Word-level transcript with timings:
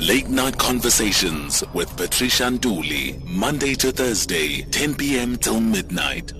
Late 0.00 0.30
Night 0.30 0.56
Conversations 0.56 1.62
with 1.74 1.94
Patricia 1.94 2.44
Nduli, 2.44 3.22
Monday 3.26 3.74
to 3.74 3.92
Thursday, 3.92 4.62
10 4.62 4.94
p.m. 4.94 5.36
till 5.36 5.60
midnight. 5.60 6.32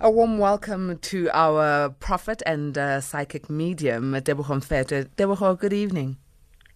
A 0.00 0.10
warm 0.10 0.38
welcome 0.38 0.96
to 1.02 1.28
our 1.34 1.90
prophet 1.90 2.42
and 2.46 2.78
uh, 2.78 3.02
psychic 3.02 3.50
medium, 3.50 4.14
Tebogo 4.14 4.56
Mfete. 4.56 5.08
Tebogo, 5.14 5.58
good 5.58 5.74
evening. 5.74 6.16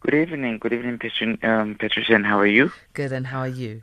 Good 0.01 0.12
evening. 0.12 0.59
Good 0.59 0.74
evening, 0.74 0.99
Patricia. 0.99 1.38
Um, 1.51 1.74
Patricia, 1.81 2.15
and 2.17 2.27
how 2.27 2.39
are 2.39 2.47
you? 2.47 2.71
Good, 2.93 3.11
and 3.11 3.27
how 3.27 3.39
are 3.39 3.49
you? 3.49 3.81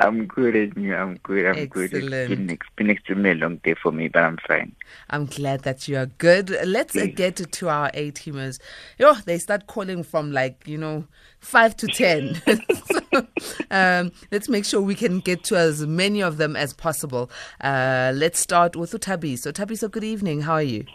I'm 0.00 0.26
good, 0.26 0.56
and 0.56 0.74
you? 0.82 0.96
I'm 0.96 1.16
good. 1.16 1.44
I'm 1.44 1.66
good. 1.66 1.92
It's 1.92 2.08
been, 2.08 2.48
it's 2.48 2.62
been 2.74 2.88
extremely 2.90 3.34
long 3.34 3.56
day 3.58 3.74
for 3.74 3.92
me, 3.92 4.08
but 4.08 4.22
I'm 4.22 4.38
fine. 4.48 4.74
I'm 5.10 5.26
glad 5.26 5.60
that 5.64 5.88
you 5.88 5.98
are 5.98 6.06
good. 6.06 6.56
Let's 6.64 6.96
uh, 6.96 7.06
get 7.14 7.36
to 7.36 7.68
our 7.68 7.90
A 7.92 8.10
teamers. 8.12 8.58
Yo, 8.98 9.12
they 9.26 9.36
start 9.36 9.66
calling 9.66 10.02
from 10.02 10.32
like 10.32 10.66
you 10.66 10.78
know 10.78 11.04
five 11.40 11.76
to 11.76 11.86
ten. 11.86 12.40
so, 12.86 13.00
um, 13.70 14.10
let's 14.30 14.48
make 14.48 14.64
sure 14.64 14.80
we 14.80 14.94
can 14.94 15.20
get 15.20 15.44
to 15.44 15.58
as 15.58 15.86
many 15.86 16.22
of 16.22 16.38
them 16.38 16.56
as 16.56 16.72
possible. 16.72 17.30
Uh, 17.60 18.12
let's 18.14 18.40
start 18.40 18.76
with 18.76 18.92
Utabi. 18.92 19.38
So 19.38 19.52
Tabi, 19.52 19.76
so 19.76 19.88
good 19.88 20.04
evening. 20.04 20.40
How 20.40 20.54
are 20.54 20.62
you? 20.62 20.86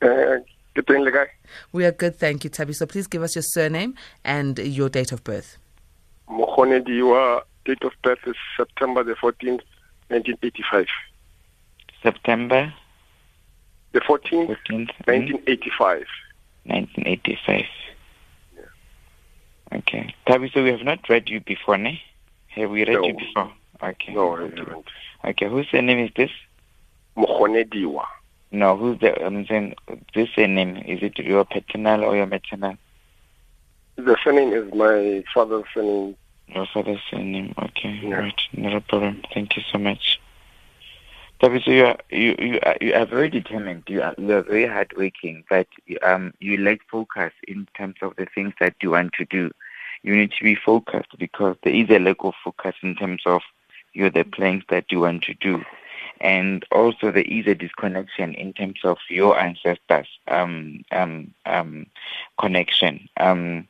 Uh, 0.00 0.38
good 0.74 0.88
evening, 0.88 1.12
guy. 1.12 1.26
We 1.72 1.84
are 1.84 1.92
good, 1.92 2.14
thank 2.14 2.44
you, 2.44 2.50
Tabi. 2.50 2.74
So 2.74 2.86
please 2.86 3.08
give 3.08 3.24
us 3.24 3.34
your 3.34 3.42
surname 3.42 3.96
and 4.24 4.56
your 4.60 4.88
date 4.88 5.10
of 5.10 5.24
birth. 5.24 5.58
Mohone 6.28 6.80
Diwa 6.86 7.42
date 7.64 7.82
of 7.82 7.92
birth 8.02 8.20
is 8.26 8.36
September 8.56 9.04
the 9.04 9.14
14th, 9.14 9.62
1985. 10.08 10.86
September? 12.02 12.72
The 13.92 14.00
14th, 14.00 14.56
14th 14.68 14.90
1985. 15.06 16.06
1985. 16.64 17.64
Yeah. 18.54 19.78
Okay. 19.78 20.14
Tabi, 20.26 20.50
so 20.52 20.62
we 20.62 20.70
have 20.70 20.82
not 20.82 21.08
read 21.08 21.28
you 21.28 21.40
before, 21.40 21.76
ne? 21.76 22.00
Have 22.48 22.70
we 22.70 22.84
read 22.84 22.94
no. 22.94 23.04
you 23.04 23.14
before? 23.14 23.52
Okay. 23.82 24.14
No, 24.14 24.36
I 24.36 24.42
haven't. 24.42 24.86
Okay, 25.24 25.48
whose 25.48 25.66
name 25.72 25.98
is 25.98 26.10
this? 26.16 26.30
Mohone 27.16 27.64
Diwa. 27.68 28.04
No, 28.52 28.76
who's 28.76 28.98
the, 29.00 29.24
I'm 29.24 29.46
saying, 29.46 29.74
this 30.14 30.28
name, 30.36 30.76
is 30.78 31.02
it 31.02 31.18
your 31.18 31.44
paternal 31.44 32.04
or 32.04 32.16
your 32.16 32.26
maternal? 32.26 32.76
The 33.96 34.16
surname 34.24 34.52
is 34.52 34.72
my 34.74 35.22
father's 35.32 35.64
surname, 35.72 36.16
your 36.54 36.66
father's 36.72 37.00
surname. 37.10 37.54
Okay, 37.58 38.00
yeah. 38.02 38.14
right. 38.14 38.40
Not 38.52 38.74
a 38.74 38.80
problem. 38.80 39.22
Thank 39.32 39.56
you 39.56 39.62
so 39.70 39.78
much. 39.78 40.20
Tabi, 41.40 41.62
so 41.64 41.70
you 41.70 41.86
are 41.86 41.98
you 42.10 42.36
you 42.38 42.58
are, 42.62 42.76
you 42.80 42.92
are 42.92 43.06
very 43.06 43.30
determined. 43.30 43.84
You 43.88 44.02
are 44.02 44.14
you 44.18 44.32
are 44.34 44.42
very 44.42 44.66
hardworking, 44.66 45.44
but 45.48 45.66
um 46.02 46.34
you 46.38 46.58
lack 46.58 46.80
focus 46.90 47.32
in 47.48 47.66
terms 47.76 47.96
of 48.02 48.14
the 48.16 48.26
things 48.34 48.52
that 48.60 48.74
you 48.82 48.90
want 48.90 49.14
to 49.14 49.24
do. 49.24 49.50
You 50.02 50.16
need 50.16 50.32
to 50.32 50.44
be 50.44 50.54
focused 50.54 51.16
because 51.18 51.56
there 51.62 51.74
is 51.74 51.88
a 51.90 51.98
lack 51.98 52.18
of 52.20 52.34
focus 52.44 52.74
in 52.82 52.94
terms 52.94 53.22
of 53.24 53.40
you 53.94 54.02
know, 54.04 54.10
the 54.10 54.24
plans 54.24 54.64
that 54.68 54.92
you 54.92 55.00
want 55.00 55.22
to 55.24 55.34
do, 55.34 55.64
and 56.20 56.64
also 56.70 57.10
there 57.10 57.22
is 57.22 57.46
a 57.46 57.54
disconnection 57.54 58.34
in 58.34 58.52
terms 58.52 58.80
of 58.84 58.98
your 59.08 59.38
ancestors 59.38 60.08
um 60.28 60.84
um 60.92 61.32
um 61.46 61.86
connection 62.38 63.08
um 63.16 63.66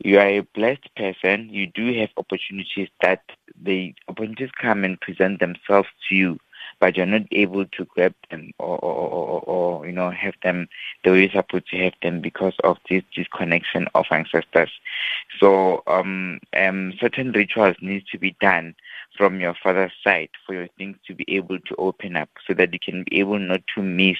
you 0.00 0.18
are 0.18 0.28
a 0.28 0.40
blessed 0.54 0.88
person, 0.96 1.48
you 1.50 1.66
do 1.66 1.92
have 1.98 2.10
opportunities 2.16 2.88
that 3.02 3.22
the 3.60 3.94
opportunities 4.08 4.50
come 4.60 4.84
and 4.84 5.00
present 5.00 5.40
themselves 5.40 5.88
to 6.08 6.14
you, 6.14 6.38
but 6.78 6.96
you're 6.96 7.06
not 7.06 7.22
able 7.32 7.66
to 7.66 7.84
grab 7.86 8.14
them 8.30 8.52
or, 8.58 8.78
or, 8.78 9.08
or, 9.08 9.40
or 9.40 9.86
you 9.86 9.92
know 9.92 10.10
have 10.10 10.34
them 10.42 10.68
the 11.02 11.10
way 11.10 11.22
you're 11.22 11.30
supposed 11.30 11.68
to 11.70 11.76
have 11.78 11.94
them 12.02 12.20
because 12.20 12.54
of 12.62 12.76
this 12.88 13.02
disconnection 13.14 13.88
of 13.94 14.06
ancestors. 14.10 14.70
So 15.40 15.82
um, 15.88 16.40
um, 16.56 16.94
certain 17.00 17.32
rituals 17.32 17.76
need 17.80 18.04
to 18.12 18.18
be 18.18 18.36
done 18.40 18.74
from 19.16 19.40
your 19.40 19.54
father's 19.60 19.92
side 20.04 20.30
for 20.46 20.54
your 20.54 20.68
things 20.78 20.96
to 21.08 21.14
be 21.14 21.24
able 21.28 21.58
to 21.58 21.74
open 21.76 22.16
up 22.16 22.28
so 22.46 22.54
that 22.54 22.72
you 22.72 22.78
can 22.78 23.04
be 23.10 23.18
able 23.18 23.38
not 23.38 23.62
to 23.74 23.82
miss 23.82 24.18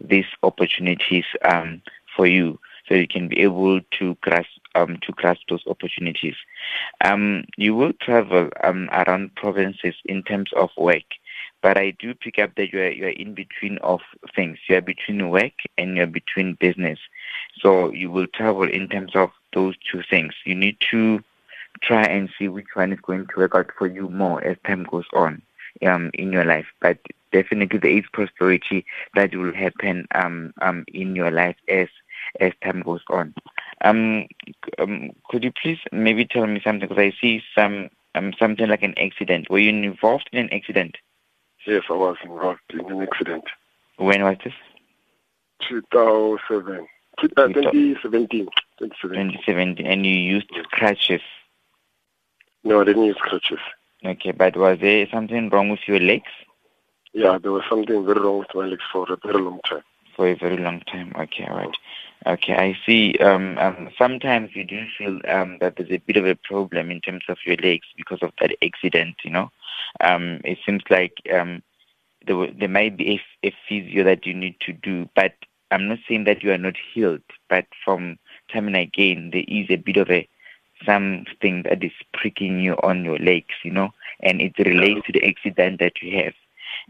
these 0.00 0.26
opportunities 0.42 1.24
um, 1.44 1.82
for 2.16 2.26
you 2.26 2.58
so 2.90 2.96
you 2.96 3.06
can 3.06 3.28
be 3.28 3.40
able 3.40 3.80
to 3.98 4.16
grasp 4.20 4.50
um, 4.74 4.98
to 5.02 5.12
grasp 5.12 5.42
those 5.48 5.62
opportunities. 5.68 6.34
Um, 7.04 7.44
you 7.56 7.74
will 7.74 7.92
travel 8.00 8.50
um, 8.64 8.88
around 8.92 9.34
provinces 9.36 9.94
in 10.04 10.22
terms 10.24 10.50
of 10.56 10.70
work, 10.76 11.04
but 11.62 11.78
I 11.78 11.92
do 11.92 12.14
pick 12.14 12.38
up 12.38 12.54
that 12.56 12.72
you 12.72 12.80
are 12.80 12.90
you 12.90 13.06
are 13.06 13.10
in 13.10 13.34
between 13.34 13.78
of 13.78 14.00
things. 14.34 14.58
You 14.68 14.76
are 14.76 14.82
between 14.82 15.30
work 15.30 15.52
and 15.78 15.96
you 15.96 16.02
are 16.02 16.06
between 16.06 16.54
business. 16.54 16.98
So 17.60 17.92
you 17.92 18.10
will 18.10 18.26
travel 18.26 18.68
in 18.68 18.88
terms 18.88 19.12
of 19.14 19.30
those 19.54 19.76
two 19.90 20.02
things. 20.10 20.34
You 20.44 20.54
need 20.56 20.78
to 20.90 21.22
try 21.82 22.02
and 22.02 22.28
see 22.38 22.48
which 22.48 22.74
one 22.74 22.92
is 22.92 23.00
going 23.00 23.26
to 23.28 23.36
work 23.36 23.54
out 23.54 23.70
for 23.78 23.86
you 23.86 24.08
more 24.08 24.42
as 24.42 24.56
time 24.66 24.84
goes 24.84 25.06
on 25.12 25.42
um, 25.86 26.10
in 26.14 26.32
your 26.32 26.44
life. 26.44 26.66
But 26.80 26.98
definitely 27.32 27.78
there 27.78 27.90
is 27.98 28.04
prosperity 28.12 28.84
that 29.14 29.34
will 29.34 29.54
happen 29.54 30.06
um, 30.14 30.52
um, 30.60 30.84
in 30.88 31.14
your 31.14 31.30
life 31.30 31.56
as 31.68 31.88
as 32.38 32.52
time 32.62 32.82
goes 32.82 33.00
on. 33.10 33.34
Um, 33.82 34.26
um, 34.78 35.10
could 35.28 35.44
you 35.44 35.52
please 35.60 35.78
maybe 35.92 36.24
tell 36.24 36.46
me 36.46 36.60
something? 36.62 36.88
Because 36.88 37.02
I 37.02 37.12
see 37.20 37.42
some 37.54 37.90
um, 38.14 38.32
something 38.38 38.68
like 38.68 38.82
an 38.82 38.94
accident. 38.98 39.50
Were 39.50 39.58
you 39.58 39.70
involved 39.70 40.28
in 40.32 40.38
an 40.38 40.52
accident? 40.52 40.96
Yes, 41.66 41.82
I 41.90 41.94
was 41.94 42.16
involved 42.24 42.60
in 42.70 42.90
an 42.90 43.02
accident. 43.02 43.44
When 43.96 44.22
was 44.22 44.36
this? 44.44 44.54
2007. 45.68 46.86
Uh, 47.18 47.48
2017. 47.48 48.48
2017. 48.78 49.86
And 49.86 50.06
you 50.06 50.12
used 50.12 50.48
crutches? 50.70 51.20
No, 52.64 52.80
I 52.80 52.84
didn't 52.84 53.04
use 53.04 53.16
crutches. 53.20 53.58
Okay, 54.04 54.32
but 54.32 54.56
was 54.56 54.78
there 54.80 55.06
something 55.12 55.50
wrong 55.50 55.68
with 55.68 55.80
your 55.86 56.00
legs? 56.00 56.30
Yeah, 57.12 57.38
there 57.38 57.52
was 57.52 57.64
something 57.68 58.06
very 58.06 58.20
wrong 58.20 58.38
with 58.38 58.54
my 58.54 58.66
legs 58.66 58.82
for 58.92 59.10
a 59.12 59.16
very 59.22 59.42
long 59.42 59.60
time. 59.68 59.82
For 60.16 60.28
a 60.28 60.34
very 60.34 60.56
long 60.56 60.80
time. 60.80 61.12
Okay, 61.18 61.46
all 61.48 61.56
right. 61.56 61.76
Okay, 62.26 62.54
I 62.54 62.78
see. 62.84 63.16
Um, 63.18 63.56
um, 63.58 63.90
sometimes 63.96 64.50
you 64.54 64.64
do 64.64 64.84
feel 64.98 65.20
um, 65.26 65.56
that 65.60 65.76
there's 65.76 65.90
a 65.90 65.96
bit 65.98 66.18
of 66.18 66.26
a 66.26 66.34
problem 66.34 66.90
in 66.90 67.00
terms 67.00 67.24
of 67.28 67.38
your 67.46 67.56
legs 67.56 67.86
because 67.96 68.18
of 68.22 68.32
that 68.40 68.54
accident. 68.62 69.16
You 69.24 69.30
know, 69.30 69.50
um, 70.00 70.40
it 70.44 70.58
seems 70.66 70.82
like 70.90 71.14
um, 71.32 71.62
there, 72.26 72.46
there 72.52 72.68
might 72.68 72.98
be 72.98 73.22
a, 73.42 73.48
a 73.48 73.54
physio 73.66 74.04
that 74.04 74.26
you 74.26 74.34
need 74.34 74.56
to 74.60 74.72
do, 74.74 75.08
but 75.16 75.32
I'm 75.70 75.88
not 75.88 75.98
saying 76.06 76.24
that 76.24 76.42
you 76.42 76.52
are 76.52 76.58
not 76.58 76.74
healed. 76.92 77.22
But 77.48 77.64
from 77.82 78.18
time 78.52 78.66
and 78.66 78.76
again, 78.76 79.30
there 79.32 79.44
is 79.48 79.66
a 79.70 79.76
bit 79.76 79.96
of 79.96 80.10
a 80.10 80.28
something 80.84 81.62
that 81.62 81.82
is 81.82 81.92
pricking 82.12 82.60
you 82.60 82.74
on 82.82 83.02
your 83.02 83.18
legs. 83.18 83.54
You 83.64 83.70
know, 83.70 83.94
and 84.22 84.42
it 84.42 84.58
relates 84.58 85.06
to 85.06 85.12
the 85.12 85.26
accident 85.26 85.80
that 85.80 86.02
you 86.02 86.22
have 86.22 86.34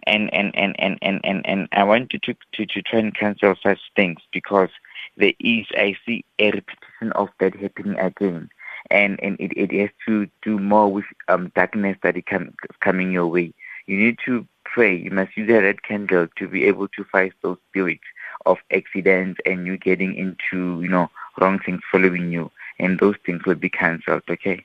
and 0.06 0.32
and 0.32 0.54
and 0.56 0.74
and 0.78 0.98
and 1.02 1.20
and, 1.24 1.46
and 1.46 1.68
I 1.72 1.84
want 1.84 2.10
to, 2.10 2.18
to 2.20 2.34
to 2.54 2.66
to 2.66 2.82
try 2.82 2.98
and 2.98 3.14
cancel 3.14 3.54
such 3.62 3.78
things 3.96 4.20
because 4.32 4.70
there 5.16 5.32
is, 5.40 5.66
I 5.76 5.96
see 6.06 6.24
a 6.38 6.50
repetition 6.52 7.12
of 7.12 7.28
that 7.38 7.54
happening 7.56 7.98
again. 7.98 8.50
And, 8.90 9.20
and 9.22 9.38
it, 9.38 9.52
it 9.56 9.72
has 9.78 9.90
to 10.06 10.26
do 10.42 10.58
more 10.58 10.90
with 10.90 11.04
um, 11.28 11.52
darkness 11.54 11.98
that 12.02 12.16
is 12.16 12.24
com- 12.28 12.54
coming 12.80 13.12
your 13.12 13.26
way. 13.26 13.52
You 13.86 13.98
need 13.98 14.18
to 14.24 14.46
pray. 14.64 14.96
You 14.96 15.10
must 15.10 15.36
use 15.36 15.50
a 15.50 15.60
red 15.60 15.82
candle 15.82 16.28
to 16.36 16.48
be 16.48 16.64
able 16.64 16.88
to 16.88 17.04
fight 17.04 17.32
those 17.42 17.58
spirits 17.68 18.04
of 18.46 18.58
accidents 18.72 19.40
and 19.44 19.66
you 19.66 19.76
getting 19.76 20.14
into, 20.14 20.80
you 20.80 20.88
know, 20.88 21.10
wrong 21.40 21.58
things 21.58 21.80
following 21.90 22.32
you. 22.32 22.50
And 22.78 22.98
those 22.98 23.16
things 23.26 23.44
will 23.44 23.56
be 23.56 23.68
cancelled, 23.68 24.22
okay? 24.30 24.64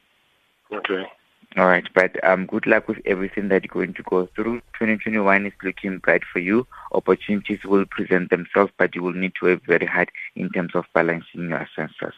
Okay. 0.71 1.05
All 1.57 1.67
right, 1.67 1.87
but 1.93 2.21
um, 2.21 2.47
good 2.47 2.67
luck 2.67 2.89
with 2.89 2.97
everything 3.05 3.47
that 3.47 3.63
you're 3.63 3.73
going 3.73 3.93
to 3.93 4.03
go 4.03 4.27
through. 4.35 4.59
2021 4.73 5.45
is 5.45 5.53
looking 5.63 5.99
bright 5.99 6.23
for 6.31 6.39
you. 6.39 6.67
Opportunities 6.91 7.63
will 7.63 7.85
present 7.85 8.29
themselves, 8.29 8.73
but 8.77 8.93
you 8.93 9.01
will 9.01 9.13
need 9.13 9.31
to 9.39 9.45
work 9.45 9.65
very 9.65 9.85
hard 9.85 10.09
in 10.35 10.49
terms 10.49 10.75
of 10.75 10.83
balancing 10.93 11.49
your 11.49 11.65
senses. 11.73 12.13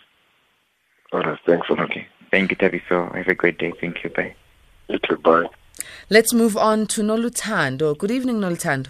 All 1.13 1.21
right, 1.21 1.37
thanks. 1.45 1.69
Okay. 1.69 2.07
Thank 2.31 2.49
you, 2.49 2.57
Tabiso. 2.57 3.15
Have 3.15 3.27
a 3.27 3.35
great 3.35 3.59
day. 3.59 3.73
Thank 3.79 4.03
you. 4.03 4.09
Bye. 4.09 4.35
You 4.87 4.97
too. 4.99 5.17
Bye. 5.17 5.45
Let's 6.09 6.33
move 6.33 6.57
on 6.57 6.87
to 6.87 7.01
Nolutando. 7.01 7.95
Good 7.95 8.11
evening, 8.11 8.39
Nolutando. 8.39 8.87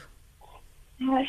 Hi. 1.02 1.28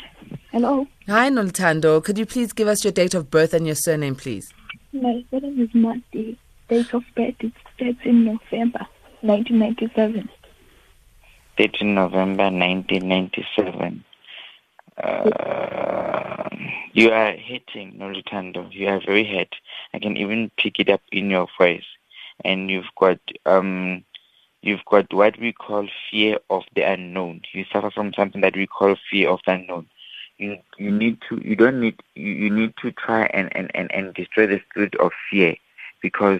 Hello. 0.51 0.87
Hi, 1.07 1.29
Nolutando. 1.29 2.01
Could 2.01 2.17
you 2.17 2.25
please 2.25 2.53
give 2.53 2.69
us 2.69 2.85
your 2.85 2.93
date 2.93 3.13
of 3.13 3.29
birth 3.29 3.53
and 3.53 3.65
your 3.65 3.75
surname, 3.75 4.15
please? 4.15 4.53
My 4.93 5.23
surname 5.29 5.61
is 5.61 5.69
Marty. 5.73 6.39
Date 6.69 6.93
of 6.93 7.03
birth 7.15 7.35
is 7.41 7.51
13 7.77 8.23
November. 8.23 8.87
1997. 9.21 10.29
13 11.57 11.93
November 11.93 12.43
1997. 12.45 14.03
Uh, 14.97 16.49
you 16.93 17.11
are 17.11 17.31
hitting 17.33 17.93
Nolutando. 17.93 18.71
You 18.71 18.87
are 18.87 19.01
very 19.05 19.25
hurt. 19.25 19.55
I 19.93 19.99
can 19.99 20.17
even 20.17 20.51
pick 20.57 20.79
it 20.79 20.89
up 20.89 21.01
in 21.11 21.29
your 21.29 21.47
voice. 21.57 21.83
And 22.43 22.69
you've 22.69 22.93
got 22.97 23.19
um, 23.45 24.03
you've 24.61 24.85
got 24.85 25.13
what 25.13 25.39
we 25.39 25.53
call 25.53 25.87
fear 26.09 26.39
of 26.49 26.63
the 26.75 26.81
unknown. 26.81 27.41
You 27.53 27.65
suffer 27.71 27.91
from 27.91 28.13
something 28.13 28.41
that 28.41 28.55
we 28.55 28.67
call 28.67 28.95
fear 29.09 29.29
of 29.29 29.39
the 29.45 29.53
unknown. 29.53 29.87
You 30.37 30.57
you 30.77 30.91
need 30.91 31.19
to 31.29 31.41
you 31.43 31.55
don't 31.55 31.81
need 31.81 32.01
you, 32.15 32.31
you 32.31 32.49
need 32.49 32.73
to 32.81 32.91
try 32.91 33.25
and, 33.33 33.53
and, 33.55 33.71
and, 33.75 33.91
and 33.93 34.13
destroy 34.13 34.47
the 34.47 34.61
spirit 34.69 34.95
of 34.95 35.11
fear 35.29 35.55
because 36.01 36.39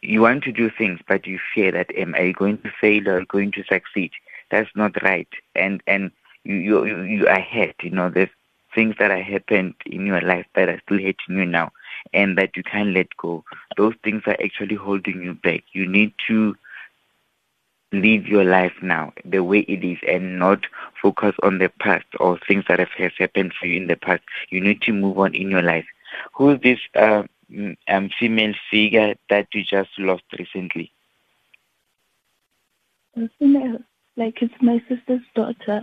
you 0.00 0.20
want 0.22 0.44
to 0.44 0.52
do 0.52 0.70
things, 0.70 1.00
but 1.06 1.26
you 1.26 1.38
fear 1.54 1.70
that 1.72 1.94
am 1.96 2.14
I 2.14 2.32
going 2.32 2.58
to 2.58 2.70
fail 2.80 3.08
or 3.08 3.24
going 3.24 3.52
to 3.52 3.64
succeed? 3.64 4.10
That's 4.50 4.70
not 4.74 5.00
right. 5.02 5.28
And 5.54 5.82
and 5.86 6.10
you 6.44 6.56
you 6.84 7.02
you 7.02 7.26
are 7.28 7.40
hurt. 7.40 7.74
You 7.82 7.90
know, 7.90 8.10
there's 8.10 8.28
things 8.74 8.94
that 8.98 9.10
have 9.10 9.24
happened 9.26 9.74
in 9.86 10.06
your 10.06 10.20
life 10.20 10.46
that 10.54 10.68
are 10.68 10.80
still 10.84 10.98
hurting 10.98 11.36
you 11.36 11.44
now, 11.44 11.70
and 12.12 12.36
that 12.38 12.56
you 12.56 12.62
can't 12.62 12.90
let 12.94 13.08
go. 13.16 13.44
Those 13.76 13.94
things 14.02 14.22
are 14.26 14.36
actually 14.42 14.76
holding 14.76 15.22
you 15.22 15.34
back. 15.34 15.62
You 15.72 15.86
need 15.86 16.12
to 16.28 16.54
live 17.92 18.26
your 18.26 18.44
life 18.44 18.72
now 18.82 19.12
the 19.24 19.42
way 19.44 19.60
it 19.60 19.84
is 19.84 19.98
and 20.08 20.38
not 20.38 20.60
focus 21.00 21.34
on 21.42 21.58
the 21.58 21.68
past 21.80 22.06
or 22.18 22.38
things 22.46 22.64
that 22.68 22.78
have 22.78 23.12
happened 23.18 23.52
for 23.58 23.66
you 23.66 23.76
in 23.80 23.86
the 23.86 23.96
past. 23.96 24.22
You 24.50 24.60
need 24.60 24.80
to 24.82 24.92
move 24.92 25.18
on 25.18 25.34
in 25.34 25.50
your 25.50 25.62
life. 25.62 25.86
Who 26.34 26.50
is 26.50 26.60
this 26.62 26.78
uh, 26.94 27.24
um, 27.88 28.10
female 28.18 28.54
figure 28.70 29.14
that 29.30 29.48
you 29.52 29.64
just 29.64 29.90
lost 29.98 30.24
recently? 30.38 30.92
A 33.16 33.28
female, 33.38 33.78
like 34.16 34.40
it's 34.40 34.54
my 34.60 34.82
sister's 34.88 35.20
daughter. 35.34 35.82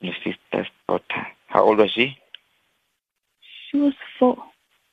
Your 0.00 0.14
sister's 0.24 0.68
daughter. 0.88 1.26
How 1.46 1.64
old 1.64 1.78
was 1.78 1.90
she? 1.90 2.16
She 3.70 3.76
was 3.76 3.94
four. 4.18 4.36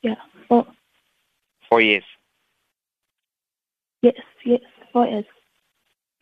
Yeah, 0.02 0.16
four. 0.48 0.68
Four 1.70 1.82
years. 1.82 2.04
Yes, 4.02 4.16
yes, 4.46 4.62
four 4.92 5.08
years. 5.08 5.26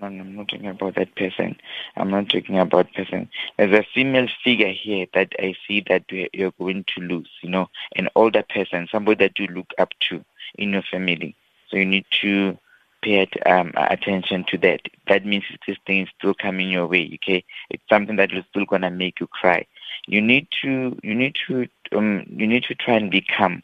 I'm 0.01 0.35
not 0.35 0.49
talking 0.49 0.67
about 0.67 0.95
that 0.95 1.15
person. 1.15 1.55
I'm 1.95 2.09
not 2.11 2.29
talking 2.29 2.59
about 2.59 2.93
person. 2.93 3.29
There's 3.57 3.73
a 3.77 3.85
female 3.93 4.27
figure 4.43 4.71
here 4.71 5.07
that 5.13 5.31
I 5.39 5.55
see 5.67 5.83
that 5.89 6.03
you're 6.11 6.51
going 6.59 6.85
to 6.95 7.01
lose, 7.01 7.29
you 7.41 7.49
know, 7.49 7.69
an 7.95 8.09
older 8.15 8.43
person, 8.49 8.87
somebody 8.91 9.25
that 9.25 9.39
you 9.39 9.47
look 9.47 9.71
up 9.77 9.89
to 10.09 10.23
in 10.57 10.73
your 10.73 10.83
family. 10.83 11.35
So 11.69 11.77
you 11.77 11.85
need 11.85 12.05
to 12.21 12.57
pay 13.01 13.27
um, 13.45 13.71
attention 13.75 14.45
to 14.49 14.57
that. 14.59 14.81
That 15.07 15.25
means 15.25 15.43
this 15.67 15.77
thing 15.85 16.03
is 16.03 16.09
still 16.17 16.33
coming 16.33 16.69
your 16.69 16.87
way, 16.87 17.11
okay? 17.15 17.43
It's 17.69 17.83
something 17.89 18.17
that 18.17 18.33
is 18.33 18.43
still 18.49 18.65
going 18.65 18.81
to 18.81 18.89
make 18.91 19.19
you 19.19 19.27
cry. 19.27 19.65
You 20.07 20.21
need 20.21 20.47
to, 20.61 20.97
you 21.03 21.15
need 21.15 21.35
to, 21.47 21.67
um, 21.95 22.25
you 22.29 22.47
need 22.47 22.63
to 22.63 22.75
try 22.75 22.95
and 22.95 23.09
be 23.09 23.21
calm 23.21 23.63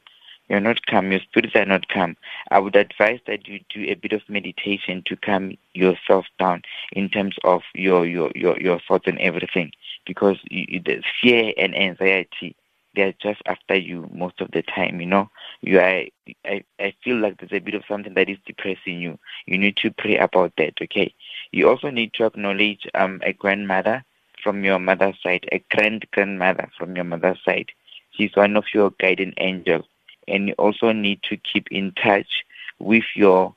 you're 0.51 0.59
not 0.59 0.86
calm, 0.86 1.12
your 1.12 1.21
spirits 1.21 1.56
are 1.56 1.65
not 1.65 1.88
calm, 1.88 2.18
I 2.51 2.59
would 2.59 2.75
advise 2.75 3.19
that 3.25 3.48
you 3.48 3.62
do 3.74 3.86
a 3.86 3.94
bit 3.95 4.12
of 4.12 4.21
meditation 4.27 5.01
to 5.06 5.15
calm 5.15 5.57
yourself 5.74 6.25
down 6.38 6.63
in 6.92 7.07
terms 7.07 7.38
of 7.45 7.62
your 7.74 8.06
your 8.06 8.31
your, 8.36 8.59
your 8.59 8.80
thoughts 8.86 9.07
and 9.07 9.18
everything, 9.19 9.71
because 10.06 10.38
you, 10.50 10.81
the 10.86 11.01
fear 11.21 11.53
and 11.57 11.74
anxiety 11.75 12.56
they're 12.94 13.13
just 13.21 13.42
after 13.45 13.75
you 13.75 14.09
most 14.13 14.42
of 14.42 14.51
the 14.51 14.62
time. 14.62 15.00
You 15.00 15.07
know, 15.07 15.30
you 15.62 15.80
are. 15.80 16.03
I 16.44 16.63
I 16.80 16.94
feel 17.01 17.18
like 17.18 17.39
there's 17.39 17.53
a 17.53 17.59
bit 17.59 17.75
of 17.75 17.83
something 17.88 18.13
that 18.15 18.30
is 18.30 18.38
depressing 18.45 19.00
you. 19.00 19.18
You 19.45 19.57
need 19.57 19.77
to 19.77 19.92
pray 19.92 20.18
about 20.18 20.51
that. 20.57 20.74
Okay. 20.81 21.13
You 21.53 21.69
also 21.69 21.89
need 21.89 22.13
to 22.15 22.25
acknowledge 22.25 22.86
um 22.94 23.21
a 23.24 23.31
grandmother 23.31 24.03
from 24.44 24.65
your 24.65 24.80
mother's 24.80 25.15
side, 25.24 25.48
a 25.53 25.63
grand 25.74 26.06
grandmother 26.12 26.69
from 26.77 26.95
your 26.98 27.06
mother's 27.06 27.39
side. 27.45 27.71
She's 28.12 28.36
one 28.36 28.57
of 28.57 28.65
your 28.74 28.92
guiding 29.00 29.33
angels 29.38 29.86
and 30.31 30.47
you 30.47 30.53
also 30.57 30.91
need 30.91 31.21
to 31.23 31.37
keep 31.37 31.67
in 31.71 31.91
touch 31.93 32.45
with 32.79 33.03
your 33.15 33.53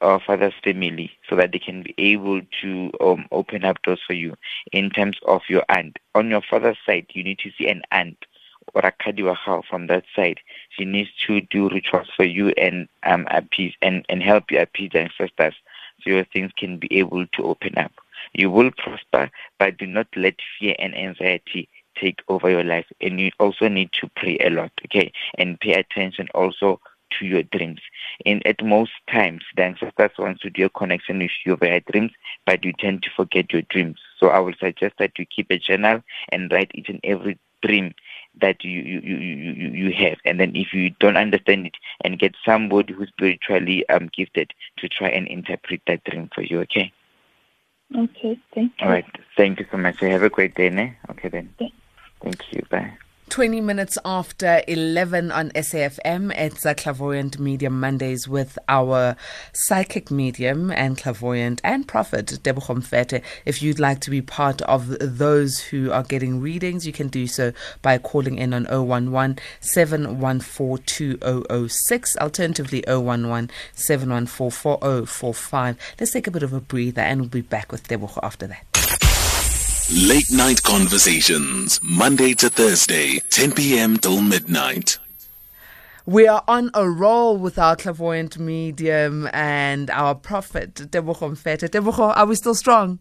uh, 0.00 0.18
father's 0.26 0.54
family 0.64 1.10
so 1.28 1.36
that 1.36 1.52
they 1.52 1.58
can 1.58 1.82
be 1.82 1.94
able 1.98 2.40
to 2.60 2.90
um, 3.00 3.26
open 3.30 3.64
up 3.64 3.80
doors 3.82 4.00
for 4.06 4.14
you 4.14 4.36
in 4.72 4.90
terms 4.90 5.16
of 5.26 5.42
your 5.48 5.64
aunt. 5.68 5.98
On 6.14 6.28
your 6.28 6.42
father's 6.42 6.78
side, 6.84 7.06
you 7.10 7.22
need 7.22 7.38
to 7.38 7.50
see 7.56 7.68
an 7.68 7.82
aunt 7.92 8.16
or 8.74 8.82
a 8.82 8.92
kadiwahao 8.92 9.62
from 9.68 9.86
that 9.86 10.04
side. 10.14 10.40
She 10.70 10.84
needs 10.84 11.10
to 11.26 11.40
do 11.42 11.68
rituals 11.68 12.08
for 12.16 12.24
you 12.24 12.48
and 12.50 12.88
um, 13.04 13.26
appease 13.30 13.74
and, 13.82 14.04
and 14.08 14.22
help 14.22 14.50
you 14.50 14.58
appease 14.60 14.90
the 14.92 15.00
ancestors 15.00 15.54
so 16.02 16.10
your 16.10 16.24
things 16.24 16.50
can 16.56 16.78
be 16.78 16.98
able 16.98 17.26
to 17.26 17.44
open 17.44 17.78
up. 17.78 17.92
You 18.32 18.50
will 18.50 18.70
prosper, 18.72 19.30
but 19.58 19.78
do 19.78 19.86
not 19.86 20.08
let 20.16 20.34
fear 20.58 20.74
and 20.78 20.96
anxiety 20.96 21.68
take 22.02 22.20
over 22.28 22.50
your 22.50 22.64
life. 22.64 22.86
And 23.00 23.20
you 23.20 23.30
also 23.38 23.68
need 23.68 23.90
to 24.00 24.10
pray 24.16 24.38
a 24.38 24.50
lot, 24.50 24.72
okay? 24.86 25.12
And 25.38 25.60
pay 25.60 25.74
attention 25.74 26.28
also 26.34 26.80
to 27.18 27.26
your 27.26 27.42
dreams. 27.44 27.80
And 28.26 28.44
at 28.46 28.64
most 28.64 28.92
times, 29.10 29.42
the 29.56 29.64
ancestors 29.64 30.10
want 30.18 30.40
to 30.40 30.50
do 30.50 30.64
a 30.66 30.70
connection 30.70 31.18
with 31.18 31.30
you 31.44 31.56
via 31.56 31.80
dreams, 31.80 32.12
but 32.46 32.64
you 32.64 32.72
tend 32.78 33.02
to 33.04 33.10
forget 33.16 33.52
your 33.52 33.62
dreams. 33.62 33.98
So 34.18 34.28
I 34.28 34.40
would 34.40 34.56
suggest 34.58 34.94
that 34.98 35.18
you 35.18 35.26
keep 35.26 35.50
a 35.50 35.58
journal 35.58 36.02
and 36.30 36.50
write 36.50 36.70
each 36.74 36.88
and 36.88 37.00
every 37.04 37.38
dream 37.62 37.94
that 38.40 38.64
you, 38.64 38.80
you, 38.80 39.00
you, 39.00 39.16
you, 39.16 39.68
you 39.68 39.92
have. 39.92 40.18
And 40.24 40.40
then 40.40 40.56
if 40.56 40.72
you 40.72 40.90
don't 41.00 41.16
understand 41.16 41.66
it, 41.66 41.74
and 42.02 42.18
get 42.18 42.34
somebody 42.44 42.94
who's 42.94 43.08
spiritually 43.08 43.88
um, 43.88 44.10
gifted 44.16 44.52
to 44.78 44.88
try 44.88 45.08
and 45.08 45.26
interpret 45.28 45.82
that 45.86 46.02
dream 46.04 46.30
for 46.34 46.42
you, 46.42 46.60
okay? 46.60 46.92
Okay, 47.94 48.38
thank 48.54 48.72
you. 48.80 48.86
All 48.86 48.88
right. 48.88 49.04
Thank 49.36 49.60
you 49.60 49.66
so 49.70 49.76
much. 49.76 50.00
Have 50.00 50.22
a 50.22 50.30
great 50.30 50.54
day, 50.54 50.70
ne? 50.70 50.96
Okay, 51.10 51.28
then. 51.28 51.52
Thank 51.58 51.74
you. 52.50 52.62
Bye. 52.70 52.92
20 53.32 53.62
minutes 53.62 53.96
after 54.04 54.60
11 54.68 55.32
on 55.32 55.48
SAFM, 55.52 56.36
it's 56.36 56.66
a 56.66 56.74
clairvoyant 56.74 57.38
medium 57.38 57.80
Mondays 57.80 58.28
with 58.28 58.58
our 58.68 59.16
psychic 59.54 60.10
medium 60.10 60.70
and 60.70 60.98
clairvoyant 60.98 61.58
and 61.64 61.88
prophet, 61.88 62.26
Tebogo 62.26 62.76
Mfete. 62.76 63.22
If 63.46 63.62
you'd 63.62 63.78
like 63.78 64.00
to 64.00 64.10
be 64.10 64.20
part 64.20 64.60
of 64.62 64.98
those 65.00 65.60
who 65.60 65.90
are 65.90 66.02
getting 66.02 66.42
readings, 66.42 66.86
you 66.86 66.92
can 66.92 67.08
do 67.08 67.26
so 67.26 67.54
by 67.80 67.96
calling 67.96 68.36
in 68.36 68.52
on 68.52 68.66
011 68.66 69.38
714 69.60 70.84
2006, 70.84 72.16
alternatively 72.18 72.84
011 72.86 73.50
714 73.72 74.50
4045. 74.50 75.78
Let's 75.98 76.12
take 76.12 76.26
a 76.26 76.30
bit 76.30 76.42
of 76.42 76.52
a 76.52 76.60
breather 76.60 77.00
and 77.00 77.22
we'll 77.22 77.30
be 77.30 77.40
back 77.40 77.72
with 77.72 77.88
Tebogo 77.88 78.20
after 78.22 78.46
that. 78.48 78.71
Late 79.94 80.32
Night 80.32 80.62
Conversations, 80.62 81.78
Monday 81.82 82.32
to 82.32 82.48
Thursday, 82.48 83.18
10 83.28 83.52
p.m. 83.52 83.98
till 83.98 84.22
midnight. 84.22 84.98
We 86.06 86.26
are 86.26 86.42
on 86.48 86.70
a 86.72 86.88
roll 86.88 87.36
with 87.36 87.58
our 87.58 87.76
clairvoyant 87.76 88.38
medium 88.38 89.28
and 89.34 89.90
our 89.90 90.14
prophet, 90.14 90.76
Tebogo 90.76 91.32
Mfete. 91.32 91.68
Tebogo, 91.68 92.16
are 92.16 92.24
we 92.24 92.36
still 92.36 92.54
strong? 92.54 93.00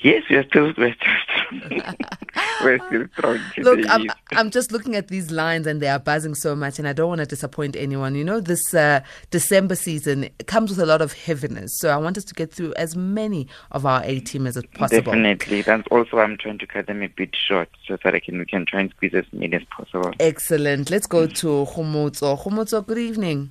Yes, 0.00 0.24
we 0.28 0.34
are 0.34 0.44
still, 0.48 0.72
we're 0.76 0.94
still 0.94 1.41
we're 2.64 2.78
still 2.86 3.06
strong. 3.16 3.38
Look, 3.58 3.80
I'm, 3.88 4.10
I'm 4.32 4.50
just 4.50 4.72
looking 4.72 4.96
at 4.96 5.08
these 5.08 5.30
lines 5.30 5.66
and 5.66 5.80
they 5.80 5.88
are 5.88 5.98
buzzing 5.98 6.34
so 6.34 6.54
much, 6.54 6.78
and 6.78 6.88
I 6.88 6.92
don't 6.92 7.08
want 7.08 7.20
to 7.20 7.26
disappoint 7.26 7.76
anyone. 7.76 8.14
You 8.14 8.24
know, 8.24 8.40
this 8.40 8.74
uh, 8.74 9.00
December 9.30 9.74
season 9.74 10.28
comes 10.46 10.70
with 10.70 10.80
a 10.80 10.86
lot 10.86 11.02
of 11.02 11.12
heaviness, 11.12 11.78
so 11.78 11.90
I 11.90 11.96
want 11.96 12.16
us 12.16 12.24
to 12.24 12.34
get 12.34 12.52
through 12.52 12.74
as 12.74 12.96
many 12.96 13.48
of 13.70 13.86
our 13.86 14.02
A 14.04 14.20
team 14.20 14.46
as 14.46 14.60
possible. 14.74 15.12
Definitely. 15.12 15.62
That's 15.62 15.86
also 15.90 16.16
why 16.16 16.24
I'm 16.24 16.36
trying 16.38 16.58
to 16.58 16.66
cut 16.66 16.86
them 16.86 17.02
a 17.02 17.08
bit 17.08 17.34
short 17.36 17.68
so 17.86 17.96
that 18.02 18.14
I 18.14 18.20
can 18.20 18.38
we 18.38 18.46
can 18.46 18.66
try 18.66 18.80
and 18.80 18.90
squeeze 18.90 19.14
as 19.14 19.24
many 19.32 19.56
as 19.56 19.64
possible. 19.64 20.12
Excellent. 20.20 20.90
Let's 20.90 21.06
go 21.06 21.26
to 21.26 21.46
Khomotso. 21.46 22.40
Khomotso, 22.42 22.86
good 22.86 22.98
evening. 22.98 23.50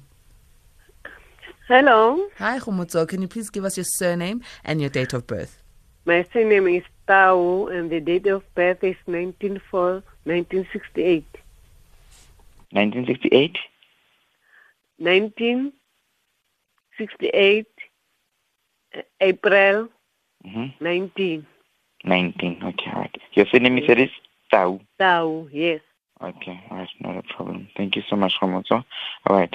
Hello. 1.68 2.28
Hi, 2.38 2.60
Khomotso. 2.60 3.08
Can 3.08 3.22
you 3.22 3.30
please 3.30 3.50
give 3.50 3.64
us 3.64 3.78
your 3.78 3.86
surname 3.86 4.42
and 4.66 4.82
your 4.82 4.90
date 4.90 5.14
of 5.14 5.26
birth? 5.26 5.62
My 6.06 6.26
surname 6.34 6.68
is 6.68 6.84
Tau, 7.12 7.68
and 7.68 7.90
the 7.92 8.00
date 8.00 8.28
of 8.28 8.42
birth 8.56 8.84
is 8.84 8.96
19 9.06 9.60
1968. 9.64 11.26
1968? 12.72 13.58
1968, 14.98 17.68
April 19.20 19.90
Mm-hmm. 20.46 20.84
19. 20.84 21.46
19. 22.06 22.60
Okay, 22.64 22.92
all 22.94 23.02
right. 23.02 23.16
Your 23.34 23.46
surname 23.52 23.78
is 23.78 23.90
is 23.90 24.10
Tau. 24.52 24.80
Tau, 24.98 25.48
yes. 25.52 25.82
Okay, 26.22 26.60
all 26.70 26.78
right, 26.78 26.90
not 27.00 27.18
a 27.18 27.24
problem. 27.34 27.68
Thank 27.78 27.96
you 27.96 28.02
so 28.10 28.16
much, 28.16 28.34
Khomotso. 28.42 28.84
All 29.28 29.38
right. 29.38 29.54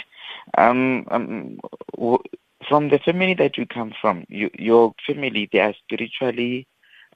Um, 0.59 1.07
um, 1.11 1.59
w- 1.97 2.23
from 2.69 2.89
the 2.91 2.99
family 2.99 3.35
that 3.35 3.57
you 3.57 3.67
come 3.67 3.93
from, 4.01 4.25
you, 4.29 4.51
your 4.59 4.93
family, 5.07 5.49
they 5.53 5.61
are 5.61 5.75
spiritually, 5.85 6.67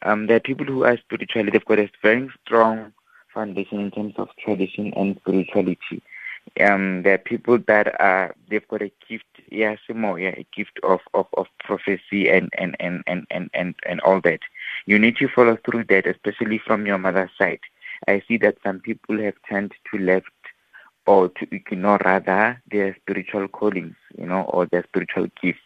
um, 0.03 0.27
there 0.27 0.37
are 0.37 0.41
people 0.41 0.67
who 0.67 0.85
are 0.85 0.97
spiritually, 0.99 1.51
they've 1.51 1.65
got 1.65 1.79
a 1.79 1.91
very 2.03 2.31
strong 2.45 2.93
foundation 3.33 3.81
in 3.81 3.91
terms 3.91 4.15
of 4.17 4.29
tradition 4.43 4.93
and 4.95 5.17
spirituality. 5.21 6.03
Um, 6.59 7.03
there 7.03 7.15
are 7.15 7.19
people 7.19 7.59
that 7.67 8.01
are, 8.01 8.35
they've 8.49 8.67
got 8.69 8.83
a 8.83 8.91
gift, 9.09 9.25
yeah, 9.51 9.77
more, 9.95 10.19
yeah, 10.19 10.35
a 10.37 10.47
gift 10.55 10.81
of, 10.83 11.01
of, 11.15 11.27
of 11.37 11.47
prophecy 11.63 12.29
and, 12.29 12.49
and, 12.57 12.77
and, 12.81 13.03
and, 13.07 13.27
and, 13.31 13.51
and, 13.55 13.75
and 13.87 14.01
all 14.01 14.21
that. 14.23 14.41
You 14.87 14.99
need 14.99 15.17
to 15.19 15.29
follow 15.29 15.59
through 15.65 15.85
that, 15.85 16.07
especially 16.07 16.59
from 16.59 16.87
your 16.87 16.99
mother's 16.99 17.31
side. 17.39 17.61
I 18.09 18.23
see 18.27 18.39
that 18.39 18.57
some 18.65 18.81
people 18.81 19.21
have 19.21 19.35
turned 19.49 19.75
to 19.91 19.99
left 19.99 20.27
or 21.07 21.29
to 21.29 21.55
ignore 21.55 22.01
rather 22.05 22.61
their 22.71 22.97
spiritual 23.03 23.49
callings, 23.49 23.97
you 24.17 24.27
know, 24.27 24.43
or 24.43 24.67
their 24.67 24.85
spiritual 24.85 25.27
gifts. 25.43 25.61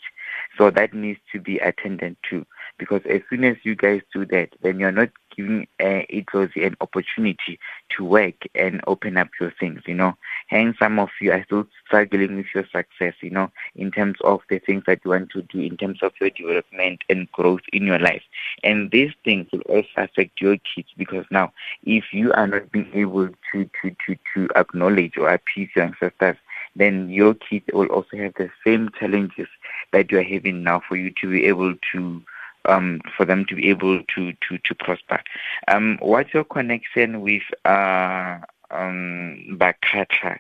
So 0.59 0.71
that 0.71 0.93
needs 0.93 1.21
to 1.33 1.41
be 1.41 1.59
attended 1.59 2.17
to. 2.31 2.45
Because 2.79 3.03
as 3.09 3.21
soon 3.31 3.45
as 3.45 3.57
you 3.63 3.75
guys 3.75 4.03
do 4.13 4.25
that, 4.27 4.51
then 4.63 4.79
you're 4.79 4.93
not 4.93 5.11
giving 5.37 5.67
uh, 5.81 6.03
Itlozi 6.13 6.67
an 6.67 6.77
opportunity 6.81 7.59
to 7.97 8.05
work 8.05 8.35
and 8.55 8.81
open 8.87 9.17
up 9.17 9.29
your 9.41 9.53
things, 9.59 9.81
you 9.87 9.95
know. 9.95 10.17
Hence, 10.49 10.77
some 10.79 10.99
of 10.99 11.09
you 11.21 11.33
are 11.33 11.45
still 11.45 11.67
struggling 11.87 12.37
with 12.37 12.47
your 12.55 12.65
success, 12.65 13.15
you 13.21 13.31
know, 13.31 13.51
in 13.75 13.91
terms 13.91 14.17
of 14.23 14.41
the 14.49 14.59
things 14.59 14.85
that 14.87 15.01
you 15.05 15.11
want 15.11 15.31
to 15.31 15.43
do, 15.43 15.61
in 15.61 15.77
terms 15.77 15.99
of 16.03 16.13
your 16.21 16.31
development 16.31 17.03
and 17.09 17.31
growth 17.33 17.63
in 17.73 17.85
your 17.85 17.99
life. 17.99 18.23
And 18.63 18.91
these 18.91 19.13
things 19.25 19.47
will 19.53 19.61
also 19.63 19.89
affect 19.97 20.41
your 20.41 20.57
kids 20.75 20.89
because 20.97 21.27
now, 21.31 21.53
if 21.85 22.05
you 22.13 22.33
are 22.33 22.47
not 22.47 22.71
being 22.73 22.91
able 22.95 23.29
to, 23.53 23.71
to, 23.83 23.97
to, 24.07 24.17
to 24.35 24.49
acknowledge 24.57 25.17
or 25.17 25.29
appease 25.29 25.71
your 25.75 25.87
ancestors, 25.87 26.37
then 26.77 27.09
your 27.09 27.35
kids 27.35 27.67
will 27.73 27.87
also 27.87 28.17
have 28.17 28.35
the 28.35 28.51
same 28.67 28.91
challenges 28.99 29.49
that 29.93 30.11
you 30.11 30.19
are 30.19 30.25
having 30.25 30.63
now 30.63 30.83
for 30.89 30.97
you 30.97 31.13
to 31.21 31.31
be 31.31 31.45
able 31.45 31.75
to 31.93 32.23
um, 32.67 33.01
for 33.17 33.25
them 33.25 33.45
to 33.47 33.55
be 33.55 33.69
able 33.69 34.03
to 34.15 34.33
to 34.49 34.59
to 34.59 34.75
prosper. 34.75 35.21
Um, 35.69 35.99
what's 36.01 36.35
your 36.35 36.45
connection 36.45 37.21
with 37.21 37.43
uh, 37.65 38.39
um, 38.71 39.59
Bakgatla 39.59 40.39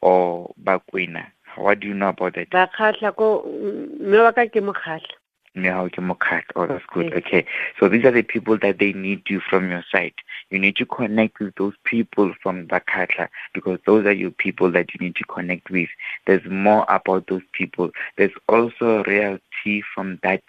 or 0.00 0.54
Bakwena? 0.62 1.26
What 1.56 1.80
do 1.80 1.88
you 1.88 1.94
know 1.94 2.08
about 2.10 2.34
that? 2.34 2.50
bakgatla 2.50 3.16
ko 3.16 3.42
mme 4.00 4.22
wa 4.22 4.32
ka 4.32 4.46
ke 4.46 4.60
mokgatla 4.60 5.16
Yeah, 5.56 5.80
okay, 5.80 6.02
Mokat. 6.02 6.42
Oh, 6.54 6.66
that's 6.66 6.84
good. 6.92 7.14
Okay. 7.14 7.46
So 7.80 7.88
these 7.88 8.04
are 8.04 8.10
the 8.10 8.22
people 8.22 8.58
that 8.58 8.78
they 8.78 8.92
need 8.92 9.22
you 9.30 9.40
from 9.40 9.70
your 9.70 9.82
side. 9.90 10.12
You 10.50 10.58
need 10.58 10.76
to 10.76 10.84
connect 10.84 11.40
with 11.40 11.54
those 11.54 11.72
people 11.84 12.34
from 12.42 12.68
Bakgatla 12.68 13.28
because 13.54 13.78
those 13.86 14.04
are 14.04 14.12
your 14.12 14.32
people 14.32 14.70
that 14.72 14.92
you 14.92 15.00
need 15.00 15.16
to 15.16 15.24
connect 15.24 15.70
with. 15.70 15.88
There's 16.26 16.44
more 16.44 16.84
about 16.90 17.28
those 17.28 17.42
people. 17.52 17.90
There's 18.18 18.34
also 18.50 19.02
reality 19.04 19.82
from 19.94 20.18
that 20.22 20.42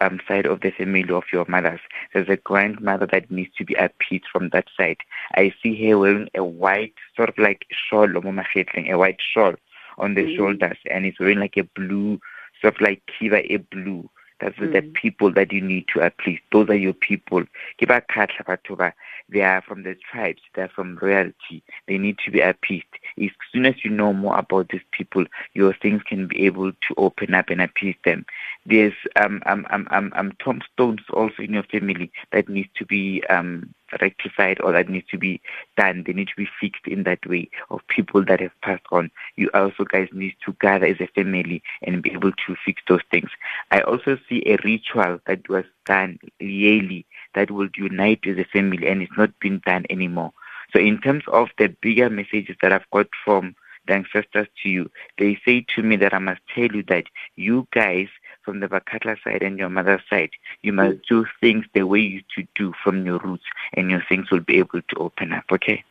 um, 0.00 0.20
side 0.26 0.46
of 0.46 0.60
the 0.60 0.70
family 0.70 1.04
of 1.10 1.24
your 1.32 1.44
mothers. 1.48 1.80
There's 2.12 2.28
a 2.28 2.36
grandmother 2.36 3.06
that 3.06 3.30
needs 3.30 3.54
to 3.56 3.64
be 3.64 3.74
appeased 3.74 4.26
from 4.30 4.50
that 4.50 4.66
side. 4.76 4.98
I 5.34 5.52
see 5.62 5.88
her 5.88 5.98
wearing 5.98 6.28
a 6.34 6.44
white, 6.44 6.94
sort 7.16 7.28
of 7.28 7.38
like 7.38 7.66
shawl, 7.70 8.08
a 8.16 8.98
white 8.98 9.20
shawl 9.20 9.54
on 9.98 10.14
the 10.14 10.22
Mhm. 10.22 10.36
shoulders, 10.36 10.78
and 10.90 11.06
it's 11.06 11.18
wearing 11.18 11.40
like 11.40 11.56
a 11.56 11.64
blue, 11.64 12.20
sort 12.60 12.74
of 12.74 12.80
like 12.80 13.02
kiva, 13.06 13.50
a 13.52 13.56
blue. 13.56 14.08
That's 14.38 14.58
the 14.58 14.66
Mhm. 14.66 14.92
people 14.92 15.30
that 15.32 15.50
you 15.50 15.62
need 15.62 15.88
to 15.88 16.00
appease. 16.00 16.40
Those 16.52 16.68
are 16.68 16.74
your 16.74 16.92
people. 16.92 17.44
Ke 17.78 17.86
ba 17.86 18.02
khatla 18.02 18.44
batho 18.44 18.76
ba. 18.76 18.92
They 19.28 19.40
are 19.42 19.62
from 19.62 19.82
the 19.82 19.96
tribes. 20.10 20.42
They 20.54 20.62
are 20.62 20.68
from 20.68 20.98
royalty. 21.00 21.62
They 21.88 21.98
need 21.98 22.18
to 22.24 22.30
be 22.30 22.40
appeased. 22.40 22.84
As 23.20 23.30
soon 23.52 23.66
as 23.66 23.84
you 23.84 23.90
know 23.90 24.12
more 24.12 24.38
about 24.38 24.68
these 24.68 24.82
people, 24.92 25.24
your 25.54 25.74
things 25.74 26.02
can 26.02 26.26
be 26.26 26.44
able 26.46 26.72
to 26.72 26.94
open 26.96 27.34
up 27.34 27.48
and 27.50 27.60
appease 27.60 27.96
them. 28.04 28.24
There's 28.66 28.94
um 29.16 29.42
um 29.46 29.66
um 29.70 29.86
um, 29.90 30.12
um 30.16 30.32
tombstones 30.42 31.00
also 31.12 31.42
in 31.42 31.54
your 31.54 31.62
family 31.64 32.10
that 32.32 32.48
needs 32.48 32.68
to 32.76 32.84
be 32.84 33.22
um 33.28 33.72
rectified 34.00 34.60
or 34.60 34.72
that 34.72 34.88
needs 34.88 35.06
to 35.10 35.18
be 35.18 35.40
done. 35.76 36.04
They 36.06 36.12
need 36.12 36.28
to 36.28 36.36
be 36.36 36.48
fixed 36.60 36.86
in 36.86 37.04
that 37.04 37.24
way 37.26 37.48
of 37.70 37.86
people 37.88 38.24
that 38.24 38.40
have 38.40 38.60
passed 38.62 38.84
on. 38.90 39.10
You 39.36 39.50
also 39.54 39.84
guys 39.84 40.08
need 40.12 40.34
to 40.44 40.54
gather 40.60 40.86
as 40.86 41.00
a 41.00 41.06
family 41.08 41.62
and 41.82 42.02
be 42.02 42.12
able 42.12 42.32
to 42.32 42.56
fix 42.64 42.82
those 42.88 43.02
things. 43.10 43.30
I 43.70 43.80
also 43.80 44.18
see 44.28 44.42
a 44.46 44.56
ritual 44.64 45.20
that 45.26 45.48
was 45.48 45.64
done 45.86 46.18
yearly 46.38 47.06
that 47.34 47.50
will 47.50 47.68
unite 47.76 48.20
as 48.26 48.38
a 48.38 48.44
family 48.44 48.86
and 48.86 49.02
it's 49.02 49.16
not 49.16 49.38
been 49.40 49.60
done 49.64 49.86
anymore. 49.90 50.32
So 50.72 50.80
in 50.80 51.00
terms 51.00 51.24
of 51.28 51.48
the 51.58 51.68
bigger 51.68 52.10
messages 52.10 52.56
that 52.60 52.72
I've 52.72 52.90
got 52.92 53.06
from 53.24 53.54
the 53.86 53.94
ancestors 53.94 54.48
to 54.62 54.68
you, 54.68 54.90
they 55.18 55.38
say 55.44 55.64
to 55.74 55.82
me 55.82 55.96
that 55.96 56.12
I 56.12 56.18
must 56.18 56.40
tell 56.54 56.66
you 56.66 56.82
that 56.88 57.04
you 57.36 57.66
guys 57.72 58.08
from 58.42 58.60
the 58.60 58.68
Bakgatla 58.68 59.16
side 59.22 59.42
and 59.42 59.58
your 59.58 59.68
mother's 59.68 60.02
side, 60.10 60.30
you 60.62 60.72
must 60.72 60.96
mm. 60.98 61.02
do 61.08 61.26
things 61.40 61.64
the 61.74 61.84
way 61.84 62.00
you 62.00 62.08
used 62.08 62.30
to 62.36 62.46
do 62.54 62.72
from 62.82 63.06
your 63.06 63.18
roots 63.18 63.44
and 63.74 63.90
your 63.90 64.02
things 64.08 64.30
will 64.30 64.40
be 64.40 64.58
able 64.58 64.82
to 64.82 64.96
open 64.96 65.32
up, 65.32 65.44
okay? 65.50 65.84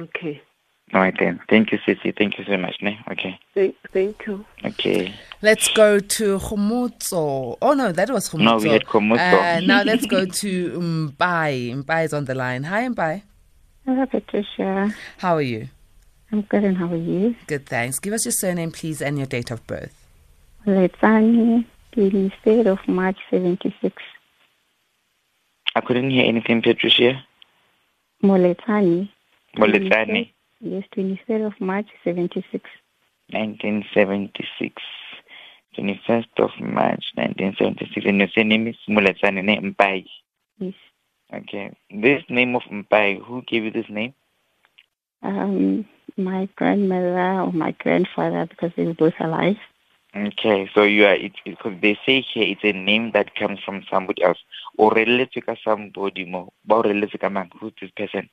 okay 0.00 0.42
All 0.94 1.02
right 1.02 1.14
then. 1.18 1.38
Thank 1.50 1.70
you, 1.72 1.78
Sissy. 1.78 2.16
Thank 2.16 2.38
you 2.38 2.44
so 2.44 2.56
much. 2.56 2.76
Ne? 2.80 2.98
Okay. 3.10 3.38
thank, 3.54 3.76
thank 3.92 4.26
you 4.26 4.44
Okay. 4.64 5.14
Let's 5.42 5.68
go 5.68 5.98
to 5.98 6.38
Khomotso. 6.38 7.58
Oh 7.60 7.74
no, 7.74 7.92
that 7.92 8.10
was 8.10 8.30
Khomotso. 8.30 8.42
No, 8.42 8.56
we 8.56 8.70
had 8.70 8.84
Khomotso. 8.86 9.58
Uh, 9.58 9.60
now 9.60 9.82
let's 9.82 10.06
go 10.06 10.24
to 10.24 10.70
Mbai. 10.80 11.84
Mbai 11.84 12.04
is 12.04 12.14
on 12.14 12.24
the 12.24 12.34
line. 12.34 12.64
Hi, 12.64 12.88
Mbai. 12.88 13.22
Hello, 13.84 14.06
Patricia. 14.06 14.94
How 15.18 15.34
are 15.34 15.42
you? 15.42 15.68
I'm 16.32 16.42
good, 16.42 16.64
and 16.64 16.76
how 16.76 16.86
are 16.86 16.96
you? 16.96 17.34
Good, 17.46 17.66
thanks. 17.66 17.98
Give 17.98 18.12
us 18.12 18.24
your 18.24 18.32
surname, 18.32 18.70
please, 18.70 19.00
and 19.00 19.16
your 19.18 19.26
date 19.26 19.50
of 19.50 19.66
birth. 19.66 19.94
Letsani, 20.66 21.64
23rd 21.94 22.66
of 22.66 22.86
March, 22.86 23.16
76. 23.30 24.02
I 25.74 25.80
couldn't 25.80 26.10
hear 26.10 26.26
anything, 26.26 26.60
Patricia. 26.60 27.24
Moletani. 28.22 29.08
Moletsane, 29.56 30.30
Yes, 30.60 30.84
23rd 30.96 31.46
of 31.46 31.60
March, 31.60 31.86
76. 32.02 32.68
1976. 33.30 34.82
21st 35.76 36.26
of 36.38 36.50
March, 36.60 37.04
1976. 37.14 38.06
And 38.06 38.18
your 38.18 38.28
surname 38.28 38.66
is 38.66 38.76
Mpai. 38.88 40.06
Yes. 40.58 40.74
Okay. 41.32 41.76
This 41.90 42.24
name 42.28 42.56
of 42.56 42.62
Mpai, 42.62 43.22
who 43.22 43.42
gave 43.42 43.64
you 43.64 43.70
this 43.70 43.88
name? 43.88 44.14
Um, 45.22 45.86
my 46.16 46.48
grandmother 46.56 47.40
or 47.42 47.52
my 47.52 47.72
grandfather, 47.72 48.46
because 48.46 48.72
they 48.76 48.86
were 48.86 48.94
both 48.94 49.14
alive. 49.20 49.56
Okay, 50.16 50.68
so 50.74 50.82
you 50.84 51.04
are 51.04 51.14
it 51.14 51.32
because 51.44 51.74
they 51.82 51.96
say 52.06 52.22
here 52.22 52.44
it's 52.44 52.64
a 52.64 52.72
name 52.72 53.12
that 53.12 53.34
comes 53.36 53.60
from 53.64 53.84
somebody 53.90 54.22
else. 54.22 54.38
Or 54.76 54.90
related 54.90 55.44
to 55.46 55.56
somebody 55.62 56.24
more. 56.24 56.48
But 56.66 56.86
related 56.86 57.20
to 57.20 57.30
man, 57.30 57.50
who's 57.60 57.72
this 57.80 57.90
person? 57.90 58.28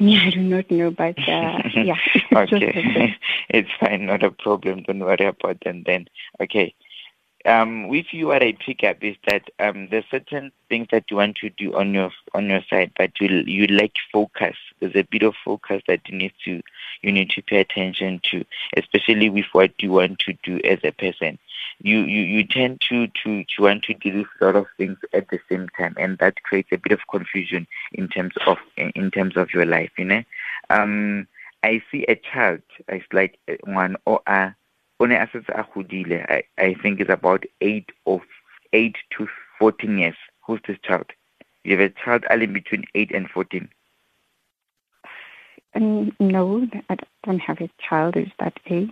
Me, 0.00 0.18
I 0.26 0.30
do 0.30 0.40
not 0.40 0.70
know, 0.70 0.90
but 0.90 1.18
uh, 1.18 1.62
yeah. 1.74 1.96
okay, 2.32 3.16
it's 3.48 3.70
fine, 3.80 4.06
not 4.06 4.22
a 4.22 4.30
problem. 4.30 4.82
Don't 4.82 5.00
worry 5.00 5.26
about 5.26 5.60
them 5.64 5.84
then. 5.86 6.08
Okay. 6.40 6.74
Um, 7.44 7.88
with 7.88 8.06
you, 8.10 8.26
what 8.26 8.42
I 8.42 8.52
pick 8.52 8.82
up 8.82 9.02
is 9.02 9.16
that 9.28 9.42
um, 9.60 9.88
there's 9.90 10.04
certain 10.10 10.50
things 10.68 10.88
that 10.90 11.04
you 11.08 11.18
want 11.18 11.36
to 11.36 11.50
do 11.50 11.74
on 11.74 11.94
your 11.94 12.10
on 12.34 12.50
your 12.50 12.62
side, 12.68 12.90
but 12.98 13.12
you 13.20 13.28
you 13.46 13.68
lack 13.68 13.92
focus. 14.12 14.56
There's 14.80 14.96
a 14.96 15.06
bit 15.08 15.22
of 15.22 15.34
focus 15.44 15.82
that 15.86 16.00
you 16.08 16.18
need 16.18 16.32
to 16.44 16.60
you 17.00 17.12
need 17.12 17.30
to 17.30 17.42
pay 17.42 17.60
attention 17.60 18.20
to, 18.32 18.44
especially 18.76 19.30
with 19.30 19.46
what 19.52 19.70
you 19.78 19.92
want 19.92 20.18
to 20.20 20.34
do 20.42 20.60
as 20.64 20.80
a 20.82 20.90
person. 20.90 21.38
You 21.80 22.00
you, 22.00 22.22
you 22.22 22.44
tend 22.44 22.80
to, 22.88 23.06
to 23.22 23.44
to 23.44 23.62
want 23.62 23.84
to 23.84 23.94
do 23.94 24.26
a 24.40 24.44
lot 24.44 24.56
of 24.56 24.66
things 24.76 24.98
at 25.12 25.28
the 25.28 25.38
same 25.48 25.68
time, 25.78 25.94
and 25.98 26.18
that 26.18 26.42
creates 26.42 26.70
a 26.72 26.76
bit 26.78 26.92
of 26.92 27.00
confusion 27.10 27.66
in 27.92 28.08
terms 28.08 28.34
of 28.46 28.58
in 28.76 29.10
terms 29.10 29.36
of 29.36 29.54
your 29.54 29.64
life. 29.64 29.90
You 29.96 30.04
know, 30.06 30.22
um, 30.70 31.28
I 31.62 31.82
see 31.90 32.04
a 32.08 32.16
child. 32.16 32.62
It's 32.88 33.06
like 33.12 33.38
uh, 33.48 33.54
one 33.64 33.96
or 34.06 34.20
a 34.26 34.54
o 35.00 35.06
ne 35.06 35.16
a 35.16 35.28
setse 35.32 35.48
a 35.54 35.64
godile 35.64 36.24
I, 36.28 36.42
I 36.58 36.74
think 36.74 37.00
it's 37.00 37.10
about 37.10 37.44
eight 37.60 37.90
of 38.06 38.22
eight 38.72 38.96
to 39.16 39.28
fourteen 39.58 39.98
years 39.98 40.16
who's 40.44 40.60
this 40.66 40.78
child 40.82 41.06
you 41.64 41.76
have 41.78 41.90
a 41.90 41.94
child 42.04 42.24
only 42.30 42.46
between 42.46 42.84
eight 42.94 43.12
and 43.12 43.28
fourteen 43.30 43.68
Um, 45.74 46.12
no, 46.18 46.66
I 46.88 46.96
don't 47.24 47.40
have 47.40 47.60
a 47.60 47.70
child 47.78 48.14
who's 48.14 48.32
that 48.38 48.58
age. 48.66 48.90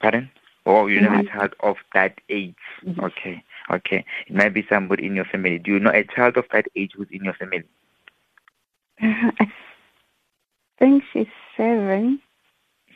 pardon 0.00 0.30
or 0.64 0.90
you 0.90 1.00
have 1.00 1.12
a 1.12 1.22
child 1.22 1.54
of 1.60 1.76
that 1.94 2.18
age 2.28 2.54
Yes. 2.82 2.96
okay 3.00 3.42
okay 3.70 4.04
it 4.26 4.34
might 4.34 4.54
be 4.54 4.66
somebody 4.68 5.06
in 5.06 5.14
your 5.16 5.24
family 5.24 5.58
do 5.58 5.72
you 5.72 5.78
know 5.80 5.90
a 5.92 6.04
child 6.04 6.36
of 6.36 6.46
that 6.52 6.66
age 6.76 6.92
who's 6.96 7.08
in 7.10 7.24
your 7.24 7.34
family 7.34 7.64
Uh, 9.02 9.30
I 9.40 9.50
think 10.78 11.04
she's 11.12 11.26
seven. 11.56 12.20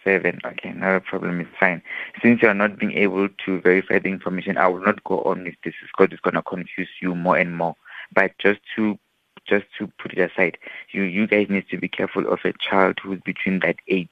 Seven. 0.05 0.41
Okay, 0.45 0.73
not 0.73 0.97
a 0.97 1.01
problem. 1.01 1.41
It's 1.41 1.51
fine. 1.59 1.83
Since 2.23 2.43
you 2.43 2.49
are 2.49 2.55
not 2.55 2.79
being 2.79 2.93
able 2.93 3.29
to 3.45 3.61
verify 3.61 3.99
the 3.99 4.09
information, 4.09 4.57
I 4.57 4.69
will 4.69 4.81
not 4.81 5.03
go 5.05 5.21
on 5.23 5.45
with 5.45 5.55
this 5.65 5.75
because 5.83 6.13
it's 6.13 6.21
gonna 6.21 6.43
confuse 6.43 6.89
you 7.01 7.15
more 7.15 7.37
and 7.37 7.57
more. 7.57 7.75
But 8.13 8.33
just 8.39 8.61
to 8.77 8.99
just 9.47 9.67
to 9.79 9.89
put 9.99 10.13
it 10.13 10.31
aside, 10.31 10.59
you 10.93 11.03
you 11.03 11.27
guys 11.27 11.49
need 11.51 11.69
to 11.71 11.79
be 11.79 11.89
careful 11.89 12.27
of 12.33 12.41
a 12.45 12.53
child 12.61 12.99
who's 13.03 13.21
between 13.21 13.61
that 13.61 13.77
age. 13.89 14.09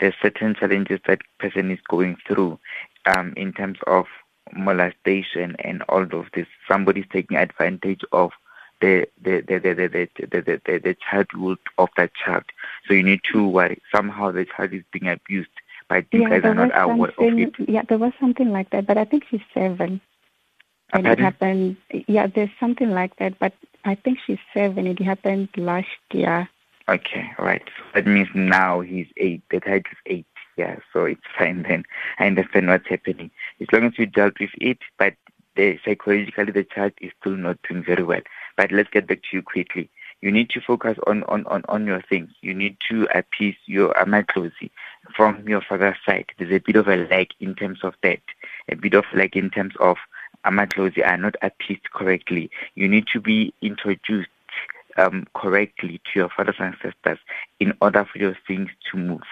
There's 0.00 0.14
certain 0.20 0.54
challenges 0.54 1.00
that 1.06 1.20
person 1.38 1.70
is 1.70 1.78
going 1.88 2.16
through, 2.26 2.58
um, 3.06 3.32
in 3.36 3.52
terms 3.52 3.78
of 3.86 4.06
molestation 4.52 5.56
and 5.60 5.82
all 5.88 6.02
of 6.02 6.26
this. 6.34 6.46
Somebody's 6.68 7.06
taking 7.12 7.36
advantage 7.36 8.02
of 8.12 8.32
the 8.80 9.06
the 9.22 9.42
the 9.46 9.58
the 9.58 9.74
the 9.74 9.88
the, 9.88 10.08
the, 10.18 10.40
the, 10.42 10.60
the, 10.64 10.78
the 10.78 10.96
childhood 11.10 11.58
of 11.78 11.88
that 11.96 12.12
child. 12.14 12.44
So 12.86 12.94
you 12.94 13.02
need 13.02 13.20
to 13.32 13.46
worry. 13.46 13.80
Somehow 13.94 14.30
the 14.32 14.44
child 14.44 14.72
is 14.72 14.82
being 14.92 15.08
abused, 15.08 15.50
but 15.88 16.04
you 16.12 16.22
yeah, 16.22 16.28
guys 16.28 16.44
are 16.44 16.54
not 16.54 16.70
aware 16.74 17.10
of 17.10 17.38
it. 17.38 17.54
Yeah, 17.68 17.82
there 17.88 17.98
was 17.98 18.12
something 18.20 18.50
like 18.50 18.70
that, 18.70 18.86
but 18.86 18.98
I 18.98 19.04
think 19.04 19.24
she's 19.30 19.40
seven. 19.52 20.00
And 20.92 21.06
it 21.06 21.18
happened. 21.18 21.76
Yeah, 22.06 22.26
there's 22.26 22.50
something 22.60 22.90
like 22.90 23.16
that, 23.16 23.38
but 23.38 23.52
I 23.84 23.94
think 23.96 24.18
she's 24.24 24.38
seven. 24.52 24.86
It 24.86 25.00
happened 25.02 25.48
last 25.56 25.88
year. 26.12 26.48
Okay, 26.88 27.30
right. 27.38 27.62
So 27.78 27.84
that 27.94 28.06
means 28.06 28.28
now 28.34 28.80
he's 28.80 29.06
eight. 29.16 29.42
The 29.50 29.60
child 29.60 29.86
is 29.90 29.98
eight. 30.06 30.26
Yeah, 30.56 30.76
so 30.92 31.04
it's 31.04 31.22
fine 31.36 31.62
then. 31.62 31.84
I 32.18 32.26
understand 32.26 32.68
what's 32.68 32.88
happening. 32.88 33.30
As 33.60 33.66
long 33.72 33.84
as 33.84 33.98
you 33.98 34.06
dealt 34.06 34.34
with 34.38 34.50
it, 34.60 34.78
but 34.98 35.14
the 35.56 35.78
psychologically 35.84 36.52
the 36.52 36.64
child 36.64 36.92
is 37.00 37.10
still 37.20 37.36
not 37.36 37.58
doing 37.68 37.84
very 37.84 38.02
well. 38.02 38.20
But 38.56 38.70
let's 38.70 38.90
get 38.90 39.06
back 39.06 39.22
to 39.22 39.36
you 39.36 39.42
quickly. 39.42 39.90
You 40.20 40.30
need 40.30 40.50
to 40.50 40.60
focus 40.60 40.98
on, 41.06 41.22
on, 41.24 41.46
on, 41.46 41.64
on 41.68 41.86
your 41.86 42.02
things. 42.02 42.30
You 42.40 42.54
need 42.54 42.76
to 42.90 43.08
appease 43.14 43.56
your 43.66 43.96
uh, 43.98 44.04
amatlosi 44.04 44.70
from 45.14 45.46
your 45.48 45.60
father's 45.60 45.96
side. 46.06 46.26
There's 46.38 46.52
a 46.52 46.60
bit 46.64 46.76
of 46.76 46.88
a 46.88 46.96
lag 46.96 47.28
in 47.40 47.54
terms 47.54 47.80
of 47.82 47.94
that, 48.02 48.20
a 48.68 48.76
bit 48.76 48.94
of 48.94 49.04
lag 49.14 49.36
in 49.36 49.50
terms 49.50 49.74
of 49.80 49.96
uh, 50.44 50.50
amatlosi 50.50 51.06
are 51.06 51.18
not 51.18 51.34
appeased 51.42 51.90
correctly. 51.92 52.50
You 52.74 52.88
need 52.88 53.06
to 53.12 53.20
be 53.20 53.52
introduced 53.60 54.30
um, 54.96 55.26
correctly 55.34 56.00
to 56.04 56.20
your 56.20 56.28
father's 56.28 56.56
ancestors 56.58 57.18
in 57.60 57.72
order 57.80 58.06
for 58.10 58.18
your 58.18 58.36
things 58.46 58.70
to 58.90 58.98
move. 58.98 59.22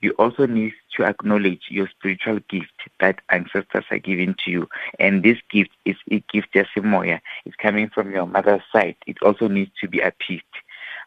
You 0.00 0.12
also 0.12 0.46
need 0.46 0.72
to 0.96 1.04
acknowledge 1.04 1.62
your 1.68 1.88
spiritual 1.88 2.40
gift 2.48 2.72
that 3.00 3.20
ancestors 3.30 3.84
are 3.90 3.98
giving 3.98 4.34
to 4.44 4.50
you. 4.50 4.68
And 4.98 5.22
this 5.22 5.38
gift 5.50 5.70
is 5.84 5.96
a 6.10 6.20
gift 6.32 6.48
Jasimoya. 6.54 7.20
It's 7.44 7.56
coming 7.56 7.88
from 7.88 8.10
your 8.10 8.26
mother's 8.26 8.62
side. 8.72 8.96
It 9.06 9.16
also 9.22 9.48
needs 9.48 9.70
to 9.80 9.88
be 9.88 10.00
appeased. 10.00 10.42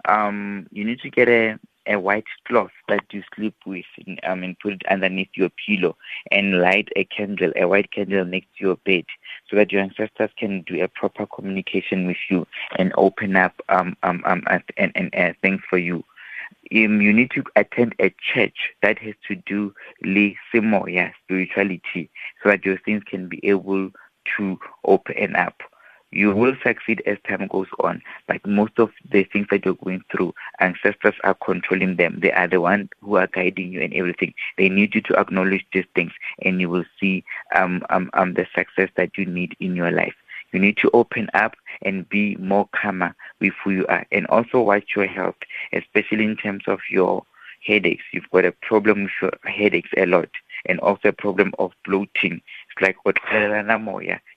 Um, 0.07 0.67
you 0.71 0.85
need 0.85 0.99
to 1.01 1.09
get 1.09 1.27
a 1.27 1.59
a 1.87 1.99
white 1.99 2.25
cloth 2.47 2.71
that 2.87 3.03
you 3.11 3.23
sleep 3.35 3.55
with 3.65 3.85
um, 4.23 4.43
and 4.43 4.57
put 4.59 4.73
it 4.73 4.81
underneath 4.89 5.29
your 5.35 5.49
pillow 5.65 5.95
and 6.31 6.59
light 6.59 6.89
a 6.95 7.03
candle, 7.05 7.51
a 7.55 7.67
white 7.67 7.91
candle 7.91 8.25
next 8.25 8.47
to 8.57 8.65
your 8.65 8.75
bed 8.77 9.05
so 9.49 9.55
that 9.55 9.71
your 9.71 9.81
ancestors 9.81 10.31
can 10.37 10.61
do 10.61 10.83
a 10.83 10.87
proper 10.87 11.25
communication 11.25 12.07
with 12.07 12.17
you 12.29 12.45
and 12.77 12.93
open 12.97 13.35
up 13.35 13.53
um, 13.69 13.95
um, 14.03 14.23
um, 14.25 14.43
and, 14.77 14.91
and, 14.95 15.13
and 15.13 15.35
things 15.41 15.61
for 15.69 15.77
you. 15.77 16.03
Um, 16.73 17.01
you 17.01 17.13
need 17.13 17.31
to 17.31 17.43
attend 17.55 17.95
a 17.99 18.13
church 18.33 18.71
that 18.81 18.97
has 18.99 19.13
to 19.27 19.35
do 19.35 19.73
with 20.01 20.33
simoya 20.53 21.11
spirituality 21.23 22.09
so 22.41 22.49
that 22.49 22.65
your 22.65 22.79
things 22.79 23.03
can 23.05 23.27
be 23.27 23.39
able 23.47 23.91
to 24.37 24.59
open 24.83 25.35
up 25.35 25.61
you 26.11 26.33
will 26.33 26.55
succeed 26.63 27.01
as 27.05 27.17
time 27.27 27.47
goes 27.47 27.67
on. 27.79 28.01
But 28.27 28.45
most 28.45 28.79
of 28.79 28.91
the 29.11 29.23
things 29.23 29.47
that 29.51 29.65
you're 29.65 29.75
going 29.75 30.03
through, 30.11 30.33
ancestors 30.59 31.15
are 31.23 31.35
controlling 31.35 31.97
them. 31.97 32.19
They 32.21 32.31
are 32.31 32.47
the 32.47 32.61
ones 32.61 32.89
who 33.01 33.15
are 33.17 33.27
guiding 33.27 33.71
you 33.71 33.81
and 33.81 33.93
everything. 33.93 34.33
They 34.57 34.69
need 34.69 34.95
you 34.95 35.01
to 35.01 35.19
acknowledge 35.19 35.65
these 35.73 35.85
things, 35.93 36.11
and 36.41 36.61
you 36.61 36.69
will 36.69 36.85
see 36.99 37.23
um, 37.55 37.83
um, 37.89 38.09
um, 38.13 38.33
the 38.33 38.47
success 38.55 38.89
that 38.95 39.17
you 39.17 39.25
need 39.25 39.55
in 39.59 39.75
your 39.75 39.91
life. 39.91 40.15
You 40.51 40.59
need 40.59 40.77
to 40.77 40.91
open 40.93 41.29
up 41.33 41.55
and 41.81 42.07
be 42.07 42.35
more 42.37 42.69
calmer 42.73 43.13
with 43.41 43.53
who 43.63 43.71
you 43.71 43.87
are, 43.87 44.05
and 44.11 44.25
also 44.27 44.61
watch 44.61 44.91
your 44.95 45.07
health, 45.07 45.35
especially 45.73 46.23
in 46.23 46.37
terms 46.37 46.63
of 46.67 46.79
your 46.89 47.25
headaches. 47.65 48.03
You've 48.13 48.29
got 48.31 48.45
a 48.45 48.51
problem 48.51 49.03
with 49.03 49.11
your 49.21 49.31
headaches 49.43 49.89
a 49.97 50.05
lot, 50.05 50.29
and 50.65 50.79
also 50.79 51.09
a 51.09 51.13
problem 51.13 51.53
of 51.59 51.71
bloating. 51.83 52.41
Like 52.81 52.97
what 53.03 53.17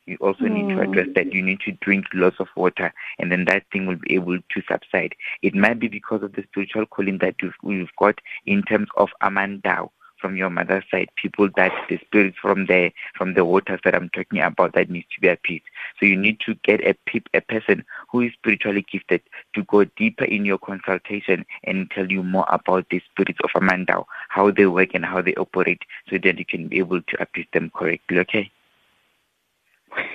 you 0.06 0.16
also 0.20 0.44
mm. 0.44 0.50
need 0.50 0.74
to 0.74 0.80
address 0.80 1.08
that. 1.14 1.32
You 1.32 1.42
need 1.42 1.60
to 1.60 1.72
drink 1.72 2.06
lots 2.14 2.36
of 2.40 2.48
water, 2.56 2.92
and 3.18 3.30
then 3.30 3.44
that 3.46 3.64
thing 3.72 3.86
will 3.86 3.96
be 3.96 4.14
able 4.14 4.38
to 4.38 4.62
subside. 4.70 5.14
It 5.42 5.54
might 5.54 5.78
be 5.80 5.88
because 5.88 6.22
of 6.22 6.32
the 6.32 6.44
spiritual 6.44 6.86
calling 6.86 7.18
that 7.18 7.36
you've, 7.42 7.54
you've 7.64 7.94
got 7.98 8.20
in 8.46 8.62
terms 8.62 8.88
of 8.96 9.08
Amandao 9.22 9.90
from 10.20 10.36
your 10.36 10.50
mother's 10.50 10.84
side, 10.90 11.08
people 11.16 11.48
that 11.56 11.72
the 11.88 11.98
spirits 11.98 12.36
from 12.40 12.66
the 12.66 12.90
from 13.16 13.34
the 13.34 13.44
waters 13.44 13.80
that 13.84 13.94
I'm 13.94 14.08
talking 14.10 14.40
about 14.40 14.74
that 14.74 14.90
needs 14.90 15.06
to 15.14 15.20
be 15.20 15.28
appeased. 15.28 15.64
So 15.98 16.06
you 16.06 16.16
need 16.16 16.40
to 16.40 16.54
get 16.64 16.80
a 16.86 16.94
peop, 17.06 17.28
a 17.34 17.40
person 17.40 17.84
who 18.10 18.22
is 18.22 18.32
spiritually 18.34 18.84
gifted 18.90 19.22
to 19.54 19.62
go 19.64 19.84
deeper 19.84 20.24
in 20.24 20.44
your 20.44 20.58
consultation 20.58 21.44
and 21.64 21.90
tell 21.90 22.10
you 22.10 22.22
more 22.22 22.46
about 22.48 22.88
the 22.90 23.00
spirits 23.10 23.38
of 23.44 23.50
Amandao, 23.60 24.04
how 24.28 24.50
they 24.50 24.66
work 24.66 24.90
and 24.94 25.04
how 25.04 25.22
they 25.22 25.34
operate, 25.34 25.82
so 26.08 26.18
that 26.18 26.38
you 26.38 26.44
can 26.44 26.68
be 26.68 26.78
able 26.78 27.02
to 27.02 27.22
appease 27.22 27.46
them 27.52 27.70
correctly. 27.74 28.18
Okay. 28.18 28.50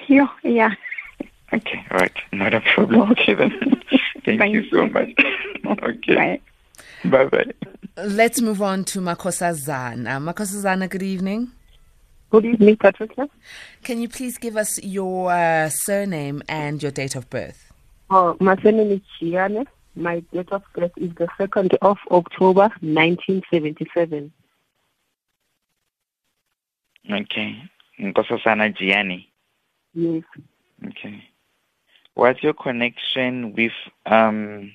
Yeah, 0.07 0.27
yeah. 0.43 0.71
Okay, 1.51 1.85
all 1.91 1.99
right. 1.99 2.17
Not 2.31 2.53
a 2.53 2.61
problem. 2.61 3.11
Okay, 3.11 3.33
then. 3.35 3.51
Thank, 4.25 4.39
Thank 4.39 4.53
you 4.53 4.67
so 4.69 4.87
much. 4.87 5.11
okay. 5.65 6.15
Bye. 6.15 6.41
Bye 7.05 7.25
bye. 7.25 7.45
Let's 7.97 8.41
move 8.41 8.61
on 8.61 8.85
to 8.85 8.99
Makosazana. 8.99 10.19
Makosazana, 10.19 10.89
good 10.89 11.03
evening. 11.03 11.51
Good 12.31 12.45
evening, 12.45 12.77
Patricia. 12.77 13.29
Can 13.83 14.01
you 14.01 14.09
please 14.09 14.37
give 14.37 14.57
us 14.57 14.81
your 14.81 15.31
uh, 15.31 15.69
surname 15.69 16.41
and 16.47 16.81
your 16.81 16.91
date 16.91 17.15
of 17.15 17.29
birth? 17.29 17.71
Uh, 18.09 18.33
my 18.39 18.55
surname 18.63 18.91
is 18.91 19.01
Gianne. 19.21 19.67
My 19.95 20.21
date 20.33 20.51
of 20.51 20.63
birth 20.73 20.91
is 20.97 21.11
the 21.15 21.27
2nd 21.39 21.75
of 21.81 21.97
October, 22.09 22.69
1977. 22.81 24.31
Okay. 27.11 27.63
Nkosazana 27.99 28.75
Gianni. 28.75 29.31
Yes. 29.93 30.23
Okay. 30.87 31.23
What's 32.15 32.41
your 32.41 32.53
connection 32.53 33.53
with 33.53 33.73
um 34.05 34.71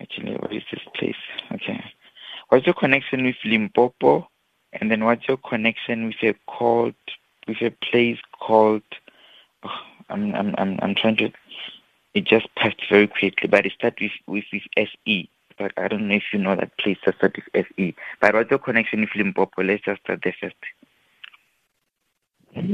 actually 0.00 0.36
what 0.36 0.52
is 0.52 0.62
this 0.70 0.82
place? 0.94 1.16
Okay. 1.52 1.82
What's 2.48 2.66
your 2.66 2.74
connection 2.74 3.24
with 3.24 3.36
Limpopo? 3.44 4.28
And 4.72 4.90
then 4.90 5.04
what's 5.04 5.26
your 5.26 5.38
connection 5.38 6.06
with 6.06 6.22
a 6.22 6.34
called 6.46 6.94
with 7.48 7.62
a 7.62 7.70
place 7.70 8.18
called 8.40 8.82
oh, 9.64 9.80
I'm 10.08 10.34
I'm 10.34 10.54
I'm 10.58 10.78
I'm 10.82 10.94
trying 10.94 11.16
to 11.16 11.30
it 12.14 12.24
just 12.24 12.52
passed 12.54 12.80
very 12.88 13.06
quickly, 13.06 13.48
but 13.48 13.66
it 13.66 13.72
starts 13.72 14.00
with, 14.00 14.12
with 14.26 14.44
with 14.52 14.62
SE. 14.76 15.30
But 15.58 15.72
I 15.76 15.88
don't 15.88 16.08
know 16.08 16.14
if 16.14 16.24
you 16.32 16.38
know 16.38 16.56
that 16.56 16.76
place 16.78 16.98
that 17.04 17.16
starts 17.16 17.36
with 17.36 17.66
SE. 17.76 17.94
But 18.20 18.34
what's 18.34 18.50
your 18.50 18.58
connection 18.58 19.00
with 19.00 19.14
Limpopo? 19.14 19.62
Let's 19.62 19.84
just 19.84 20.02
start 20.02 20.20
there 20.22 20.34
first. 20.40 20.56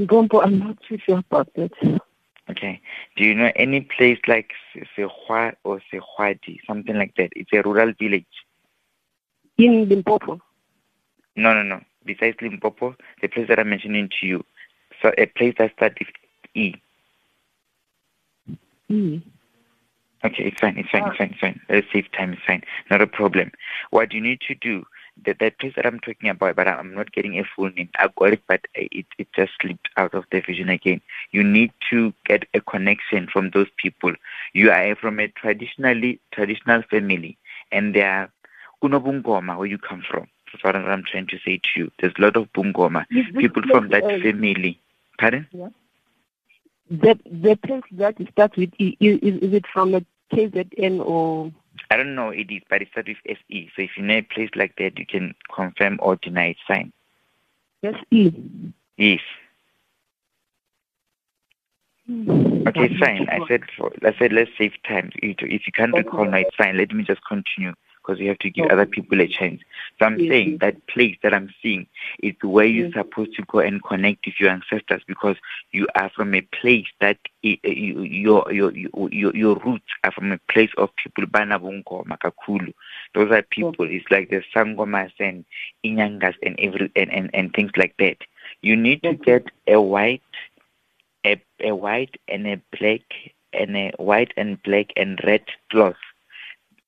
Gombo, 0.06 0.40
I'm 0.40 0.58
not 0.60 0.78
too 0.88 0.98
sure 1.04 1.18
about 1.18 1.52
that. 1.54 2.00
Okay. 2.50 2.80
Do 3.16 3.24
you 3.24 3.34
know 3.34 3.50
any 3.56 3.82
place 3.82 4.18
like 4.26 4.50
Se- 4.74 4.86
Sehwa 4.96 5.54
or 5.64 5.80
Sehwadi, 5.92 6.58
something 6.66 6.96
like 6.96 7.14
that? 7.16 7.30
It's 7.36 7.50
a 7.52 7.62
rural 7.62 7.92
village. 7.98 8.26
In 9.58 9.88
Limpopo. 9.88 10.40
No, 11.36 11.54
no, 11.54 11.62
no. 11.62 11.80
Besides 12.04 12.36
Limpopo, 12.40 12.96
the 13.20 13.28
place 13.28 13.48
that 13.48 13.58
I'm 13.58 13.70
mentioning 13.70 14.08
to 14.20 14.26
you, 14.26 14.44
so 15.00 15.12
a 15.18 15.26
place 15.26 15.54
that 15.58 15.72
starts 15.76 15.96
with 15.98 16.08
E. 16.54 16.74
Mm. 18.90 19.22
Okay, 20.24 20.44
it's 20.44 20.60
fine, 20.60 20.76
it's 20.76 20.90
fine, 20.90 21.06
it's 21.08 21.16
fine, 21.16 21.30
it's 21.30 21.40
fine. 21.40 21.60
Let's 21.68 21.86
save 21.92 22.10
time, 22.12 22.32
it's 22.32 22.42
fine. 22.46 22.62
Not 22.90 23.00
a 23.00 23.06
problem. 23.06 23.50
What 23.90 24.10
do 24.10 24.16
you 24.16 24.22
need 24.22 24.40
to 24.48 24.54
do, 24.54 24.84
that, 25.24 25.38
that 25.40 25.58
place 25.58 25.72
that 25.76 25.86
I'm 25.86 26.00
talking 26.00 26.30
about, 26.30 26.56
but 26.56 26.68
I'm 26.68 26.94
not 26.94 27.12
getting 27.12 27.38
a 27.38 27.44
full 27.44 27.70
name. 27.70 27.90
I 27.96 28.08
got 28.16 28.32
it, 28.32 28.42
but 28.48 28.60
it, 28.74 29.06
it 29.18 29.28
just 29.34 29.52
slipped 29.60 29.88
out 29.96 30.14
of 30.14 30.24
the 30.32 30.40
vision 30.40 30.68
again. 30.68 31.00
You 31.30 31.44
need 31.44 31.72
to 31.90 32.12
get 32.26 32.44
a 32.54 32.60
connection 32.60 33.28
from 33.32 33.50
those 33.50 33.68
people. 33.76 34.12
You 34.52 34.70
are 34.70 34.94
from 34.96 35.20
a 35.20 35.28
traditionally 35.28 36.20
traditional 36.32 36.82
family, 36.90 37.38
and 37.70 37.94
they 37.94 38.02
are 38.02 38.30
Kunobungoma, 38.82 39.56
where 39.56 39.66
you 39.66 39.78
come 39.78 40.02
from. 40.08 40.26
That's 40.52 40.64
what 40.64 40.76
I'm 40.76 41.04
trying 41.04 41.28
to 41.28 41.38
say 41.44 41.58
to 41.58 41.80
you. 41.80 41.90
There's 42.00 42.12
a 42.18 42.22
lot 42.22 42.36
of 42.36 42.52
Bungoma. 42.52 43.06
People 43.38 43.62
from 43.70 43.88
that 43.88 44.04
uh, 44.04 44.18
family. 44.20 44.78
Pardon? 45.18 45.46
Yeah. 45.52 45.68
The, 46.90 47.18
the 47.24 47.56
place 47.56 47.82
that 47.92 48.16
starts 48.32 48.56
with 48.56 48.70
E, 48.78 48.96
is, 49.00 49.18
is 49.22 49.54
it 49.54 49.64
from 49.72 49.94
a 49.94 50.04
KZN 50.32 51.04
or... 51.04 51.52
I 51.92 51.96
don't 51.98 52.14
know 52.14 52.30
it 52.30 52.50
is, 52.50 52.62
but 52.70 52.80
it 52.80 52.88
starts 52.90 53.08
with 53.08 53.36
SE. 53.50 53.70
So 53.76 53.82
if 53.82 53.90
you 53.98 54.02
know 54.02 54.16
a 54.16 54.22
place 54.22 54.48
like 54.56 54.74
that, 54.78 54.98
you 54.98 55.04
can 55.04 55.34
confirm 55.54 55.98
or 56.00 56.16
deny 56.16 56.48
it. 56.48 56.56
Fine. 56.66 56.90
SE? 57.84 58.72
Yes. 58.96 59.20
Okay, 62.08 62.96
fine. 62.98 63.28
I 63.28 63.46
said 63.46 63.62
for, 63.76 63.92
I 64.02 64.14
said 64.18 64.32
let's 64.32 64.50
save 64.56 64.72
time. 64.88 65.10
If 65.16 65.36
if 65.40 65.66
you 65.66 65.72
can't 65.74 65.92
recall 65.92 66.24
now, 66.24 66.38
it's 66.38 66.56
fine. 66.56 66.78
Let 66.78 66.92
me 66.92 67.04
just 67.04 67.20
continue 67.28 67.74
because 68.02 68.20
you 68.20 68.28
have 68.28 68.38
to 68.38 68.50
give 68.50 68.66
oh. 68.66 68.70
other 68.70 68.86
people 68.86 69.20
a 69.20 69.28
chance. 69.28 69.60
So 69.98 70.06
I'm 70.06 70.20
Yes, 70.20 70.28
saying 70.28 70.58
that 70.60 70.76
place 70.88 71.16
that 71.22 71.34
I'm 71.34 71.50
seeing 71.62 71.86
is 72.22 72.34
where 72.42 72.66
you're 72.66 72.88
supposed 72.92 73.34
to 73.36 73.42
go 73.50 73.60
and 73.60 73.82
connect 73.82 74.26
with 74.26 74.34
your 74.40 74.50
ancestors 74.50 75.02
because 75.06 75.36
you 75.72 75.86
are 75.94 76.10
from 76.14 76.34
a 76.34 76.42
place 76.60 76.86
that 77.00 77.18
i- 77.44 77.58
i- 77.64 77.68
you, 77.68 78.02
your, 78.02 78.52
your 78.52 78.72
your 78.72 79.34
your 79.36 79.56
roots 79.64 79.86
are 80.04 80.12
from 80.12 80.32
a 80.32 80.38
place 80.52 80.70
of 80.78 80.90
people 80.96 81.26
banabungoma 81.26 82.18
kakulu. 82.18 82.72
Those 83.14 83.30
are 83.30 83.42
oh. 83.60 83.72
people. 83.72 83.86
It's 83.88 84.10
like 84.10 84.30
the 84.30 84.42
sangomas 84.54 85.12
and 85.18 85.44
inyangas 85.84 86.34
and 86.42 86.56
every 86.58 86.90
and, 86.96 87.10
and, 87.12 87.30
and 87.34 87.52
things 87.54 87.72
like 87.76 87.94
that. 87.98 88.16
You 88.62 88.76
need 88.76 89.02
to 89.04 89.14
get 89.14 89.44
a 89.66 89.80
white 89.80 90.22
a, 91.24 91.40
a 91.60 91.74
white 91.74 92.16
and 92.28 92.46
a 92.46 92.60
black 92.78 93.02
and 93.52 93.76
a 93.76 93.92
white 93.98 94.32
and 94.36 94.62
black 94.62 94.92
and 94.96 95.20
red 95.24 95.44
cloth. 95.70 95.96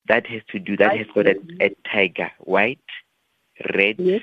That 0.09 0.27
has 0.27 0.43
to 0.51 0.59
do 0.59 0.77
that 0.77 0.93
White 0.93 0.97
has 0.97 1.07
got 1.15 1.27
a, 1.27 1.37
a 1.61 1.71
tiger, 1.91 2.31
white, 2.41 2.79
red 3.75 3.99
Yes. 3.99 4.23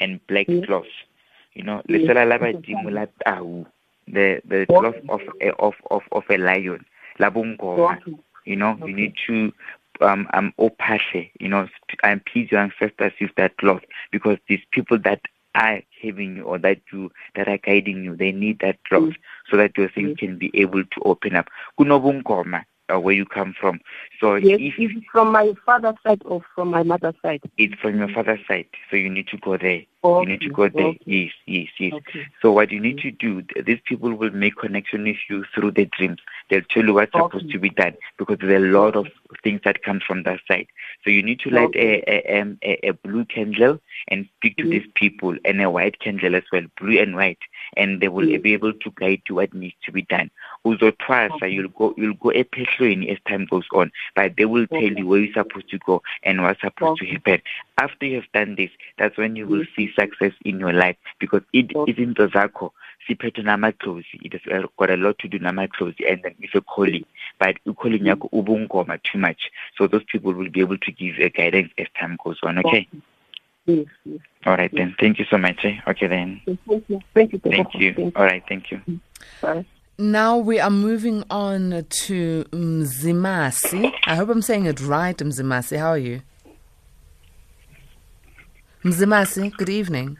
and 0.00 0.24
black 0.26 0.48
Yes. 0.48 0.64
cloth. 0.64 0.86
You 1.54 1.62
know, 1.64 1.82
Yes. 1.88 2.10
lesela 2.10 2.26
la 2.28 2.38
badimo 2.38 2.90
la 2.92 3.06
tau, 3.24 3.66
the 4.06 4.40
the 4.44 4.66
cloth 4.74 4.96
of 5.08 5.20
a 5.40 5.50
of, 5.58 5.74
of, 5.90 6.02
of 6.12 6.24
a 6.30 6.36
lion. 6.38 6.84
La 7.18 7.30
bungoma. 7.30 7.98
You 8.44 8.56
know, 8.56 8.78
Okay. 8.80 8.84
you 8.84 8.94
need 8.94 9.12
to 9.26 9.52
um 10.00 10.26
um 10.32 10.52
opashe, 10.58 11.30
you 11.40 11.48
know, 11.48 11.68
and 12.02 12.24
please 12.24 12.50
your 12.50 12.60
ancestors 12.60 13.12
with 13.20 13.34
that 13.36 13.56
cloth 13.58 13.82
because 14.10 14.38
these 14.48 14.62
people 14.72 14.98
that 15.04 15.20
are 15.54 15.80
having 16.02 16.36
you 16.36 16.42
or 16.44 16.58
that 16.58 16.78
you 16.92 17.10
that 17.34 17.48
are 17.48 17.58
guiding 17.58 18.02
you, 18.04 18.16
they 18.16 18.32
need 18.32 18.58
that 18.60 18.82
cloth 18.84 19.10
so 19.50 19.56
that 19.56 19.76
your 19.76 19.88
things 19.88 20.12
can 20.18 20.38
be 20.38 20.50
able 20.54 20.82
to 20.84 21.00
open 21.04 21.36
up. 21.36 21.48
Kunobungoma, 21.78 22.64
uh, 22.92 22.98
where 22.98 23.14
you 23.14 23.24
come 23.24 23.54
from. 23.58 23.80
So 24.20 24.34
Yes, 24.36 24.58
if 24.60 24.78
it 24.78 25.04
from 25.10 25.32
my 25.32 25.52
father's 25.64 25.94
side 26.06 26.22
or 26.24 26.42
from 26.54 26.68
my 26.70 26.82
mother's 26.82 27.14
side? 27.22 27.42
it's 27.58 27.74
from 27.80 27.98
your 27.98 28.08
father's 28.08 28.40
side, 28.46 28.66
so 28.90 28.96
you 28.96 29.10
need 29.10 29.28
to 29.28 29.36
go 29.38 29.56
there. 29.56 29.82
Okay. 30.04 30.24
You 30.24 30.32
need 30.32 30.40
to 30.42 30.50
go 30.50 30.68
there. 30.68 30.86
Okay. 30.86 30.98
Yes, 31.04 31.32
yes, 31.46 31.68
yes. 31.78 31.92
Okay. 31.92 32.26
So 32.40 32.50
what 32.52 32.72
you 32.72 32.80
need 32.80 32.98
to 32.98 33.10
do, 33.12 33.42
these 33.64 33.78
people 33.84 34.12
will 34.14 34.30
make 34.32 34.56
connection 34.56 35.04
with 35.04 35.16
you 35.30 35.44
through 35.54 35.72
the 35.72 35.84
dreams. 35.86 36.18
They'll 36.50 36.62
tell 36.62 36.84
you 36.84 36.94
what's 36.94 37.12
supposed 37.12 37.50
to 37.50 37.58
be 37.58 37.70
done 37.70 37.94
because 38.18 38.38
there's 38.40 38.62
a 38.62 38.66
lot 38.66 38.96
of 38.96 39.06
things 39.44 39.60
that 39.64 39.82
come 39.84 40.00
from 40.04 40.24
that 40.24 40.40
side. 40.48 40.66
So 41.04 41.10
you 41.10 41.22
need 41.22 41.38
to 41.40 41.50
light 41.50 41.74
a, 41.76 42.02
a, 42.10 42.40
um, 42.40 42.58
a, 42.64 42.88
a 42.88 42.92
blue 42.94 43.24
candle 43.26 43.78
and 44.08 44.26
speak 44.36 44.56
to 44.56 44.64
Mm. 44.64 44.70
these 44.70 44.86
people 44.94 45.36
and 45.44 45.60
a 45.62 45.70
white 45.70 45.98
candle 46.00 46.34
as 46.34 46.42
well, 46.52 46.62
blue 46.80 46.98
and 47.00 47.14
white, 47.14 47.38
and 47.76 48.00
they 48.00 48.08
will 48.08 48.26
Mm. 48.26 48.42
be 48.42 48.52
able 48.54 48.72
to 48.72 48.90
guide 48.96 49.22
you 49.28 49.36
what 49.36 49.54
needs 49.54 49.76
to 49.84 49.92
be 49.92 50.02
done. 50.02 50.30
Uzotwasa, 50.64 51.34
Okay. 51.34 51.48
you'll 51.48 51.68
go 51.68 51.92
you'll 51.96 52.14
go 52.14 52.30
ephehlweni 52.30 53.10
as 53.10 53.18
time 53.28 53.46
goes 53.46 53.64
on, 53.72 53.90
but 54.14 54.36
they 54.36 54.44
will 54.44 54.66
tell 54.68 54.80
you 54.80 55.06
where 55.06 55.18
you're 55.20 55.32
supposed 55.34 55.68
to 55.70 55.78
go 55.78 56.02
and 56.22 56.40
what's 56.42 56.60
supposed 56.60 57.00
to 57.00 57.06
happen. 57.06 57.40
After 57.78 58.06
you 58.06 58.16
have 58.16 58.32
done 58.32 58.54
this, 58.54 58.70
that's 58.96 59.16
when 59.16 59.34
you 59.34 59.46
will 59.46 59.62
Mm. 59.64 59.74
see 59.74 59.92
success 59.92 60.32
in 60.44 60.60
your 60.60 60.72
life. 60.72 60.96
Because 61.18 61.42
it 61.52 61.68
izinto 61.68 62.28
zakho 62.28 62.70
siphethe 63.08 63.42
namadlozi 63.42 64.20
it 64.22 64.32
has 64.34 64.42
uh, 64.52 64.66
got 64.78 64.90
a 64.90 64.96
lot 64.96 65.18
to 65.18 65.26
do 65.28 65.38
namadlozi 65.40 66.08
and 66.08 66.22
then 66.22 66.34
it's 66.40 66.54
a 66.54 66.60
calling. 66.60 67.04
But 67.40 67.56
calling 67.76 68.04
yakho 68.04 68.30
ubungoma 68.30 69.00
too 69.02 69.18
much. 69.18 69.50
So 69.76 69.88
those 69.88 70.04
people 70.04 70.32
will 70.32 70.50
be 70.50 70.60
able 70.60 70.78
to 70.78 70.92
give 70.92 71.18
you 71.18 71.24
a 71.26 71.28
guidance 71.28 71.72
as 71.76 71.88
time 71.98 72.16
goes 72.24 72.38
on 72.44 72.58
okay? 72.58 72.88
Yes, 73.66 73.86
yes. 74.04 74.20
all 74.46 74.56
right 74.56 74.72
then. 74.72 74.94
Thank 74.98 75.18
you 75.18 75.24
so 75.24 75.38
much 75.38 75.64
eh? 75.64 75.80
okay 75.88 76.06
then. 76.06 76.40
Thank 76.46 76.88
you. 76.88 77.00
Thank 77.14 77.32
you. 77.32 77.38
thank 77.38 77.74
you. 77.74 78.12
All 78.16 78.24
right. 78.24 78.42
Thank 78.48 78.70
you. 78.70 78.80
Bye. 79.40 79.64
Now 80.02 80.36
we 80.36 80.58
are 80.58 80.68
moving 80.68 81.22
on 81.30 81.86
to 81.88 82.44
Mzimasi. 82.50 83.92
I 84.04 84.16
hope 84.16 84.30
I'm 84.30 84.42
saying 84.42 84.66
it 84.66 84.80
right, 84.80 85.16
Mzimasi. 85.16 85.78
How 85.78 85.90
are 85.90 85.98
you? 85.98 86.22
Mzimasi, 88.82 89.56
good 89.56 89.68
evening. 89.68 90.18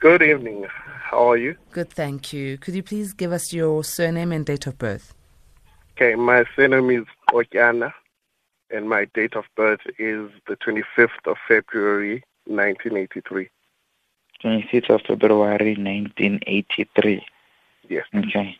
Good 0.00 0.22
evening. 0.22 0.66
How 0.68 1.30
are 1.30 1.36
you? 1.36 1.54
Good, 1.70 1.90
thank 1.90 2.32
you. 2.32 2.58
Could 2.58 2.74
you 2.74 2.82
please 2.82 3.12
give 3.12 3.30
us 3.30 3.52
your 3.52 3.84
surname 3.84 4.32
and 4.32 4.44
date 4.44 4.66
of 4.66 4.76
birth? 4.78 5.14
Okay, 5.92 6.16
my 6.16 6.44
surname 6.56 6.90
is 6.90 7.06
Okiana, 7.30 7.92
and 8.68 8.88
my 8.88 9.04
date 9.14 9.36
of 9.36 9.44
birth 9.54 9.86
is 9.96 10.28
the 10.48 10.56
25th 10.56 11.24
of 11.24 11.36
February, 11.46 12.24
1983. 12.46 13.48
25th 14.42 14.90
of 14.90 15.02
february 15.02 15.76
1983 15.76 17.24
Yes. 17.90 18.06
okay 18.16 18.56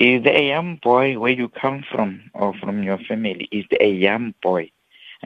is 0.00 0.22
the 0.24 0.36
a 0.36 0.48
young 0.48 0.76
boy 0.82 1.18
where 1.18 1.32
you 1.32 1.48
come 1.48 1.84
from 1.92 2.30
or 2.34 2.54
from 2.54 2.82
your 2.84 2.98
family 2.98 3.48
is 3.52 3.66
the 3.70 3.82
a 3.82 3.90
young 3.90 4.34
boy 4.42 4.70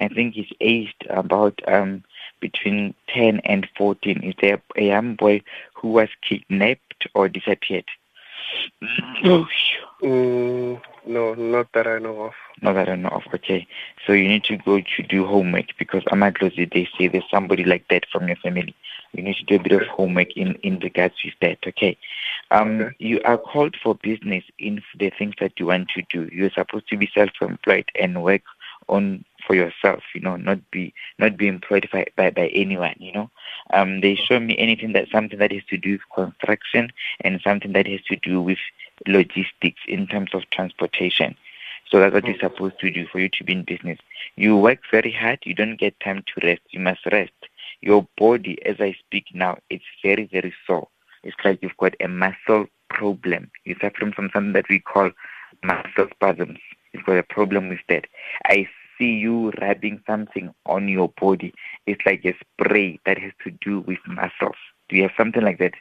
i 0.00 0.08
think 0.08 0.34
he's 0.34 0.52
aged 0.60 1.06
about 1.10 1.60
um 1.68 2.02
between 2.40 2.94
10 3.08 3.40
and 3.44 3.68
14 3.76 4.22
is 4.22 4.34
there 4.40 4.62
a 4.76 4.84
young 4.84 5.16
boy 5.16 5.42
who 5.74 5.88
was 5.88 6.08
kidnapped 6.28 7.08
or 7.14 7.28
disappeared 7.28 7.86
oh. 9.24 9.46
Mm, 10.02 10.80
no, 11.06 11.34
not 11.34 11.72
that 11.74 11.86
I 11.86 11.98
know 11.98 12.22
of. 12.22 12.34
not 12.62 12.74
that 12.74 12.88
I 12.88 12.96
know 12.96 13.08
of. 13.10 13.22
Okay, 13.34 13.66
so 14.06 14.12
you 14.12 14.28
need 14.28 14.44
to 14.44 14.56
go 14.56 14.80
to 14.80 15.02
do 15.02 15.26
homework 15.26 15.66
because 15.78 16.04
Amadlozi, 16.04 16.72
they 16.72 16.88
say 16.98 17.08
there's 17.08 17.24
somebody 17.30 17.64
like 17.64 17.86
that 17.88 18.04
from 18.12 18.28
your 18.28 18.36
family. 18.36 18.74
You 19.12 19.22
need 19.22 19.36
to 19.36 19.44
do 19.44 19.56
a 19.56 19.58
bit 19.58 19.72
of 19.72 19.86
homework 19.88 20.36
in, 20.36 20.54
in 20.62 20.78
regards 20.80 21.14
with 21.24 21.34
that. 21.40 21.58
Okay, 21.66 21.96
um, 22.50 22.90
Okay. 22.90 22.94
you 22.98 23.20
are 23.24 23.38
called 23.38 23.76
for 23.82 23.94
business 23.96 24.44
in 24.58 24.82
the 24.98 25.10
things 25.10 25.34
that 25.40 25.52
you 25.58 25.66
want 25.66 25.88
to 25.90 26.02
do. 26.10 26.28
You're 26.32 26.50
supposed 26.50 26.88
to 26.88 26.96
be 26.96 27.10
self-employed 27.14 27.90
and 27.98 28.22
work 28.22 28.42
on 28.88 29.24
for 29.46 29.54
yourself. 29.54 30.02
You 30.14 30.20
know, 30.20 30.36
not 30.36 30.58
be 30.70 30.92
not 31.18 31.36
be 31.36 31.48
employed 31.48 31.88
by 31.92 32.06
by, 32.16 32.30
by 32.30 32.48
anyone. 32.48 32.96
You 32.98 33.12
know, 33.12 33.30
um, 33.72 34.00
they 34.00 34.14
show 34.14 34.38
me 34.40 34.56
anything 34.58 34.92
that 34.92 35.08
something 35.10 35.38
that 35.38 35.52
has 35.52 35.64
to 35.70 35.76
do 35.78 35.92
with 35.92 36.00
construction 36.14 36.90
and 37.20 37.40
something 37.42 37.72
that 37.72 37.86
has 37.86 38.02
to 38.08 38.16
do 38.16 38.40
with 38.42 38.58
logistics 39.06 39.80
in 39.88 40.06
terms 40.06 40.34
of 40.34 40.48
transportation. 40.50 41.36
So 41.90 41.98
that's 41.98 42.14
what 42.14 42.26
you're 42.26 42.38
supposed 42.38 42.78
to 42.80 42.90
do 42.90 43.06
for 43.06 43.18
you 43.18 43.28
to 43.30 43.44
be 43.44 43.52
in 43.52 43.62
business. 43.64 43.98
You 44.36 44.56
work 44.56 44.80
very 44.90 45.12
hard. 45.12 45.40
You 45.44 45.54
don't 45.54 45.76
get 45.76 45.98
time 46.00 46.22
to 46.26 46.46
rest. 46.46 46.62
You 46.70 46.80
must 46.80 47.04
rest. 47.06 47.32
Your 47.80 48.06
body, 48.16 48.58
as 48.66 48.76
I 48.80 48.96
speak 49.06 49.26
now, 49.32 49.58
it's 49.70 49.84
very, 50.02 50.28
very 50.30 50.52
sore. 50.66 50.88
It's 51.22 51.36
like 51.44 51.60
you've 51.62 51.76
got 51.76 51.94
a 52.00 52.08
muscle 52.08 52.66
problem. 52.90 53.50
You're 53.64 53.78
suffering 53.80 54.12
from 54.12 54.30
something 54.32 54.52
that 54.52 54.68
we 54.68 54.80
call 54.80 55.10
muscle 55.62 56.08
spasms. 56.14 56.58
You've 56.92 57.04
got 57.04 57.18
a 57.18 57.22
problem 57.22 57.68
with 57.68 57.80
that. 57.88 58.06
I 58.46 58.68
see 58.98 59.12
you 59.12 59.52
rubbing 59.60 60.02
something 60.06 60.52
on 60.66 60.88
your 60.88 61.12
body. 61.20 61.54
It's 61.86 62.04
like 62.04 62.24
a 62.24 62.34
spray 62.40 62.98
that 63.06 63.18
has 63.18 63.32
to 63.44 63.50
do 63.50 63.80
with 63.80 63.98
muscles. 64.06 64.56
Do 64.88 64.96
you 64.96 65.02
have 65.02 65.12
something 65.16 65.42
like 65.42 65.58
that? 65.58 65.74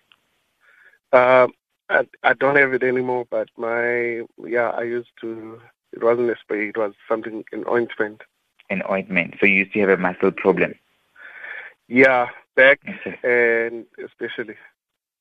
Um, 1.14 1.54
I, 1.90 2.06
I 2.24 2.34
don't 2.34 2.58
have 2.58 2.74
it 2.74 2.84
anymore, 2.84 3.26
but 3.30 3.50
my, 3.58 4.22
yeah, 4.46 4.70
I 4.70 4.84
used 4.84 5.12
to, 5.22 5.62
it 5.94 6.04
wasn't 6.04 6.30
a 6.30 6.36
spray, 6.40 6.70
it 6.70 6.78
was 6.78 6.94
something, 7.08 7.44
an 7.52 7.64
ointment. 7.68 8.22
An 8.70 8.84
ointment. 8.90 9.36
So 9.40 9.46
you 9.46 9.60
used 9.60 9.74
to 9.74 9.80
have 9.80 9.90
a 9.90 9.98
muscle 9.98 10.32
problem. 10.32 10.76
Yeah, 11.88 12.28
back 12.56 12.80
Okay. 12.88 13.18
and 13.24 13.86
especially. 14.04 14.56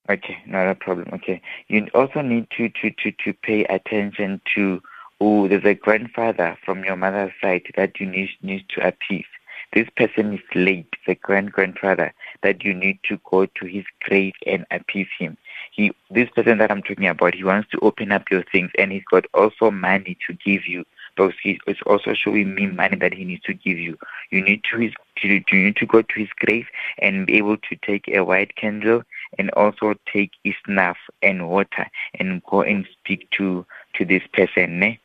Okay, 0.08 0.38
not 0.46 0.68
a 0.68 0.74
problem. 0.74 1.08
Okay. 1.12 1.40
You 1.68 1.88
also 1.94 2.20
need 2.20 2.48
to, 2.56 2.68
to, 2.68 2.90
to, 2.90 3.12
to 3.24 3.32
pay 3.32 3.64
attention 3.64 4.40
to 4.54 4.80
oh, 5.20 5.48
there's 5.48 5.64
a 5.64 5.74
grandfather 5.74 6.58
from 6.64 6.84
your 6.84 6.96
mother's 6.96 7.32
side 7.40 7.62
that 7.76 7.98
you 7.98 8.06
need, 8.06 8.30
need 8.42 8.68
to 8.68 8.86
appease. 8.86 9.24
This 9.72 9.88
person 9.96 10.34
is 10.34 10.40
late, 10.54 10.88
the 11.06 11.14
grand 11.14 11.52
grandfather, 11.52 12.14
that 12.42 12.64
you 12.64 12.72
need 12.72 12.98
to 13.04 13.18
go 13.28 13.46
to 13.46 13.66
his 13.66 13.84
grave 14.02 14.34
and 14.46 14.64
appease 14.70 15.08
him. 15.18 15.36
He 15.72 15.92
this 16.10 16.30
person 16.30 16.58
that 16.58 16.70
I'm 16.70 16.82
talking 16.82 17.08
about, 17.08 17.34
he 17.34 17.44
wants 17.44 17.68
to 17.70 17.78
open 17.80 18.12
up 18.12 18.30
your 18.30 18.44
things 18.52 18.70
and 18.78 18.92
he's 18.92 19.04
got 19.10 19.26
also 19.34 19.70
money 19.70 20.16
to 20.26 20.34
give 20.34 20.66
you. 20.66 20.84
Because 21.16 21.32
he 21.42 21.58
is 21.66 21.78
also 21.86 22.12
showing 22.12 22.54
me 22.54 22.66
money 22.66 22.96
that 22.96 23.14
he 23.14 23.24
needs 23.24 23.42
to 23.44 23.54
give 23.54 23.78
you. 23.78 23.96
You 24.30 24.42
need 24.42 24.62
to 24.70 24.78
his 24.78 24.92
to, 25.22 25.28
you 25.28 25.64
need 25.64 25.76
to 25.76 25.86
go 25.86 26.02
to 26.02 26.14
his 26.14 26.28
grave 26.44 26.66
and 26.98 27.26
be 27.26 27.38
able 27.38 27.56
to 27.56 27.76
take 27.84 28.06
a 28.08 28.20
white 28.22 28.54
candle 28.56 29.02
and 29.38 29.50
also 29.52 29.94
take 30.12 30.32
his 30.44 30.54
snuff 30.66 30.98
and 31.22 31.48
water 31.48 31.86
and 32.18 32.42
go 32.44 32.60
and 32.62 32.86
speak 32.98 33.28
to 33.38 33.64
to 33.94 34.04
this 34.04 34.22
person. 34.32 34.78
Ne? 34.78 35.00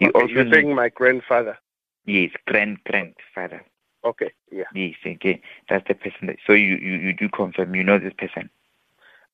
You 0.00 0.08
Okay, 0.08 0.20
also 0.20 0.32
you're 0.32 0.52
saying 0.52 0.74
my 0.74 0.88
grandfather. 0.88 1.56
yes, 2.04 2.30
grand 2.46 2.78
grandfather. 2.84 3.64
Okay, 4.04 4.32
yeah. 4.50 4.64
Yes, 4.74 4.94
okay. 5.06 5.40
That's 5.68 5.86
the 5.86 5.94
person 5.94 6.26
that 6.28 6.36
so 6.46 6.52
you, 6.52 6.76
you, 6.76 6.94
you 6.94 7.12
do 7.12 7.28
confirm 7.28 7.74
you 7.74 7.84
know 7.84 7.98
this 7.98 8.14
person. 8.16 8.50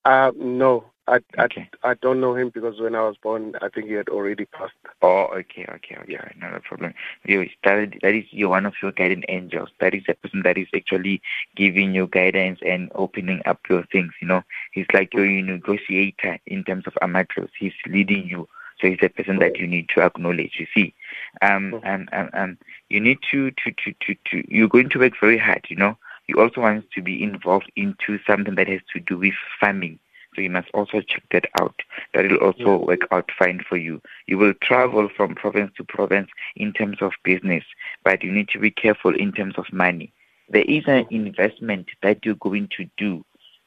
Uh, 0.05 0.33
no, 0.37 0.85
I, 1.07 1.21
Okay. 1.39 1.69
I, 1.83 1.91
I 1.91 1.95
don't 1.95 2.21
know 2.21 2.35
him 2.35 2.51
because 2.51 2.81
when 2.81 2.95
I 2.95 3.03
was 3.03 3.17
born, 3.23 3.55
I 3.61 3.69
think 3.69 3.89
he 3.89 3.93
had 3.93 4.09
already 4.09 4.47
passed. 4.47 4.73
Oh, 5.03 5.27
okay, 5.35 5.67
okay, 5.69 5.97
okay. 5.97 6.05
Yeah. 6.09 6.29
Not 6.37 6.55
a 6.55 6.61
problem. 6.61 6.95
You 7.25 7.49
that, 7.65 7.95
that 8.03 8.15
is 8.15 8.25
you're 8.31 8.49
one 8.49 8.65
of 8.67 8.75
your 8.83 8.93
guiding 8.93 9.25
angels. 9.29 9.69
That 9.81 9.95
is 9.95 10.05
the 10.07 10.15
person 10.15 10.43
that 10.45 10.57
is 10.57 10.69
actually 10.75 11.21
giving 11.57 11.95
you 11.95 12.07
guidance 12.07 12.61
and 12.65 12.91
opening 12.95 13.43
up 13.45 13.61
your 13.69 13.85
things. 13.93 14.13
You 14.23 14.29
know, 14.29 14.45
he's 14.73 14.87
like 14.95 15.13
your 15.13 15.27
negotiator 15.27 16.39
in 16.47 16.65
terms 16.65 16.85
of 16.87 16.95
amateurs. 17.03 17.51
He's 17.59 17.75
leading 17.87 18.27
you. 18.27 18.49
So 18.81 18.89
he's 18.89 18.99
a 19.03 19.09
person 19.09 19.39
that 19.39 19.59
you 19.59 19.67
need 19.67 19.89
to 19.91 20.03
acknowledge. 20.03 20.55
You 20.59 20.67
see, 20.75 20.95
um, 21.43 21.81
um, 21.85 22.09
um, 22.13 22.31
um, 22.33 22.59
you 22.89 23.01
need 23.01 23.19
to, 23.31 23.51
to, 23.51 23.71
to, 23.71 23.95
to, 24.01 24.15
to, 24.31 24.55
you're 24.55 24.69
going 24.69 24.89
to 24.91 24.99
work 24.99 25.13
very 25.21 25.39
hard. 25.39 25.65
You 25.69 25.77
know, 25.77 25.97
you 26.27 26.41
also 26.41 26.61
want 26.63 26.91
to 26.93 27.03
be 27.03 27.23
involved 27.23 27.71
into 27.77 28.19
something 28.27 28.55
that 28.57 28.69
has 28.69 28.81
to 28.95 29.01
do 29.01 29.19
with 29.19 29.35
farming. 29.61 29.99
So 30.35 30.41
you 30.41 30.51
must 30.51 30.69
also 30.75 31.01
check 31.01 31.23
that 31.31 31.47
out. 31.61 31.75
That 32.13 32.31
will 32.31 32.39
also 32.39 32.85
work 32.85 33.07
out 33.11 33.31
fine 33.39 33.63
for 33.69 33.77
you. 33.77 34.03
You 34.27 34.39
will 34.39 34.55
travel 34.63 35.09
from 35.17 35.35
province 35.35 35.73
to 35.77 35.85
province 35.85 36.29
in 36.57 36.73
terms 36.73 36.99
of 37.01 37.13
business, 37.23 37.65
but 38.03 38.23
you 38.23 38.33
need 38.33 38.49
to 38.49 38.59
be 38.59 38.71
careful 38.71 39.15
in 39.15 39.33
terms 39.33 39.55
of 39.57 39.73
money. 39.73 40.13
There 40.49 40.65
is 40.65 40.85
an 40.87 41.07
investment 41.11 41.89
that 42.03 42.25
you're 42.25 42.35
going 42.35 42.69
to 42.77 42.89
do, 42.97 43.25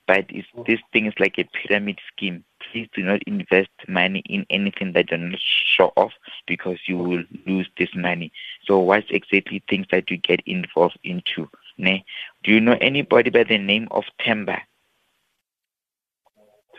but 0.08 0.26
it's, 0.30 0.48
this 0.66 0.80
thing 0.94 1.06
is 1.06 1.14
like 1.20 1.38
a 1.38 1.46
pyramid 1.46 2.00
scheme. 2.12 2.44
Please 2.72 2.88
do 2.94 3.02
not 3.02 3.24
invest 3.24 3.70
money 3.88 4.24
in 4.26 4.46
anything 4.50 4.94
that 4.94 5.10
you're 5.10 5.20
not 5.20 5.40
sure 5.40 5.92
of 5.98 6.12
because 6.48 6.78
you 6.88 6.98
will 6.98 7.24
lose 7.46 7.68
this 7.78 7.90
money. 7.96 8.32
So 8.66 8.80
what 8.80 9.06
exactly 9.10 9.64
things 9.70 9.88
that 9.92 10.12
you 10.12 10.18
get 10.18 10.42
involved 10.46 11.00
into? 11.04 11.50
Ne? 11.78 12.06
Do 12.44 12.52
you 12.52 12.62
know 12.62 12.78
anybody 12.80 13.30
by 13.30 13.44
the 13.44 13.58
name 13.58 13.88
of 13.92 14.04
Temba? 14.20 14.62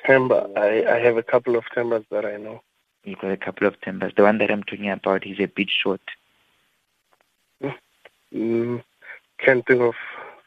Temba, 0.07 0.57
I, 0.57 0.97
I 0.97 0.99
have 1.01 1.17
a 1.17 1.23
couple 1.23 1.57
of 1.57 1.65
Tembas 1.77 2.05
that 2.11 2.25
I 2.25 2.37
know. 2.37 2.63
You've 3.05 3.19
got 3.19 3.31
a 3.33 3.37
couple 3.37 3.67
of 3.67 3.81
Tembas. 3.81 4.15
The 4.17 4.23
one 4.23 4.39
that 4.39 4.51
I'm 4.51 4.63
talking 4.63 4.91
about, 4.91 5.25
he's 5.25 5.41
a 5.41 5.47
bit 5.47 5.69
short. 5.71 6.01
Mm, 8.35 8.83
can't 9.39 9.67
think 9.67 9.81
of 9.81 9.95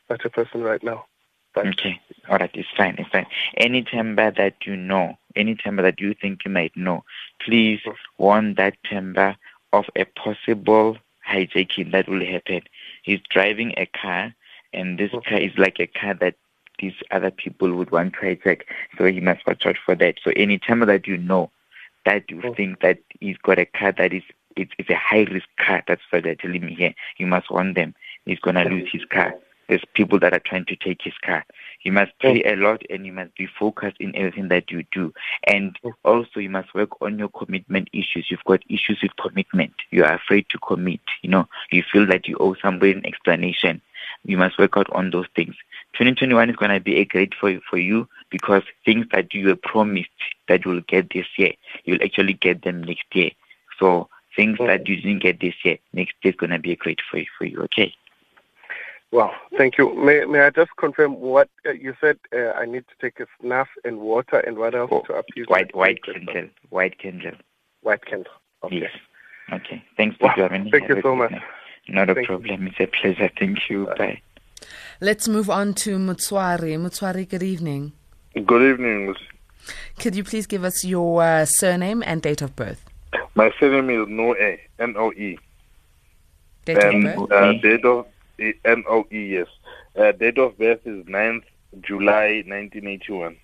such 0.07 0.25
a 0.25 0.29
person 0.29 0.61
right 0.61 0.83
now. 0.83 1.05
But 1.53 1.67
Okay. 1.67 1.99
All 2.29 2.37
right. 2.37 2.51
It's 2.53 2.69
fine. 2.77 2.95
It's 2.97 3.09
fine. 3.09 3.25
Any 3.57 3.83
Temba 3.83 4.35
that 4.37 4.55
you 4.65 4.75
know, 4.75 5.17
any 5.35 5.55
Temba 5.55 5.81
that 5.81 5.99
you 5.99 6.13
think 6.13 6.45
you 6.45 6.51
might 6.51 6.75
know, 6.77 7.03
please 7.43 7.81
warn 8.17 8.53
that 8.55 8.75
Temba 8.85 9.35
of 9.73 9.85
a 9.95 10.05
possible 10.05 10.97
hijacking 11.27 11.91
that 11.91 12.07
will 12.07 12.25
happen. 12.25 12.61
He's 13.03 13.19
driving 13.29 13.73
a 13.77 13.85
car, 13.85 14.33
and 14.73 14.97
this 14.97 15.11
car 15.27 15.39
is 15.39 15.51
like 15.57 15.79
a 15.79 15.87
car 15.87 16.13
that 16.15 16.35
these 16.81 16.95
other 17.11 17.31
people 17.31 17.73
would 17.75 17.91
want 17.91 18.13
to 18.13 18.19
hijack. 18.19 18.63
So 18.97 19.05
he 19.05 19.21
must 19.21 19.45
watch 19.45 19.65
out 19.65 19.77
for 19.85 19.95
that. 19.95 20.15
So 20.23 20.31
any 20.35 20.59
Temba 20.59 20.85
that 20.87 21.07
you 21.07 21.17
know 21.17 21.51
that 22.05 22.29
you 22.29 22.41
oh. 22.43 22.53
think 22.53 22.81
that 22.81 22.99
he's 23.19 23.37
got 23.37 23.59
a 23.59 23.65
car 23.65 23.93
that 23.93 24.13
is 24.13 24.23
it's, 24.57 24.71
it's 24.77 24.89
a 24.89 24.95
high 24.95 25.23
risk 25.31 25.47
car. 25.57 25.83
That's 25.87 26.01
what 26.09 26.23
they're 26.23 26.35
telling 26.35 26.65
me 26.65 26.75
here. 26.75 26.93
You 27.17 27.27
must 27.27 27.49
warn 27.49 27.73
them. 27.73 27.95
He's 28.25 28.39
gonna 28.39 28.65
lose 28.65 28.89
his 28.91 29.05
car. 29.05 29.33
There's 29.69 29.83
people 29.93 30.19
that 30.19 30.33
are 30.33 30.41
trying 30.45 30.65
to 30.65 30.75
take 30.75 31.01
his 31.01 31.13
car. 31.23 31.45
You 31.83 31.93
must 31.93 32.11
oh. 32.11 32.19
pray 32.19 32.43
a 32.43 32.55
lot 32.55 32.81
and 32.89 33.05
you 33.05 33.13
must 33.13 33.35
be 33.35 33.47
focused 33.47 33.97
in 33.99 34.15
everything 34.15 34.49
that 34.49 34.69
you 34.69 34.83
do. 34.91 35.13
And 35.47 35.77
oh. 35.85 35.93
also 36.03 36.39
you 36.39 36.49
must 36.49 36.73
work 36.73 37.01
on 37.01 37.17
your 37.17 37.29
commitment 37.29 37.89
issues. 37.93 38.27
You've 38.29 38.43
got 38.45 38.63
issues 38.69 38.99
with 39.01 39.15
commitment. 39.15 39.73
You 39.91 40.03
are 40.03 40.13
afraid 40.13 40.47
to 40.49 40.59
commit. 40.59 40.99
You 41.21 41.29
know, 41.29 41.47
you 41.71 41.83
feel 41.89 42.05
that 42.07 42.27
you 42.27 42.35
owe 42.39 42.55
somebody 42.61 42.91
an 42.91 43.05
explanation. 43.05 43.81
You 44.23 44.37
must 44.37 44.57
work 44.59 44.77
out 44.77 44.89
on 44.91 45.09
those 45.11 45.25
things. 45.35 45.55
2021 45.93 46.49
is 46.49 46.55
going 46.55 46.71
to 46.71 46.79
be 46.79 46.97
a 46.97 47.05
great 47.05 47.33
for 47.33 47.59
for 47.69 47.77
you 47.77 48.07
because 48.29 48.63
things 48.85 49.05
that 49.11 49.33
you 49.33 49.47
were 49.47 49.55
promised 49.55 50.09
that 50.47 50.63
you 50.65 50.71
will 50.71 50.81
get 50.81 51.11
this 51.13 51.25
year, 51.37 51.53
you'll 51.85 52.03
actually 52.03 52.33
get 52.33 52.63
them 52.63 52.83
next 52.83 53.05
year. 53.13 53.31
So 53.79 54.07
things 54.35 54.57
that 54.59 54.87
you 54.87 54.95
didn't 54.97 55.23
get 55.23 55.39
this 55.39 55.55
year, 55.63 55.77
next 55.93 56.13
year 56.21 56.31
is 56.33 56.37
going 56.37 56.51
to 56.51 56.59
be 56.59 56.71
a 56.71 56.75
great 56.75 56.99
for 57.09 57.17
you, 57.17 57.25
for 57.37 57.45
you. 57.45 57.61
Okay. 57.63 57.93
Well, 59.11 59.33
thank 59.57 59.77
you. 59.77 59.93
May 59.93 60.23
may 60.25 60.39
I 60.39 60.51
just 60.51 60.71
confirm 60.77 61.19
what 61.19 61.49
uh, 61.65 61.71
you 61.71 61.93
said? 61.99 62.17
Uh, 62.33 62.51
I 62.51 62.65
need 62.65 62.85
to 62.87 62.95
take 63.01 63.19
a 63.19 63.27
snuff 63.41 63.67
and 63.83 63.99
water 63.99 64.39
and 64.39 64.57
what 64.57 64.73
else 64.73 64.89
Oh, 64.93 65.01
to 65.01 65.13
appease 65.15 65.47
White 65.47 65.75
white 65.75 66.01
candle. 66.03 66.47
White 66.69 66.97
candle. 66.97 67.33
White 67.81 68.05
candle. 68.05 68.31
Okay. 68.63 68.81
Yes. 68.81 68.91
Okay. 69.51 69.83
Thanks, 69.97 70.15
Wow, 70.21 70.33
Dr. 70.37 70.65
thank 70.71 70.87
you 70.87 71.01
so 71.01 71.13
much. 71.15 71.33
Not 71.87 72.09
a 72.09 72.15
Thank 72.15 72.27
you. 72.29 72.37
problem. 72.37 72.67
It's 72.67 72.79
a 72.79 72.87
pleasure. 72.87 73.29
Thank 73.37 73.69
you. 73.69 73.87
Bye. 73.97 74.21
Let's 74.99 75.27
move 75.27 75.49
on 75.49 75.73
to 75.75 75.97
Mutswari. 75.97 76.77
Mutswari, 76.77 77.27
good 77.27 77.43
evening. 77.43 77.93
Good 78.45 78.61
evening. 78.73 79.15
Could 79.99 80.15
you 80.15 80.23
please 80.23 80.45
give 80.47 80.63
us 80.63 80.83
your 80.85 81.21
uh, 81.23 81.45
surname 81.45 82.03
and 82.05 82.21
date 82.21 82.41
of 82.41 82.55
birth? 82.55 82.85
My 83.35 83.51
surname 83.59 83.89
is 83.89 84.07
Noe, 84.07 84.33
N-O-E. 84.79 85.37
Date 86.65 86.77
of 86.77 87.03
birth? 87.03 87.31
uh, 87.31 87.53
date 87.53 87.85
of, 87.85 88.05
N-O-E, 88.65 89.25
yes. 89.33 89.47
Uh, 89.95 90.11
date 90.13 90.37
of 90.37 90.57
birth 90.57 90.79
is 90.85 91.03
9th 91.05 91.43
July 91.81 92.43
1981. 92.45 93.35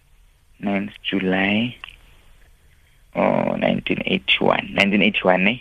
9th 0.62 0.91
July. 1.04 1.76
Oh, 3.15 3.21
1981. 3.21 4.50
1981, 4.50 5.47
eh? 5.47 5.58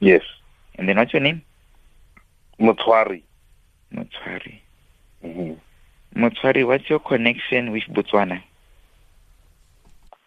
Yes. 0.00 0.22
And 0.76 0.88
then 0.88 0.96
what's 0.96 1.12
your 1.12 1.22
name? 1.22 1.42
Mutwari. 2.60 3.22
Mutswari. 3.92 4.60
hmm 5.22 5.54
Mutswari, 6.14 6.66
what's 6.66 6.90
your 6.90 6.98
connection 6.98 7.70
with 7.72 7.84
Botswana? 7.84 8.42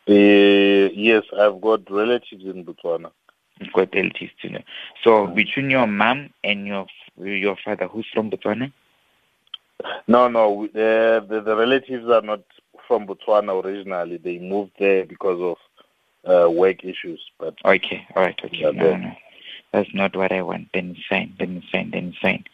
Uh, 0.07 0.89
yes, 0.93 1.23
I've 1.37 1.61
got 1.61 1.89
relatives 1.89 2.43
in 2.45 2.65
Botswana. 2.65 3.11
You've 3.59 3.73
got 3.73 3.93
relatives 3.93 4.31
to 4.41 4.49
know. 4.49 4.61
So 5.03 5.27
between 5.27 5.69
your 5.69 5.87
mom 5.87 6.29
and 6.43 6.65
your 6.67 6.87
your 7.17 7.57
father, 7.63 7.87
who's 7.87 8.07
from 8.13 8.31
Botswana? 8.31 8.71
No, 10.07 10.27
no, 10.29 10.51
we- 10.51 10.67
the, 10.69 11.25
the, 11.27 11.41
the 11.41 11.55
relatives 11.55 12.09
are 12.09 12.21
not 12.21 12.41
from 12.87 13.07
Botswana 13.07 13.63
originally. 13.63 14.17
They 14.17 14.39
moved 14.39 14.71
there 14.79 15.05
because 15.05 15.39
of 15.41 15.57
uh, 16.29 16.49
work 16.49 16.83
issues. 16.83 17.21
But 17.39 17.55
Okay, 17.65 18.07
all 18.15 18.23
right, 18.23 18.39
okay. 18.43 18.71
No, 18.71 18.71
no, 18.71 19.11
that's 19.73 19.93
not 19.93 20.15
what 20.15 20.31
I 20.31 20.41
want. 20.43 20.67
Then 20.73 20.95
it's 20.95 21.05
fine. 21.09 21.33
Then 21.37 21.57
it's 21.57 21.69
fine. 21.69 21.91
Then 21.91 22.09
it's 22.09 22.19
fine. 22.19 22.45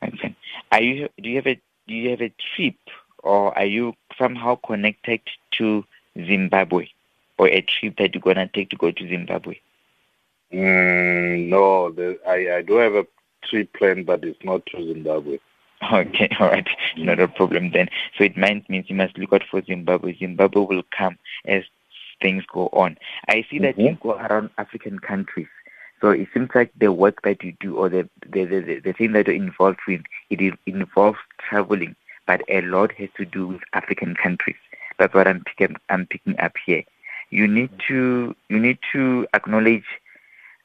Then 0.00 0.10
it's 0.12 0.22
fine. 0.22 0.36
Are 0.72 0.82
you? 0.82 1.08
Do 1.22 1.28
you 1.28 1.36
have 1.36 1.46
a? 1.46 1.60
Do 1.86 1.94
you 1.94 2.10
have 2.10 2.22
a 2.22 2.32
trip, 2.56 2.76
or 3.22 3.56
are 3.56 3.66
you 3.66 3.94
somehow 4.18 4.56
connected 4.56 5.20
to 5.58 5.84
Zimbabwe, 6.16 6.88
or 7.38 7.48
a 7.48 7.60
trip 7.60 7.96
that 7.98 8.14
you're 8.14 8.22
gonna 8.22 8.48
take 8.52 8.70
to 8.70 8.76
go 8.76 8.90
to 8.90 9.08
Zimbabwe? 9.08 9.58
mm, 10.52 11.48
no, 11.48 11.90
the, 11.90 12.18
I, 12.26 12.56
I 12.56 12.62
do 12.62 12.74
have 12.76 12.94
a 12.94 13.06
trip 13.44 13.72
planned, 13.74 14.06
but 14.06 14.24
it's 14.24 14.42
not 14.44 14.64
to 14.66 14.86
Zimbabwe. 14.86 15.38
Okay, 15.92 16.28
all 16.40 16.48
right, 16.48 16.68
not 16.96 17.20
a 17.20 17.28
problem 17.28 17.70
then. 17.72 17.88
So 18.16 18.24
it 18.24 18.36
might 18.36 18.68
means 18.70 18.88
you 18.88 18.96
must 18.96 19.18
look 19.18 19.32
out 19.32 19.42
for 19.50 19.62
Zimbabwe. 19.62 20.16
Zimbabwe 20.18 20.62
will 20.62 20.84
come 20.96 21.18
as 21.46 21.64
things 22.20 22.44
go 22.52 22.68
on. 22.68 22.96
I 23.28 23.44
see 23.50 23.58
that 23.58 23.78
you 23.78 23.98
go 24.00 24.12
around 24.12 24.50
African 24.58 25.00
countries. 25.00 25.48
So 26.02 26.10
it 26.10 26.28
seems 26.34 26.50
like 26.52 26.72
the 26.76 26.90
work 26.90 27.22
that 27.22 27.44
you 27.44 27.54
do 27.60 27.76
or 27.76 27.88
the 27.88 28.08
the, 28.28 28.44
the, 28.44 28.80
the, 28.80 28.92
thing 28.92 29.12
that 29.12 29.28
you're 29.28 29.36
involved 29.36 29.78
with, 29.86 30.00
it 30.30 30.40
is, 30.40 30.52
involves 30.66 31.18
traveling, 31.38 31.94
but 32.26 32.42
a 32.48 32.60
lot 32.62 32.90
has 32.98 33.08
to 33.18 33.24
do 33.24 33.46
with 33.46 33.60
African 33.72 34.16
countries. 34.16 34.56
That's 34.98 35.14
what 35.14 35.28
I'm 35.28 35.44
picking 35.44 35.76
I'm 35.90 36.06
picking 36.06 36.38
up 36.40 36.54
here. 36.66 36.82
You 37.30 37.46
need 37.46 37.70
mm. 37.70 37.80
to 37.86 38.36
you 38.48 38.58
need 38.58 38.78
to 38.92 39.28
acknowledge 39.32 39.84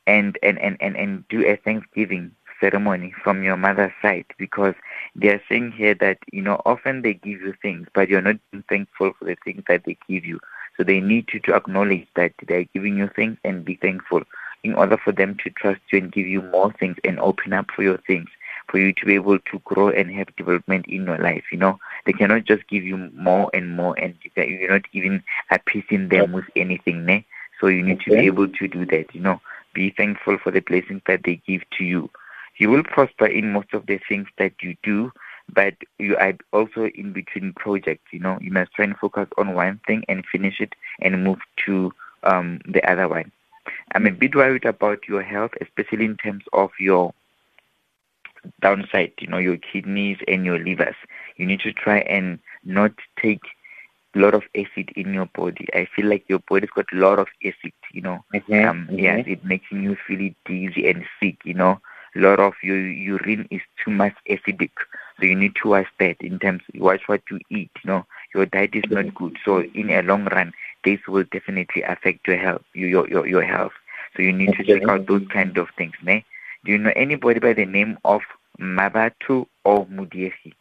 and 0.08 0.40
and, 0.42 0.58
and, 0.58 0.76
and, 0.82 0.98
and 0.98 1.28
do 1.28 1.46
a 1.46 1.56
Thanksgiving 1.56 2.32
ceremony 2.60 3.14
from 3.24 3.44
your 3.44 3.58
mother's 3.58 3.94
side 4.02 4.26
because 4.40 4.74
they 5.16 5.28
are 5.28 5.42
saying 5.48 5.72
here 5.72 5.94
that 5.94 6.18
you 6.32 6.42
know 6.42 6.60
often 6.66 7.04
they 7.04 7.14
give 7.14 7.42
you 7.42 7.54
things 7.62 7.88
but 7.94 8.10
you're 8.10 8.22
not 8.22 8.38
thankful 8.68 9.14
for 9.20 9.26
the 9.26 9.38
things 9.46 9.62
that 9.68 9.84
they 9.86 9.96
give 10.10 10.26
you 10.26 10.40
so 10.76 10.84
they 10.84 11.00
need 11.00 11.28
you 11.32 11.40
to 11.40 11.54
acknowledge 11.54 12.08
that 12.16 12.34
they're 12.48 12.64
giving 12.74 12.98
you 12.98 13.08
things 13.16 13.38
and 13.44 13.64
be 13.64 13.76
thankful 13.76 14.24
in 14.64 14.74
order 14.74 14.98
for 14.98 15.12
them 15.12 15.36
to 15.44 15.50
trust 15.52 15.82
you 15.92 16.00
and 16.00 16.12
give 16.12 16.28
you 16.28 16.42
more 16.42 16.72
things 16.74 16.98
and 17.04 17.20
open 17.20 17.54
up 17.54 17.68
for 17.76 17.84
your 17.84 17.98
things 18.00 18.30
for 18.70 18.80
you 18.80 18.92
to 18.94 19.06
be 19.06 19.16
able 19.16 19.40
to 19.40 19.60
grow 19.66 19.90
and 19.90 20.12
have 20.12 20.36
development 20.36 20.86
in 20.88 21.06
your 21.06 21.18
life 21.18 21.44
you 21.52 21.58
know 21.58 21.80
they 22.06 22.14
cannot 22.14 22.44
just 22.46 22.68
give 22.68 22.84
you 22.84 22.98
more 23.16 23.50
and 23.54 23.76
more 23.76 23.98
and 24.00 24.16
you're 24.36 24.72
not 24.72 24.86
even 24.94 25.24
appeasing 25.52 26.10
them 26.10 26.32
with 26.32 26.46
anything 26.56 27.06
ne? 27.06 27.26
so 27.60 27.68
you 27.68 27.82
need 27.84 28.00
to 28.02 28.12
be 28.12 28.26
able 28.26 28.48
to 28.48 28.68
do 28.68 28.86
that 28.86 29.14
you 29.14 29.22
know 29.22 29.40
be 29.74 29.90
thankful 29.92 30.38
for 30.38 30.52
the 30.52 30.60
blessings 30.62 31.02
that 31.08 31.22
they 31.24 31.42
give 31.48 31.62
to 31.78 31.84
you 31.84 32.10
you 32.58 32.70
will 32.70 32.84
prosper 32.84 33.28
in 33.28 33.52
most 33.52 33.74
of 33.74 33.86
the 33.86 34.00
things 34.10 34.28
that 34.38 34.54
you 34.62 34.76
do, 34.84 35.12
but 35.54 35.76
you 36.00 36.18
are 36.18 36.34
also 36.52 36.88
in 36.88 37.14
between 37.14 37.54
projects. 37.54 38.12
You 38.12 38.20
know, 38.20 38.38
you 38.42 38.52
must 38.52 38.74
try 38.74 38.86
and 38.86 38.98
focus 38.98 39.28
on 39.38 39.54
one 39.54 39.80
thing 39.86 40.04
and 40.10 40.26
finish 40.26 40.60
it 40.60 40.74
and 41.00 41.24
move 41.24 41.40
to 41.66 41.94
um, 42.24 42.60
the 42.68 42.84
other 42.90 43.08
one. 43.08 43.32
I'm 43.94 44.06
a 44.06 44.10
hmm. 44.10 44.18
bit 44.18 44.36
worried 44.36 44.66
about 44.66 45.08
your 45.08 45.22
health, 45.22 45.52
especially 45.62 46.06
in 46.06 46.18
terms 46.18 46.44
of 46.54 46.72
your 46.80 47.14
downside, 48.62 49.14
you 49.20 49.28
know, 49.28 49.38
your 49.38 49.58
kidneys 49.58 50.18
and 50.28 50.46
your 50.46 50.60
livers. 50.60 50.96
You 51.38 51.46
need 51.46 51.60
to 51.62 51.74
try 51.74 52.00
and 52.00 52.40
not 52.64 52.92
take 53.22 53.42
a 54.16 54.20
lot 54.20 54.34
of 54.34 54.44
acid 54.56 54.92
in 54.96 55.14
your 55.14 55.28
body. 55.28 55.68
I 55.74 55.88
feel 55.96 56.08
like 56.08 56.26
your 56.28 56.40
body's 56.40 56.70
got 56.72 56.92
a 56.94 56.98
lot 56.98 57.20
of 57.20 57.28
acid, 57.44 57.74
you 57.92 58.02
know. 58.02 58.24
Mm-hmm. 58.34 58.68
Um, 58.68 58.88
yes, 58.92 59.22
mm-hmm. 59.22 59.32
it 59.32 59.46
making 59.46 59.84
you 59.84 59.98
feel 60.08 60.32
dizzy 60.46 60.90
and 60.90 61.06
sick, 61.20 61.38
you 61.44 61.54
know. 61.54 61.80
A 62.16 62.20
lot 62.20 62.40
of 62.40 62.54
your 62.64 62.80
urine 62.80 63.48
is 63.52 63.62
too 63.84 63.92
much 63.92 64.16
acidic. 64.30 64.72
So 65.20 65.26
you 65.26 65.36
need 65.36 65.56
to 65.62 65.70
watch 65.70 65.88
that 66.00 66.18
in 66.20 66.40
terms 66.40 66.64
watch 66.76 67.02
what 67.08 67.22
you 67.30 67.40
eat, 67.50 67.70
you 67.84 67.92
know. 67.92 68.06
Your 68.34 68.46
diet 68.46 68.72
is 68.74 68.90
not 68.90 69.14
good. 69.14 69.38
So 69.46 69.62
in 69.62 69.90
a 69.92 70.02
long 70.02 70.26
run 70.26 70.54
this 70.88 71.02
will 71.08 71.28
definitely 71.38 71.82
affect 71.94 72.28
your 72.28 72.40
health 72.46 72.66
your 72.74 73.08
your, 73.14 73.28
your 73.34 73.46
health. 73.56 73.76
So 74.16 74.24
you 74.24 74.34
need 74.34 74.54
to 74.58 74.64
check 74.64 74.88
out 74.92 75.08
those 75.08 75.26
kind 75.38 75.58
of 75.58 75.68
things, 75.78 75.96
ne? 76.10 76.18
Do 76.64 76.72
you 76.72 76.80
know 76.84 76.94
anybody 76.96 77.40
by 77.40 77.54
the 77.54 77.66
name 77.66 77.98
of 78.04 78.22
Mabatu 78.60 79.46
or 79.64 79.86
Mudiesi? 79.88 80.54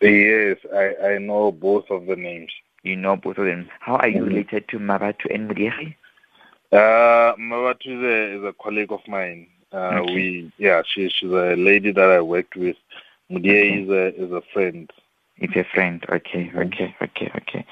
Yes, 0.00 0.58
I, 0.82 0.86
I 1.10 1.18
know 1.18 1.52
both 1.52 1.86
of 1.90 2.06
the 2.06 2.16
names. 2.16 2.52
You 2.82 2.96
know 2.96 3.16
both 3.16 3.38
of 3.38 3.46
them. 3.46 3.68
How 3.80 3.96
are 3.96 4.08
you 4.08 4.24
related 4.24 4.68
to 4.68 4.78
Mabatu 4.78 5.26
and 5.34 5.48
Mudiesi? 5.50 5.94
Uh, 6.72 7.34
Mawatu 7.36 7.86
is 7.86 8.02
a, 8.02 8.16
is 8.38 8.44
a 8.44 8.54
colleague 8.62 8.92
of 8.92 9.00
mine. 9.06 9.46
Uh, 9.72 10.00
Okay. 10.00 10.14
We 10.14 10.52
yeah, 10.58 10.82
she 10.86 11.08
she's 11.08 11.30
a 11.30 11.54
lady 11.56 11.92
that 11.92 12.10
I 12.18 12.20
worked 12.20 12.56
with. 12.56 12.76
Mudie 13.30 13.82
is 13.82 13.88
a 13.88 14.04
is 14.24 14.32
a 14.32 14.42
friend. 14.52 14.90
It's 15.38 15.56
a 15.56 15.64
friend. 15.64 16.04
Okay, 16.08 16.50
okay, 16.54 16.94
okay, 17.02 17.30
okay. 17.36 17.66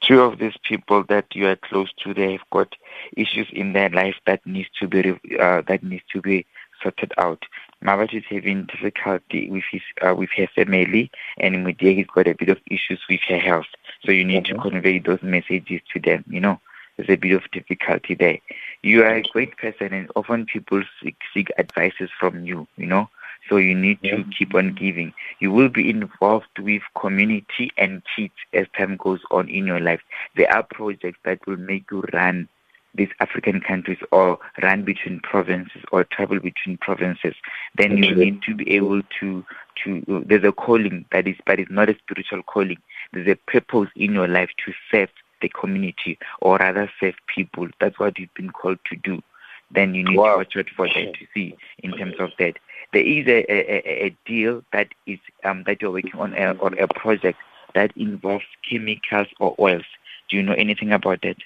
Two 0.00 0.20
of 0.20 0.38
these 0.38 0.56
people 0.62 1.04
that 1.08 1.26
you 1.34 1.46
are 1.48 1.56
close 1.56 1.90
to, 2.04 2.12
they 2.14 2.32
have 2.32 2.50
got 2.50 2.74
issues 3.16 3.48
in 3.52 3.72
their 3.72 3.88
life 3.88 4.16
that 4.26 4.46
needs 4.46 4.68
to 4.80 4.86
be 4.86 5.10
uh, 5.38 5.62
that 5.66 5.82
needs 5.82 6.04
to 6.12 6.20
be 6.20 6.46
sorted 6.82 7.12
out. 7.18 7.42
Mabat 7.82 8.14
is 8.14 8.24
having 8.28 8.66
difficulty 8.66 9.50
with 9.50 9.64
his 9.70 9.82
uh, 10.06 10.14
with 10.14 10.30
her 10.36 10.46
family, 10.54 11.10
and 11.38 11.56
Mudia 11.66 11.96
has 11.96 12.06
got 12.14 12.28
a 12.28 12.34
bit 12.34 12.48
of 12.50 12.58
issues 12.70 13.00
with 13.08 13.20
her 13.28 13.38
health. 13.38 13.66
So 14.04 14.12
you 14.12 14.24
need 14.24 14.44
to 14.46 14.54
convey 14.54 14.98
those 14.98 15.22
messages 15.22 15.80
to 15.92 16.00
them. 16.00 16.24
You 16.28 16.40
know, 16.40 16.60
there's 16.96 17.10
a 17.10 17.16
bit 17.16 17.32
of 17.32 17.50
difficulty 17.50 18.14
there. 18.14 18.38
You 18.82 19.02
are 19.02 19.14
a 19.16 19.22
great 19.22 19.56
person, 19.56 19.92
and 19.92 20.10
often 20.14 20.46
people 20.46 20.82
seek, 21.02 21.16
seek 21.32 21.50
advices 21.58 22.10
from 22.18 22.44
you. 22.44 22.66
You 22.76 22.86
know, 22.86 23.08
So 23.48 23.56
you 23.58 23.74
need 23.74 24.02
to 24.04 24.24
keep 24.36 24.54
on 24.54 24.74
giving. 24.74 25.12
You 25.38 25.52
will 25.52 25.68
be 25.68 25.88
involved 25.88 26.58
with 26.58 26.82
community 27.00 27.70
and 27.76 28.02
kids 28.14 28.34
as 28.52 28.66
time 28.76 28.96
goes 28.96 29.20
on 29.30 29.48
in 29.48 29.66
your 29.66 29.80
life. 29.80 30.00
There 30.36 30.52
are 30.52 30.62
projects 30.64 31.18
that 31.24 31.46
will 31.46 31.56
make 31.56 31.84
you 31.90 32.02
run 32.12 32.48
these 32.96 33.08
African 33.20 33.60
countries 33.60 33.98
or 34.10 34.38
run 34.62 34.82
between 34.84 35.20
provinces 35.20 35.82
or 35.92 36.04
travel 36.04 36.40
between 36.40 36.78
provinces, 36.78 37.34
then 37.76 37.98
you 37.98 38.14
need 38.14 38.42
to 38.42 38.54
be 38.54 38.70
able 38.72 39.02
to 39.20 39.44
to 39.84 40.24
there's 40.26 40.44
a 40.44 40.52
calling 40.52 41.04
that 41.12 41.28
is 41.28 41.36
but 41.46 41.60
it's 41.60 41.70
not 41.70 41.90
a 41.90 41.96
spiritual 41.98 42.42
calling. 42.42 42.78
There's 43.12 43.28
a 43.28 43.36
purpose 43.50 43.90
in 43.96 44.14
your 44.14 44.28
life 44.28 44.50
to 44.64 44.72
serve 44.90 45.10
the 45.42 45.48
community 45.50 46.18
or 46.40 46.56
rather 46.56 46.90
serve 46.98 47.14
people. 47.26 47.68
That's 47.80 47.98
what 47.98 48.18
you've 48.18 48.32
been 48.34 48.50
called 48.50 48.78
to 48.90 48.96
do. 48.96 49.22
Then 49.70 49.94
you 49.94 50.04
need 50.04 50.16
Wow. 50.16 50.32
to 50.32 50.36
watch 50.38 50.56
out 50.56 50.68
for 50.76 50.86
that 50.88 51.14
to 51.14 51.26
see 51.34 51.56
in 51.82 51.92
terms 51.92 52.14
of 52.18 52.30
that. 52.38 52.56
There 52.96 53.04
is 53.04 53.26
a, 53.26 53.44
a, 53.52 54.06
a- 54.06 54.16
deal 54.24 54.62
that 54.72 54.88
is 55.06 55.18
um, 55.44 55.64
that 55.66 55.82
you're 55.82 55.90
working 55.90 56.14
on 56.18 56.32
a, 56.32 56.52
or 56.52 56.72
a 56.72 56.88
project 56.88 57.38
that 57.74 57.94
involves 57.94 58.46
chemicals 58.66 59.26
or 59.38 59.54
oils. 59.58 59.84
Do 60.30 60.38
you 60.38 60.42
know 60.42 60.54
anything 60.54 60.92
about 60.92 61.20
that? 61.20 61.36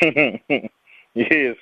yes. 1.14 1.56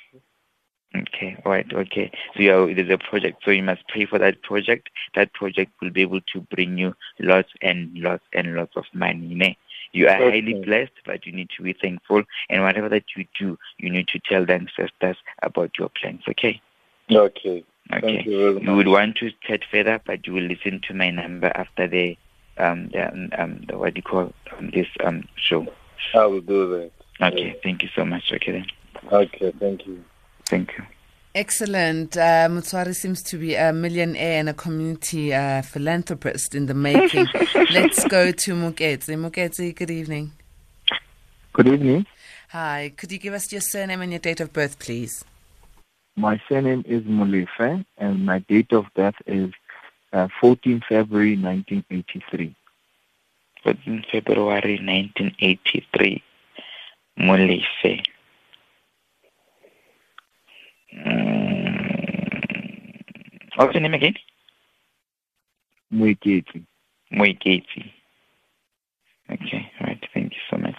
Okay, 0.95 1.37
all 1.45 1.51
right, 1.51 1.67
okay. 1.73 2.13
So 2.37 2.41
you 2.43 2.55
are, 2.55 2.73
there's 2.73 2.89
a 2.89 2.99
project, 2.99 3.43
so 3.45 3.51
you 3.51 3.65
must 3.65 3.83
pray 3.89 4.07
for 4.07 4.21
that 4.21 4.41
project. 4.43 4.91
That 5.17 5.33
project 5.35 5.73
will 5.83 5.91
be 5.91 6.03
able 6.03 6.21
to 6.33 6.41
bring 6.43 6.79
you 6.79 6.95
lots 7.19 7.49
and 7.63 7.91
lots 7.99 8.23
and 8.33 8.55
lots 8.55 8.77
of 8.77 8.85
money. 8.95 9.35
ne? 9.35 9.59
You 9.91 10.07
are 10.07 10.23
Okay. 10.23 10.41
highly 10.41 10.63
blessed, 10.65 10.93
but 11.05 11.27
you 11.27 11.33
need 11.33 11.51
to 11.57 11.65
be 11.65 11.73
thankful. 11.73 12.23
And 12.49 12.63
whatever 12.63 12.89
that 12.91 13.07
you 13.17 13.25
do, 13.37 13.59
you 13.79 13.91
need 13.91 14.07
to 14.09 14.21
tell 14.21 14.47
the 14.47 14.55
ancestors 14.55 15.17
about 15.43 15.73
your 15.81 15.89
plans. 16.01 16.23
Okay, 16.29 16.61
Okay. 17.11 17.65
Okay. 17.93 18.01
Thank 18.01 18.27
you 18.27 18.55
very 18.55 18.65
You 18.65 18.75
would 18.77 18.89
want 18.89 19.17
to 19.17 19.31
chat 19.47 19.61
further, 19.71 20.01
but 20.05 20.27
you 20.27 20.33
will 20.35 20.43
listen 20.45 20.81
to 20.89 20.95
my 20.95 21.11
number 21.11 21.51
after 21.55 21.87
the 21.89 22.17
um 22.59 22.89
the, 22.93 23.09
um, 23.13 23.31
um 23.37 23.65
the 23.69 23.77
what 23.79 23.95
do 23.95 23.99
you 23.99 24.03
call 24.03 24.33
um, 24.59 24.71
this 24.71 24.87
um 25.05 25.25
show. 25.37 25.67
I 26.15 26.27
will 26.27 26.41
do 26.41 26.69
that. 27.21 27.33
Okay, 27.33 27.57
thank 27.63 27.83
you 27.83 27.89
so 27.95 28.05
much. 28.05 28.33
Okay 28.33 28.53
then, 28.53 28.67
Okay, 29.13 29.53
thank 29.59 29.87
you. 29.87 30.05
thank 30.47 30.73
you. 30.77 30.85
Excellent. 31.35 32.17
Uh, 32.17 32.47
Mutswari 32.49 32.95
seems 32.95 33.21
to 33.25 33.37
be 33.39 33.57
a 33.57 33.73
millionaire 33.73 34.39
and 34.39 34.49
a 34.49 34.55
community 34.55 35.35
uh, 35.35 35.63
philanthropist 35.63 36.55
in 36.55 36.67
the 36.67 36.75
making. 36.75 37.27
Let's 37.73 38.07
go 38.07 38.31
to 38.31 38.55
Muketsi. 38.55 39.17
Muketsi, 39.17 39.75
good 39.75 39.91
evening. 39.91 40.31
Good 41.53 41.67
evening. 41.67 42.07
Hi. 42.51 42.93
Could 42.97 43.11
you 43.11 43.19
give 43.19 43.35
us 43.35 43.51
your 43.51 43.63
surname 43.63 44.01
and 44.03 44.13
your 44.13 44.21
date 44.21 44.41
of 44.41 44.53
birth, 44.53 44.79
please? 44.79 45.25
My 46.17 46.41
surname 46.49 46.85
is 46.87 47.03
Molefe, 47.03 47.85
and 47.99 48.25
my 48.25 48.39
date 48.41 48.73
of 48.73 48.87
death 48.95 49.15
is 49.27 49.53
uh, 50.13 50.29
14 50.41 50.83
February 50.89 51.37
1983. 51.37 52.55
14 53.63 54.05
February 54.13 54.79
1983. 54.79 56.23
Molefe. 57.19 58.03
Mm. 60.95 61.65
What's 63.57 63.75
your 63.75 63.83
name 63.83 63.95
again? 63.95 64.15
Mweketi. 65.93 66.65
Moiketi. 67.13 67.93
Okay, 69.31 69.71
all 69.81 69.87
right. 69.87 70.05
Thank 70.13 70.33
you 70.33 70.41
so 70.51 70.57
much. 70.59 70.77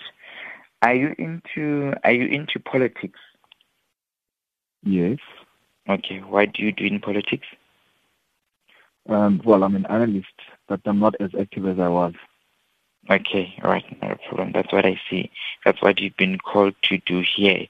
Are 0.82 0.94
you 0.94 1.16
into 1.18 1.94
Are 2.04 2.12
you 2.12 2.28
into 2.28 2.60
politics? 2.60 3.20
Yes. 4.86 5.20
Okay. 5.90 6.20
Why 6.20 6.46
do 6.46 6.64
you 6.64 6.72
do 6.72 6.86
in 6.86 7.00
politics? 7.02 7.48
Um, 9.08 9.42
well, 9.44 9.64
I'm 9.64 9.76
an 9.76 9.86
analyst, 9.88 10.34
but 10.68 10.82
I'm 10.86 11.00
not 11.00 11.16
as 11.20 11.32
active 11.40 11.68
as 11.68 11.80
I 11.80 11.90
was. 11.90 12.14
Okay, 13.10 13.54
all 13.64 13.70
right, 13.70 14.02
not 14.02 14.14
a 14.14 14.16
problem. 14.16 14.52
That's 14.52 14.74
what 14.74 14.86
I 14.86 15.00
see. 15.10 15.30
That's 15.64 15.80
what 15.82 16.00
you've 16.00 16.18
been 16.18 16.40
called 16.40 16.74
to 16.84 16.98
do 17.06 17.22
here. 17.36 17.68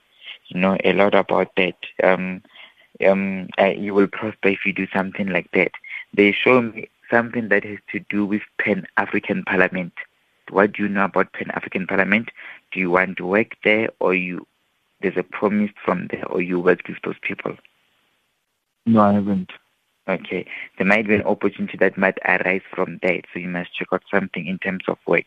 You 0.48 0.60
know 0.60 0.78
a 0.82 0.94
lot 0.94 1.14
about 1.14 1.50
that. 1.56 1.76
Um, 2.02 2.42
um, 3.06 3.48
uh, 3.58 3.66
you 3.66 3.92
will 3.92 4.06
prosper 4.06 4.48
if 4.48 4.64
you 4.64 4.72
do 4.72 4.86
something 4.94 5.28
like 5.28 5.50
that. 5.52 5.72
They 6.14 6.32
show 6.32 6.62
me 6.62 6.88
something 7.10 7.48
that 7.50 7.64
has 7.64 7.78
to 7.92 8.00
do 8.08 8.24
with 8.24 8.42
Pan 8.58 8.86
African 8.96 9.44
Parliament. 9.44 9.92
What 10.48 10.72
do 10.72 10.84
you 10.84 10.88
know 10.88 11.04
about 11.04 11.34
Pan 11.34 11.50
African 11.50 11.86
Parliament? 11.86 12.30
Do 12.72 12.80
you 12.80 12.90
want 12.90 13.18
to 13.18 13.26
work 13.26 13.56
there, 13.62 13.90
or 14.00 14.14
you? 14.14 14.46
There's 15.00 15.16
a 15.16 15.22
promise 15.22 15.70
from 15.84 16.08
there, 16.10 16.26
or 16.26 16.40
you 16.40 16.58
work 16.60 16.80
with 16.88 16.98
those 17.04 17.18
people. 17.22 17.56
No, 18.86 19.00
I 19.00 19.12
haven't. 19.14 19.50
Okay, 20.08 20.46
there 20.78 20.86
might 20.86 21.08
be 21.08 21.16
an 21.16 21.22
opportunity 21.22 21.76
that 21.78 21.98
might 21.98 22.18
arise 22.24 22.62
from 22.72 23.00
that, 23.02 23.22
so 23.32 23.40
you 23.40 23.48
must 23.48 23.74
check 23.74 23.88
out 23.92 24.04
something 24.08 24.46
in 24.46 24.58
terms 24.58 24.84
of 24.86 24.98
work. 25.04 25.24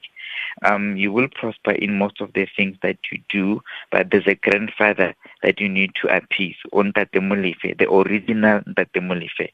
Um, 0.64 0.96
you 0.96 1.12
will 1.12 1.28
prosper 1.28 1.72
in 1.72 1.98
most 1.98 2.22
of 2.22 2.32
the 2.32 2.48
things 2.56 2.78
that 2.82 2.98
you 3.12 3.20
do, 3.30 3.62
but 3.92 4.10
there's 4.10 4.28
a 4.28 4.36
grandfather 4.36 5.14
that 5.44 5.60
you 5.60 5.68
need 5.68 5.92
to 6.02 6.16
appease, 6.16 6.56
on 6.72 6.94
Molefe, 6.94 7.78
the 7.78 7.92
original 7.92 8.62
Tate 8.78 8.94
Molefe, 8.94 9.50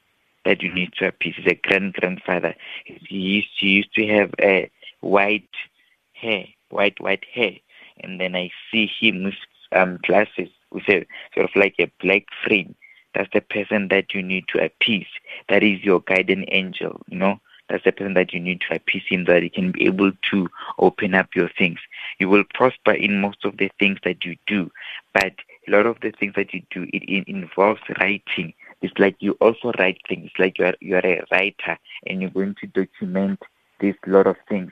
that 0.46 0.62
you 0.62 0.72
need 0.72 0.94
to 1.00 1.08
appease. 1.08 1.34
He's 1.38 1.48
a 1.48 1.56
grand 1.56 1.94
grandfather. 1.94 2.54
He 2.86 3.18
used, 3.18 3.50
he 3.58 3.68
used 3.68 3.96
to 3.96 4.06
have 4.08 4.32
a 4.40 4.70
white 5.02 5.50
hair, 6.14 6.46
white 6.70 7.00
white 7.02 7.26
hair, 7.34 7.54
and 8.02 8.22
then 8.22 8.36
I 8.36 8.52
see 8.72 8.92
him 9.00 9.24
with 9.24 9.34
um, 9.76 10.00
glasses 10.04 10.50
with 10.72 10.88
a 10.90 11.06
sort 11.34 11.50
of 11.50 11.56
like 11.56 11.76
a 11.80 11.92
black 12.02 12.24
frame. 12.46 12.76
That's 13.14 13.30
the 13.34 13.42
person 13.42 13.88
that 13.90 14.14
you 14.14 14.22
need 14.22 14.46
to 14.50 14.64
appease. 14.64 15.08
That 15.48 15.64
is 15.64 15.84
your 15.84 16.02
guiding 16.02 16.46
angel, 16.50 17.02
you 17.08 17.18
know. 17.18 17.40
That's 17.70 17.84
the 17.84 17.92
person 17.92 18.14
that 18.14 18.34
you 18.34 18.40
need 18.40 18.62
to 18.62 18.76
appease 18.76 19.04
him 19.08 19.26
that 19.26 19.42
he 19.42 19.50
can 19.50 19.72
be 19.72 19.86
able 19.86 20.12
to 20.32 20.50
open 20.78 21.16
up 21.16 21.30
your 21.36 21.50
things. 21.58 21.80
You 22.20 22.30
will 22.30 22.44
prosper 22.54 22.92
in 22.92 23.22
most 23.22 23.44
of 23.44 23.58
the 23.58 23.72
things 23.80 23.98
that 24.04 24.24
you 24.24 24.36
do, 24.46 24.72
but 25.14 25.34
a 25.68 25.72
lot 25.72 25.88
of 25.88 26.00
the 26.02 26.12
things 26.12 26.34
that 26.36 26.54
you 26.54 26.62
do, 26.70 26.84
it, 26.94 27.04
it 27.10 27.28
involves 27.28 27.82
writing. 28.00 28.54
It's 28.82 28.94
like 29.00 29.16
you 29.20 29.32
also 29.42 29.72
write 29.80 30.00
things. 30.08 30.28
It's 30.28 30.40
like 30.40 30.60
you 30.60 30.66
are 30.66 30.76
you 30.80 30.96
are 30.96 31.06
a 31.06 31.24
writer 31.32 31.80
and 32.06 32.22
you're 32.22 32.30
going 32.30 32.56
to 32.62 32.68
document 32.68 33.40
this 33.80 33.96
lot 34.06 34.28
of 34.28 34.36
things. 34.48 34.72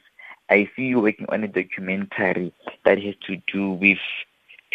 I 0.49 0.69
see 0.75 0.83
you 0.83 0.99
working 0.99 1.25
on 1.29 1.43
a 1.43 1.47
documentary 1.47 2.53
that 2.85 3.01
has 3.01 3.15
to 3.27 3.37
do 3.51 3.71
with 3.71 3.97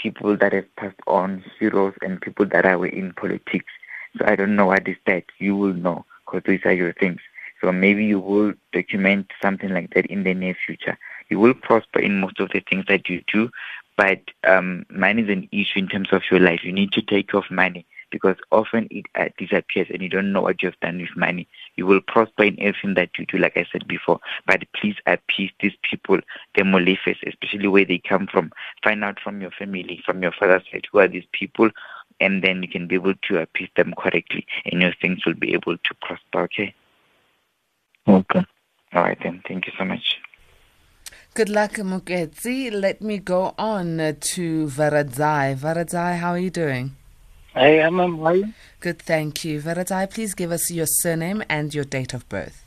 people 0.01 0.37
that 0.37 0.53
have 0.53 0.77
passed 0.77 1.01
on, 1.07 1.45
heroes 1.59 1.95
and 2.03 2.21
people 2.21 2.47
that 2.47 2.65
are 2.65 2.87
in 2.87 3.13
politics. 3.15 3.73
So 4.19 4.25
I 4.27 4.37
don't 4.37 4.57
know 4.57 4.67
what 4.67 4.89
is 4.89 4.97
that. 5.07 5.25
You 5.39 5.57
will 5.57 5.75
know 5.75 6.05
because 6.25 6.43
these 6.47 6.65
are 6.65 6.73
your 6.73 6.93
things. 6.95 7.21
So 7.61 7.73
maybe 7.73 8.05
you 8.05 8.21
will 8.21 8.53
document 8.73 9.31
something 9.43 9.71
like 9.71 9.93
that 9.95 10.07
in 10.07 10.23
the 10.23 10.35
near 10.35 10.57
future. 10.67 10.97
You 11.29 11.41
will 11.41 11.55
prosper 11.55 11.99
in 12.01 12.21
most 12.21 12.39
of 12.41 12.51
the 12.51 12.61
things 12.61 12.85
that 12.89 13.09
you 13.09 13.23
do, 13.33 13.51
but 13.97 14.21
um, 14.47 14.87
money 14.91 15.23
is 15.23 15.29
an 15.29 15.49
issue 15.51 15.81
in 15.81 15.89
terms 15.89 16.09
of 16.13 16.23
your 16.31 16.41
life. 16.41 16.61
You 16.63 16.73
need 16.73 16.93
to 16.93 17.03
take 17.03 17.35
off 17.35 17.51
money 17.51 17.85
because 18.11 18.37
often 18.51 18.89
it 18.91 19.07
uh, 19.15 19.29
disappears 19.39 19.89
and 19.91 20.03
you 20.03 20.09
don't 20.09 20.33
know 20.33 20.43
what 20.43 20.63
you 20.63 20.69
have 20.69 20.81
done 20.81 20.99
with 20.99 21.17
money. 21.17 21.49
You 21.77 21.87
will 21.87 22.01
prosper 22.01 22.45
in 22.45 22.61
everything 22.61 22.95
that 22.95 23.11
you 23.19 23.27
do, 23.27 23.39
like 23.39 23.57
I 23.57 23.67
said 23.71 23.87
before. 23.87 24.21
But 24.47 24.63
please 24.75 24.97
appease 25.07 25.51
these 25.61 25.77
people, 25.89 26.21
the 26.55 26.63
Molefes, 26.63 27.17
especially 27.27 27.69
where 27.69 27.85
they 27.85 27.99
come 27.99 28.27
from. 28.27 28.53
Find 28.83 29.05
out 29.05 29.19
from 29.23 29.41
your 29.41 29.51
family, 29.51 30.03
from 30.05 30.23
your 30.23 30.33
father's 30.33 30.63
side, 30.71 30.87
who 30.91 30.99
are 30.99 31.09
these 31.09 31.27
people, 31.33 31.71
and 32.21 32.43
then 32.43 32.63
you 32.63 32.69
can 32.69 32.87
be 32.87 32.97
able 32.97 33.15
to 33.29 33.39
appease 33.39 33.71
them 33.77 33.95
correctly, 33.97 34.47
and 34.67 34.83
your 34.83 34.95
things 35.01 35.25
will 35.25 35.35
be 35.35 35.55
able 35.55 35.77
to 35.77 35.95
prosper. 36.01 36.43
Okay. 36.43 36.75
Okay. 38.07 38.45
All 38.95 39.03
right 39.03 39.19
then. 39.23 39.43
Thank 39.47 39.67
you 39.67 39.73
so 39.79 39.85
much. 39.85 40.19
Good 41.35 41.49
luck, 41.49 41.73
Muketsi. 41.73 42.73
Let 42.73 43.01
me 43.01 43.19
go 43.19 43.55
on 43.59 44.01
uh, 44.01 44.15
to 44.19 44.67
Varadzai. 44.67 45.57
Varadzai, 45.57 46.19
how 46.19 46.31
are 46.31 46.39
you 46.39 46.51
doing? 46.51 46.98
I 47.59 47.71
am 47.81 47.99
a 47.99 48.09
boy. 48.09 48.45
Good, 48.79 49.03
thank 49.03 49.45
you. 49.45 49.61
Varadzai, 49.61 50.09
please 50.11 50.33
give 50.35 50.53
us 50.53 50.71
your 50.71 50.87
surname 50.87 51.43
and 51.49 51.75
your 51.75 51.83
date 51.85 52.15
of 52.15 52.29
birth. 52.29 52.65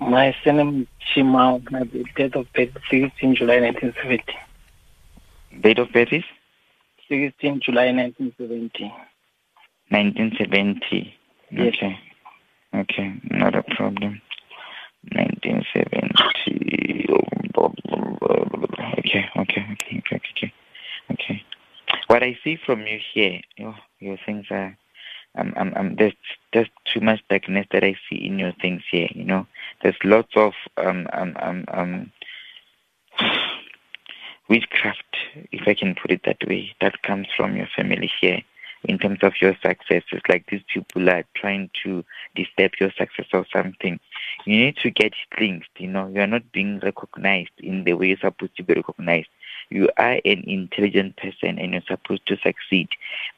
My 0.00 0.34
surname 0.42 0.80
is 0.82 0.88
Chimao. 1.14 1.70
My 1.70 1.84
date 1.84 2.34
of 2.34 2.52
birth 2.52 2.70
is 2.76 2.82
16 2.90 3.36
July 3.36 3.60
1970. 3.60 4.24
Date 5.60 5.78
of 5.78 5.92
birth 5.92 6.12
is 6.12 6.24
16 7.08 7.60
July 7.64 7.92
1970. 7.92 8.92
1970. 9.90 11.14
Yes. 11.52 11.74
Okay. 11.76 11.98
Okay, 12.74 13.14
not 13.30 13.54
a 13.54 13.62
problem. 13.62 14.20
1970. 15.12 16.12
Okay, 17.56 17.70
okay, 18.98 19.24
okay, 19.38 19.66
okay, 19.72 20.16
okay, 20.16 20.52
okay. 21.12 21.44
What 22.16 22.22
I 22.22 22.38
see 22.42 22.56
from 22.56 22.86
you 22.86 22.98
here, 23.12 23.42
your 23.58 23.76
your 24.00 24.16
things 24.24 24.46
are, 24.50 24.74
um, 25.36 25.52
um, 25.58 25.74
um, 25.76 25.96
there's 25.96 26.14
there's 26.54 26.70
too 26.90 27.00
much 27.00 27.20
darkness 27.28 27.66
that 27.72 27.84
I 27.84 27.94
see 28.08 28.16
in 28.16 28.38
your 28.38 28.52
things 28.52 28.80
here. 28.90 29.10
You 29.14 29.24
know, 29.24 29.46
there's 29.82 29.98
lots 30.02 30.32
of 30.34 30.54
um 30.78 31.06
um 31.12 31.36
um 31.38 31.64
um 31.68 32.12
witchcraft, 34.48 35.14
if 35.52 35.68
I 35.68 35.74
can 35.74 35.94
put 35.94 36.10
it 36.10 36.22
that 36.24 36.38
way, 36.48 36.74
that 36.80 37.02
comes 37.02 37.26
from 37.36 37.54
your 37.54 37.68
family 37.76 38.10
here. 38.18 38.40
in 38.84 38.98
terms 38.98 39.18
of 39.22 39.34
your 39.40 39.54
success. 39.62 40.02
It's 40.12 40.28
like 40.28 40.46
these 40.46 40.62
people 40.72 41.08
are 41.10 41.24
trying 41.34 41.70
to 41.84 42.04
disturb 42.34 42.72
your 42.80 42.92
success 42.92 43.26
or 43.32 43.44
something. 43.52 43.98
You 44.44 44.56
need 44.58 44.76
to 44.78 44.90
get 44.90 45.12
things, 45.38 45.64
you 45.78 45.88
know, 45.88 46.08
you're 46.08 46.26
not 46.26 46.52
being 46.52 46.80
recognized 46.80 47.50
in 47.58 47.84
the 47.84 47.94
way 47.94 48.08
you're 48.08 48.18
supposed 48.18 48.56
to 48.56 48.62
be 48.62 48.74
recognized. 48.74 49.28
You 49.70 49.88
are 49.96 50.20
an 50.24 50.44
intelligent 50.46 51.16
person 51.16 51.58
and 51.58 51.72
you're 51.72 51.82
supposed 51.86 52.26
to 52.26 52.36
succeed. 52.38 52.88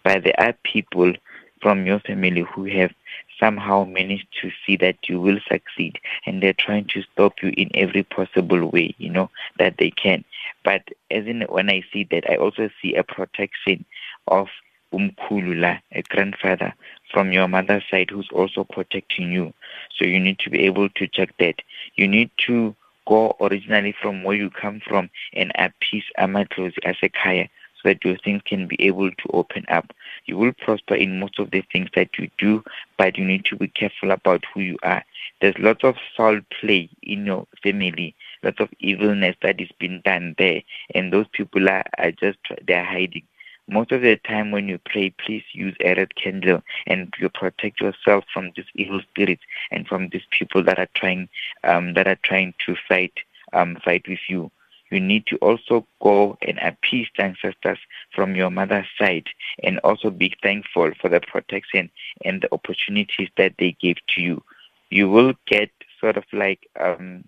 But 0.05 0.25
there 0.25 0.39
are 0.39 0.55
people 0.65 1.13
from 1.61 1.87
your 1.87 2.01
family 2.01 2.43
who 2.55 2.65
have 2.65 2.93
somehow 3.41 3.85
managed 3.85 4.27
to 4.43 4.51
see 4.67 4.77
that 4.77 4.97
you 5.09 5.21
will 5.21 5.39
succeed 5.51 5.99
and 6.27 6.43
they're 6.43 6.53
trying 6.53 6.87
to 6.93 7.03
stop 7.13 7.35
you 7.43 7.53
in 7.57 7.71
every 7.75 8.03
possible 8.03 8.71
way, 8.71 8.95
you 8.99 9.11
know, 9.11 9.31
that 9.59 9.77
they 9.79 9.91
can. 9.91 10.25
But 10.65 10.83
as 11.11 11.27
in 11.27 11.43
when 11.49 11.71
I 11.71 11.83
see 11.93 12.07
that 12.11 12.31
I 12.31 12.37
also 12.37 12.69
see 12.83 12.95
a 12.95 13.05
protection 13.05 13.85
of 14.27 14.49
umkulula, 14.93 15.81
a 15.93 16.03
grandfather 16.03 16.75
from 17.13 17.33
your 17.33 17.49
mother's 17.49 17.85
side 17.91 18.11
who's 18.11 18.29
also 18.33 18.65
protecting 18.65 19.33
you. 19.33 19.53
So 19.97 20.05
you 20.05 20.21
need 20.21 20.39
to 20.41 20.51
be 20.51 20.61
able 20.61 20.89
to 20.91 21.07
check 21.09 21.35
that. 21.39 21.57
You 21.97 22.09
need 22.09 22.31
to 22.47 22.75
go 23.09 23.37
originally 23.41 23.95
from 24.01 24.23
where 24.23 24.37
you 24.37 24.51
come 24.51 24.81
from 24.87 25.09
and 25.33 25.53
appease 25.57 26.05
amadlozi 26.19 26.79
as 26.85 26.97
a 27.03 27.09
kaya 27.09 27.49
so 27.77 27.89
that 27.89 28.05
your 28.05 28.17
things 28.19 28.43
can 28.45 28.67
be 28.67 28.77
able 28.81 29.11
to 29.11 29.29
open 29.33 29.65
up. 29.69 29.93
You 30.27 30.37
will 30.37 30.53
prosper 30.53 30.95
in 30.95 31.21
most 31.21 31.39
of 31.39 31.51
the 31.51 31.63
things 31.73 31.89
that 31.95 32.11
you 32.19 32.29
do, 32.39 32.63
but 32.97 33.17
you 33.17 33.25
need 33.25 33.45
to 33.47 33.57
be 33.57 33.69
careful 33.69 34.11
about 34.11 34.45
who 34.53 34.61
you 34.61 34.79
are. 34.83 35.05
There's 35.41 35.59
lots 35.59 35.85
of 35.85 35.97
foul 36.17 36.41
play 36.61 36.91
in 37.03 37.27
your 37.27 37.47
family, 37.63 38.15
lots 38.43 38.61
of 38.61 38.69
evilness 38.81 39.37
that 39.43 39.61
is 39.61 39.71
being 39.79 40.03
done 40.05 40.35
there, 40.39 40.63
and 40.95 41.13
those 41.13 41.27
people 41.33 41.69
are, 41.69 41.85
are 41.99 42.13
just 42.13 42.39
they're 42.67 42.85
hiding. 42.85 43.23
Most 43.69 43.93
of 43.93 44.03
the 44.03 44.17
time 44.17 44.51
when 44.51 44.69
you 44.69 44.79
pray, 44.85 45.11
please 45.25 45.45
use 45.53 45.77
a 45.81 45.95
red 45.95 46.15
candle 46.15 46.63
and 46.87 47.13
you 47.19 47.29
protect 47.29 47.81
yourself 47.81 48.25
from 48.33 48.51
these 48.57 48.67
evil 48.75 49.01
spirits 49.11 49.43
and 49.71 49.87
from 49.87 50.09
these 50.09 50.27
people 50.31 50.63
that 50.65 50.79
are 50.79 50.89
trying 50.95 51.29
um, 51.65 51.95
that 51.95 52.09
are 52.09 52.19
trying 52.23 52.55
to 52.67 52.75
fight 52.89 53.13
um, 53.53 53.77
fight 53.85 54.07
with 54.09 54.21
you 54.29 54.51
you 54.91 55.01
need 55.01 55.27
to 55.27 55.37
also 55.39 55.87
go 56.01 56.37
and 56.43 56.59
appease 56.59 57.09
the 57.17 57.25
ancestors 57.25 57.79
from 58.15 58.35
your 58.35 58.51
mother's 58.51 58.87
side 58.99 59.27
and 59.63 59.79
also 59.81 60.11
be 60.11 60.35
thankful 60.43 60.91
for 61.01 61.11
the 61.11 61.21
protection 61.21 61.91
and 62.25 62.43
the 62.43 62.53
opportunities 62.53 63.29
that 63.37 63.55
they 63.59 63.73
gave 63.81 63.97
to 64.15 64.23
you. 64.23 64.43
You 64.91 65.09
will 65.11 65.35
get 65.47 65.71
sort 66.01 66.17
of 66.17 66.25
like 66.33 66.67
um 66.81 67.25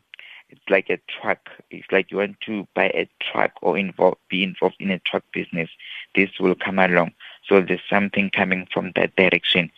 it's 0.51 0.69
like 0.69 0.91
a 0.91 0.99
truck. 1.09 1.49
It's 1.71 1.87
like 1.91 2.11
you 2.11 2.19
want 2.19 2.41
to 2.43 2.67
buy 2.75 2.87
a 2.87 3.09
truck 3.21 3.53
or 3.63 3.79
involve, 3.79 4.19
be 4.29 4.43
involved 4.43 4.77
in 4.81 4.91
a 4.91 4.99
truck 4.99 5.23
business. 5.33 5.71
This 6.15 6.31
will 6.39 6.55
come 6.55 6.79
along. 6.79 7.13
So 7.47 7.61
there's 7.61 7.81
something 7.89 8.31
coming 8.31 8.67
from 8.73 8.93
that 8.97 9.15
direction. 9.17 9.71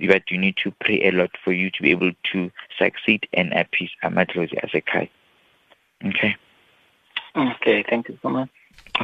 But 0.00 0.30
you 0.30 0.38
need 0.38 0.56
to 0.58 0.72
pray 0.80 1.02
a 1.06 1.12
lot 1.12 1.30
for 1.42 1.52
you 1.52 1.70
to 1.70 1.82
be 1.82 1.90
able 1.90 2.12
to 2.32 2.50
succeed 2.78 3.28
and 3.34 3.52
appease 3.52 3.90
Amadlozi 4.02 4.54
as 4.62 4.70
a 4.72 4.80
Kai. 4.80 5.10
Okay. 6.04 6.34
Okay, 7.36 7.84
thank 7.88 8.08
you 8.08 8.18
so 8.22 8.30
much. 8.30 8.48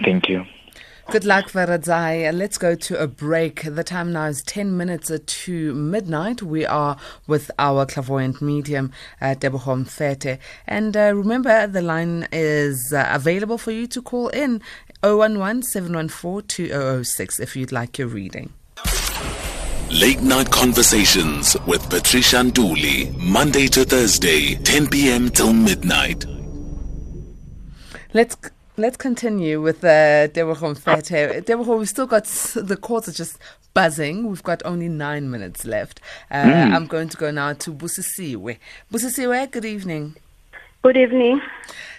Thank 0.02 0.28
you. 0.28 0.46
Good 1.10 1.24
luck, 1.24 1.50
Varadzai. 1.50 2.32
Let's 2.32 2.56
go 2.56 2.76
to 2.76 3.02
a 3.02 3.08
break. 3.08 3.62
The 3.64 3.82
time 3.82 4.12
now 4.12 4.26
is 4.26 4.42
10 4.42 4.76
minutes 4.76 5.10
to 5.10 5.74
midnight. 5.74 6.40
We 6.40 6.64
are 6.64 6.96
with 7.26 7.50
our 7.58 7.84
clairvoyant 7.84 8.40
medium, 8.40 8.92
uh, 9.20 9.34
Tebogo 9.34 9.84
Mfete. 9.84 10.38
And 10.68 10.96
uh, 10.96 11.12
remember, 11.12 11.66
the 11.66 11.82
line 11.82 12.28
is 12.30 12.92
uh, 12.92 13.08
available 13.10 13.58
for 13.58 13.72
you 13.72 13.88
to 13.88 14.00
call 14.00 14.28
in 14.28 14.62
011 15.02 15.64
714 15.64 16.46
2006 16.46 17.40
if 17.40 17.56
you'd 17.56 17.72
like 17.72 17.98
your 17.98 18.06
reading. 18.06 18.52
Late 19.90 20.22
Night 20.22 20.48
Conversations 20.52 21.56
with 21.66 21.90
Patricia 21.90 22.36
Nduli, 22.36 23.18
Monday 23.18 23.66
to 23.66 23.84
Thursday, 23.84 24.54
10 24.54 24.86
p.m. 24.86 25.28
till 25.28 25.52
midnight. 25.52 26.24
Let's 28.14 28.36
let's 28.80 28.96
continue 28.96 29.60
with 29.60 29.84
uh, 29.84 30.28
Tebogo 30.28 30.74
Mfete. 30.74 31.42
Tebogo, 31.44 31.78
we've 31.78 31.88
still 31.88 32.06
got 32.06 32.24
the 32.24 32.76
calls 32.80 33.08
are 33.08 33.12
just 33.12 33.38
buzzing. 33.74 34.28
We've 34.28 34.42
got 34.42 34.62
only 34.64 34.88
nine 34.88 35.30
minutes 35.30 35.64
left. 35.64 36.00
Uh, 36.30 36.36
Mm. 36.44 36.74
I'm 36.74 36.86
going 36.86 37.08
to 37.10 37.16
go 37.16 37.30
now 37.30 37.52
to 37.52 37.72
Busisiwe. 37.72 38.58
Busisiwe, 38.92 39.50
good 39.50 39.64
evening. 39.64 40.16
Good 40.82 40.96
evening. 40.96 41.40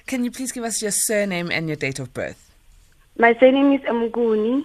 Can 0.08 0.26
you 0.26 0.32
please 0.32 0.52
give 0.52 0.64
us 0.64 0.82
your 0.82 0.92
surname 0.92 1.52
and 1.52 1.68
your 1.68 1.76
date 1.78 2.00
of 2.00 2.14
birth? 2.14 2.52
My 3.18 3.36
surname 3.40 3.74
is 3.74 3.82
Amuguni. 3.82 4.64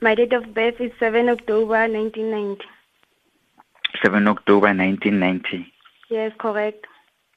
My 0.00 0.14
date 0.16 0.32
of 0.32 0.52
birth 0.52 0.80
is 0.80 0.90
7 0.98 1.28
October 1.28 1.86
1990. 1.88 2.64
7 4.02 4.26
October 4.26 4.66
1990. 4.74 5.72
Yes, 6.10 6.32
correct. 6.38 6.86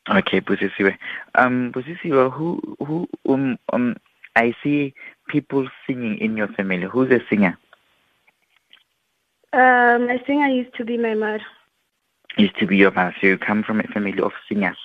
Okay, 0.09 0.41
Busisiwe. 0.41 0.97
Um, 1.35 1.71
Busisiwe, 1.71 2.31
who, 2.31 2.59
who, 2.83 3.07
um, 3.29 3.57
um, 3.71 3.95
I 4.35 4.53
see 4.63 4.93
people 5.27 5.67
singing 5.87 6.17
in 6.17 6.37
your 6.37 6.47
family. 6.49 6.87
Who's 6.91 7.11
a 7.11 7.19
singer? 7.29 7.57
Uh, 9.53 9.97
my 9.99 10.21
singer 10.27 10.47
used 10.47 10.75
to 10.75 10.85
be 10.85 10.97
my 10.97 11.13
mother. 11.13 11.41
Used 12.37 12.57
to 12.59 12.67
be 12.67 12.77
your 12.77 12.91
mother. 12.91 13.15
So 13.21 13.27
you 13.27 13.37
come 13.37 13.63
from 13.63 13.79
a 13.79 13.83
family 13.83 14.19
of 14.19 14.33
singers. 14.49 14.77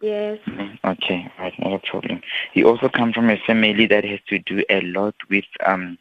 Yes. 0.00 0.38
Okay, 0.84 1.32
right, 1.38 1.54
not 1.60 1.74
a 1.74 1.78
problem. 1.78 2.20
You 2.52 2.68
also 2.68 2.88
come 2.88 3.12
from 3.12 3.30
a 3.30 3.38
family 3.46 3.86
that 3.86 4.04
has 4.04 4.20
to 4.28 4.38
do 4.38 4.62
a 4.68 4.82
lot 4.82 5.14
with 5.30 5.46
um 5.64 5.96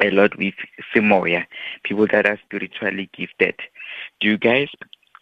a 0.00 0.10
lot 0.10 0.36
with 0.38 0.54
Simoya, 0.94 1.46
people 1.82 2.06
that 2.12 2.26
are 2.26 2.38
spiritually 2.44 3.10
gifted. 3.16 3.54
Do 4.20 4.28
you 4.28 4.38
guys 4.38 4.68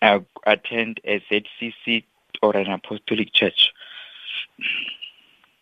uh, 0.03 0.21
attend 0.47 1.01
a 1.05 1.21
ZCC 1.31 2.05
or 2.43 2.57
an 2.57 2.71
apostolic 2.71 3.33
church? 3.33 3.73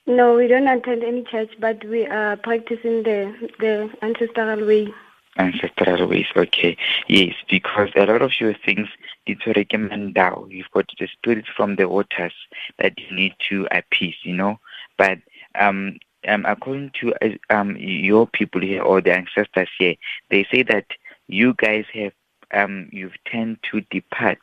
No, 0.06 0.34
we 0.36 0.46
don't 0.48 0.66
attend 0.68 1.02
any 1.04 1.22
church, 1.24 1.50
but 1.60 1.84
we 1.84 2.06
are 2.06 2.36
practicing 2.36 3.02
the 3.02 3.50
the 3.58 3.90
ancestral 4.02 4.64
way. 4.66 4.94
ancestral 5.38 6.06
ways. 6.08 6.26
Okay, 6.36 6.76
yes, 7.08 7.34
because 7.48 7.90
a 7.96 8.06
lot 8.06 8.22
of 8.22 8.32
your 8.40 8.54
things 8.54 8.88
need 9.26 9.40
to 9.40 9.52
recommend 9.52 10.14
now. 10.14 10.46
You've 10.50 10.70
got 10.72 10.86
the 10.98 11.08
spirits 11.08 11.48
from 11.56 11.76
the 11.76 11.88
waters 11.88 12.34
that 12.78 12.94
you 12.98 13.14
need 13.14 13.34
to 13.48 13.66
appease, 13.70 14.16
you 14.22 14.34
know. 14.34 14.58
But 14.98 15.18
um, 15.58 15.98
um, 16.28 16.44
according 16.46 16.92
to 17.00 17.14
uh, 17.22 17.36
um 17.50 17.76
your 17.78 18.26
people 18.26 18.60
here 18.60 18.82
or 18.82 19.00
the 19.00 19.12
ancestors 19.14 19.68
here, 19.78 19.94
they 20.30 20.46
say 20.50 20.62
that 20.64 20.86
you 21.28 21.54
guys 21.54 21.84
have 21.92 22.12
um 22.54 22.88
you've 22.92 23.16
tend 23.26 23.58
to 23.70 23.80
depart 23.90 24.38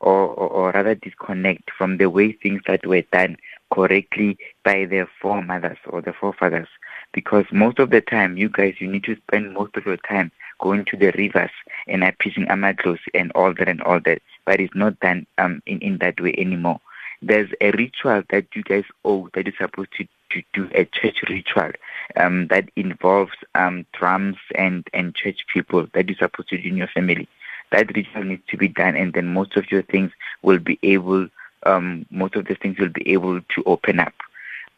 or, 0.00 0.26
or, 0.28 0.48
or 0.48 0.70
rather 0.72 0.94
disconnect 0.94 1.70
from 1.76 1.96
the 1.96 2.10
way 2.10 2.32
things 2.32 2.60
that 2.66 2.86
were 2.86 3.02
done 3.12 3.36
correctly 3.72 4.36
by 4.64 4.84
their 4.84 5.08
foremothers 5.20 5.78
or 5.86 6.00
the 6.02 6.12
forefathers. 6.12 6.68
Because 7.12 7.44
most 7.52 7.78
of 7.78 7.90
the 7.90 8.00
time 8.00 8.36
you 8.36 8.48
guys 8.48 8.74
you 8.78 8.88
need 8.88 9.04
to 9.04 9.16
spend 9.16 9.52
most 9.54 9.76
of 9.76 9.86
your 9.86 9.96
time 9.98 10.30
going 10.60 10.84
to 10.86 10.96
the 10.96 11.12
rivers 11.16 11.50
and 11.86 12.02
appeasing 12.04 12.46
amadlos 12.46 12.98
and 13.14 13.30
all 13.32 13.52
that 13.54 13.68
and 13.68 13.82
all 13.82 14.00
that. 14.04 14.20
But 14.44 14.60
it's 14.60 14.74
not 14.74 14.98
done 15.00 15.26
um 15.38 15.62
in, 15.66 15.78
in 15.80 15.98
that 15.98 16.20
way 16.20 16.34
anymore. 16.38 16.80
There's 17.22 17.50
a 17.60 17.70
ritual 17.72 18.22
that 18.30 18.46
you 18.54 18.62
guys 18.62 18.84
owe 19.04 19.28
that 19.34 19.48
is 19.48 19.54
supposed 19.58 19.90
to, 19.98 20.06
to 20.30 20.42
do 20.52 20.68
a 20.74 20.84
church 20.84 21.22
ritual 21.28 21.72
um 22.16 22.46
that 22.48 22.68
involves 22.76 23.32
um 23.54 23.86
drums 23.92 24.36
and 24.54 24.86
and 24.92 25.14
church 25.14 25.44
people 25.52 25.86
that 25.94 26.08
you're 26.08 26.18
supposed 26.18 26.48
to 26.50 26.58
do 26.58 26.68
in 26.68 26.76
your 26.76 26.88
family. 26.88 27.28
That 27.72 27.94
ritual 27.94 28.24
needs 28.24 28.42
to 28.48 28.56
be 28.56 28.68
done 28.68 28.96
and 28.96 29.12
then 29.12 29.26
most 29.32 29.56
of 29.56 29.70
your 29.70 29.82
things 29.82 30.12
will 30.42 30.58
be 30.58 30.78
able 30.82 31.28
um 31.66 32.06
most 32.10 32.34
of 32.36 32.46
the 32.46 32.54
things 32.54 32.78
will 32.78 32.88
be 33.00 33.06
able 33.12 33.40
to 33.54 33.62
open 33.66 33.98
up 34.00 34.14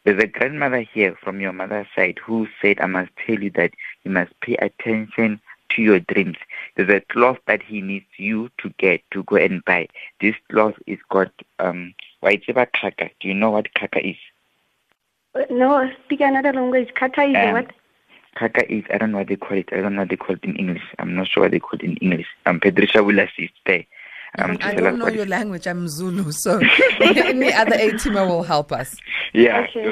there's 0.05 0.23
a 0.23 0.27
grandmother 0.27 0.79
here 0.81 1.15
from 1.21 1.41
your 1.41 1.51
mother's 1.51 1.87
side 1.95 2.19
who 2.25 2.47
said, 2.61 2.79
I 2.79 2.85
must 2.85 3.11
tell 3.25 3.39
you 3.39 3.51
that 3.51 3.71
you 4.03 4.11
must 4.11 4.31
pay 4.39 4.55
attention 4.55 5.41
to 5.71 5.81
your 5.81 5.99
dreams. 5.99 6.37
There's 6.75 6.89
a 6.89 7.01
cloth 7.01 7.37
that 7.47 7.61
he 7.61 7.81
needs 7.81 8.05
you 8.17 8.49
to 8.59 8.69
get 8.77 9.01
to 9.11 9.23
go 9.23 9.35
and 9.35 9.63
buy. 9.65 9.87
This 10.21 10.35
cloth 10.49 10.75
is 10.87 10.99
called 11.09 11.31
um 11.59 11.93
Waitseba 12.23 12.67
Kaka. 12.73 13.09
Do 13.19 13.27
you 13.27 13.33
know 13.33 13.51
what 13.51 13.73
Kaka 13.73 14.05
is? 14.07 14.15
Uh, 15.35 15.41
No, 15.51 15.91
speak 16.05 16.21
another 16.21 16.53
language. 16.53 16.93
Kaka 16.95 17.23
is 17.23 17.35
Um, 17.35 17.53
what? 17.53 17.71
Kaka 18.35 18.71
is 18.73 18.83
I 18.91 18.97
don't 18.97 19.11
know 19.11 19.19
what 19.19 19.27
they 19.27 19.35
call 19.35 19.57
it. 19.57 19.69
I 19.73 19.81
don't 19.81 19.95
know 19.95 20.01
what 20.01 20.09
they 20.09 20.15
call 20.15 20.35
it 20.37 20.43
in 20.43 20.55
English. 20.55 20.83
I'm 20.97 21.13
not 21.13 21.27
sure 21.27 21.43
what 21.43 21.51
they 21.51 21.59
call 21.59 21.79
it 21.79 21.83
in 21.83 21.97
English. 21.97 22.27
Um 22.45 22.59
Patricia 22.59 23.03
will 23.03 23.19
assist 23.19 23.53
there. 23.65 23.85
Um, 24.37 24.57
to 24.59 24.65
I 24.67 24.75
don't 24.75 24.99
know 24.99 25.07
your 25.07 25.25
language. 25.25 25.67
I'm 25.67 25.87
Zulu, 25.87 26.31
so 26.43 26.59
any 27.01 27.51
other 27.53 27.75
A 27.75 27.91
teamer 27.93 28.27
will 28.27 28.43
help 28.43 28.71
us. 28.71 28.95
Yeah, 29.33 29.61
Okay. 29.69 29.83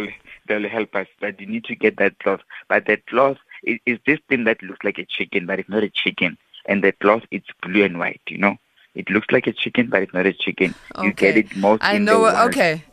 they'll, 0.48 0.60
they'll 0.62 0.70
help 0.70 0.96
us. 0.96 1.08
But 1.20 1.40
you 1.40 1.48
need 1.48 1.64
to 1.66 1.76
get 1.76 1.98
that 1.98 2.20
cloth. 2.20 2.42
But 2.70 2.86
that 2.86 3.06
cloth 3.08 3.38
is, 3.64 3.80
is 3.86 3.98
this 4.06 4.20
thing 4.30 4.44
that 4.44 4.62
looks 4.62 4.84
like 4.84 5.00
a 5.00 5.06
chicken, 5.06 5.46
but 5.48 5.60
it's 5.60 5.70
not 5.70 5.84
a 5.84 5.90
chicken. 5.90 6.38
And 6.68 6.84
the 6.84 6.92
cloth, 6.92 7.24
it's 7.32 7.48
blue 7.64 7.84
and 7.84 7.98
white, 7.98 8.22
you 8.28 8.38
know? 8.38 8.58
It 8.94 9.10
looks 9.10 9.28
like 9.32 9.48
a 9.48 9.54
chicken, 9.54 9.90
but 9.90 10.02
it's 10.04 10.14
not 10.14 10.26
a 10.26 10.34
chicken. 10.34 10.74
You 11.02 11.14
get 11.14 11.32
Okay. 11.38 11.40
it 11.42 11.56
most 11.56 11.84
I 11.84 11.96
in 11.96 12.06
know. 12.06 12.18
the 12.26 12.34
wild. 12.34 12.50
Okay. 12.50 12.84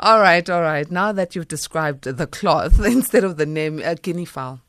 All 0.00 0.20
right. 0.20 0.48
All 0.50 0.62
right. 0.62 0.90
Now 0.90 1.12
that 1.12 1.34
you've 1.34 1.48
described 1.48 2.04
the 2.04 2.26
cloth 2.26 2.78
instead 2.84 3.24
of 3.24 3.36
the 3.36 3.46
name, 3.46 3.80
uh, 3.84 3.94
guinea 4.00 4.24
fowl. 4.24 4.60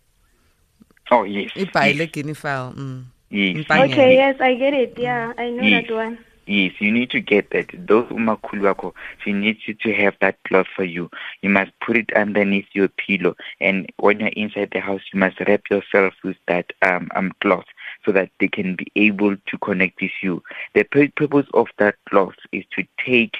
Oh 1.12 1.24
yes. 1.24 1.52
ibhayile 1.56 2.12
guinea 2.12 2.34
fowl 2.34 2.74
mm. 2.74 3.06
Yes. 3.30 3.58
Okay, 3.72 4.16
yes, 4.16 4.36
I 4.40 4.56
get 4.56 4.74
it. 4.74 4.94
Yeah, 4.98 5.34
I 5.38 5.50
know 5.50 5.70
Yes. 5.70 5.84
that 5.84 5.92
one. 5.92 6.18
Yes, 6.48 6.74
you 6.80 6.92
need 6.92 7.10
to 7.12 7.20
get 7.22 7.50
that. 7.52 7.68
Those 7.88 8.08
umakhulu 8.10 8.94
she 9.24 9.32
needs 9.34 9.60
you 9.68 9.74
to 9.84 9.94
have 9.94 10.16
that 10.22 10.38
cloth 10.48 10.68
for 10.76 10.84
you. 10.84 11.10
You 11.42 11.50
must 11.50 11.72
put 11.86 11.98
it 11.98 12.12
underneath 12.16 12.68
your 12.74 12.88
pillow, 12.90 13.36
and 13.60 13.88
when 13.98 14.20
you're 14.20 14.30
inside 14.36 14.70
the 14.72 14.80
house, 14.80 15.02
you 15.14 15.20
must 15.20 15.40
wrap 15.42 15.62
yourself 15.70 16.14
with 16.24 16.38
that 16.48 16.72
um, 16.82 17.10
um 17.16 17.32
cloth 17.42 17.66
so 18.06 18.12
that 18.12 18.30
they 18.40 18.48
can 18.48 18.76
be 18.76 18.92
able 18.96 19.36
to 19.36 19.58
connect 19.60 20.02
with 20.02 20.12
you. 20.22 20.42
The 20.74 20.84
purpose 20.84 21.48
of 21.54 21.68
that 21.78 21.96
cloth 22.10 22.36
is 22.52 22.64
to 22.76 22.84
take 23.04 23.38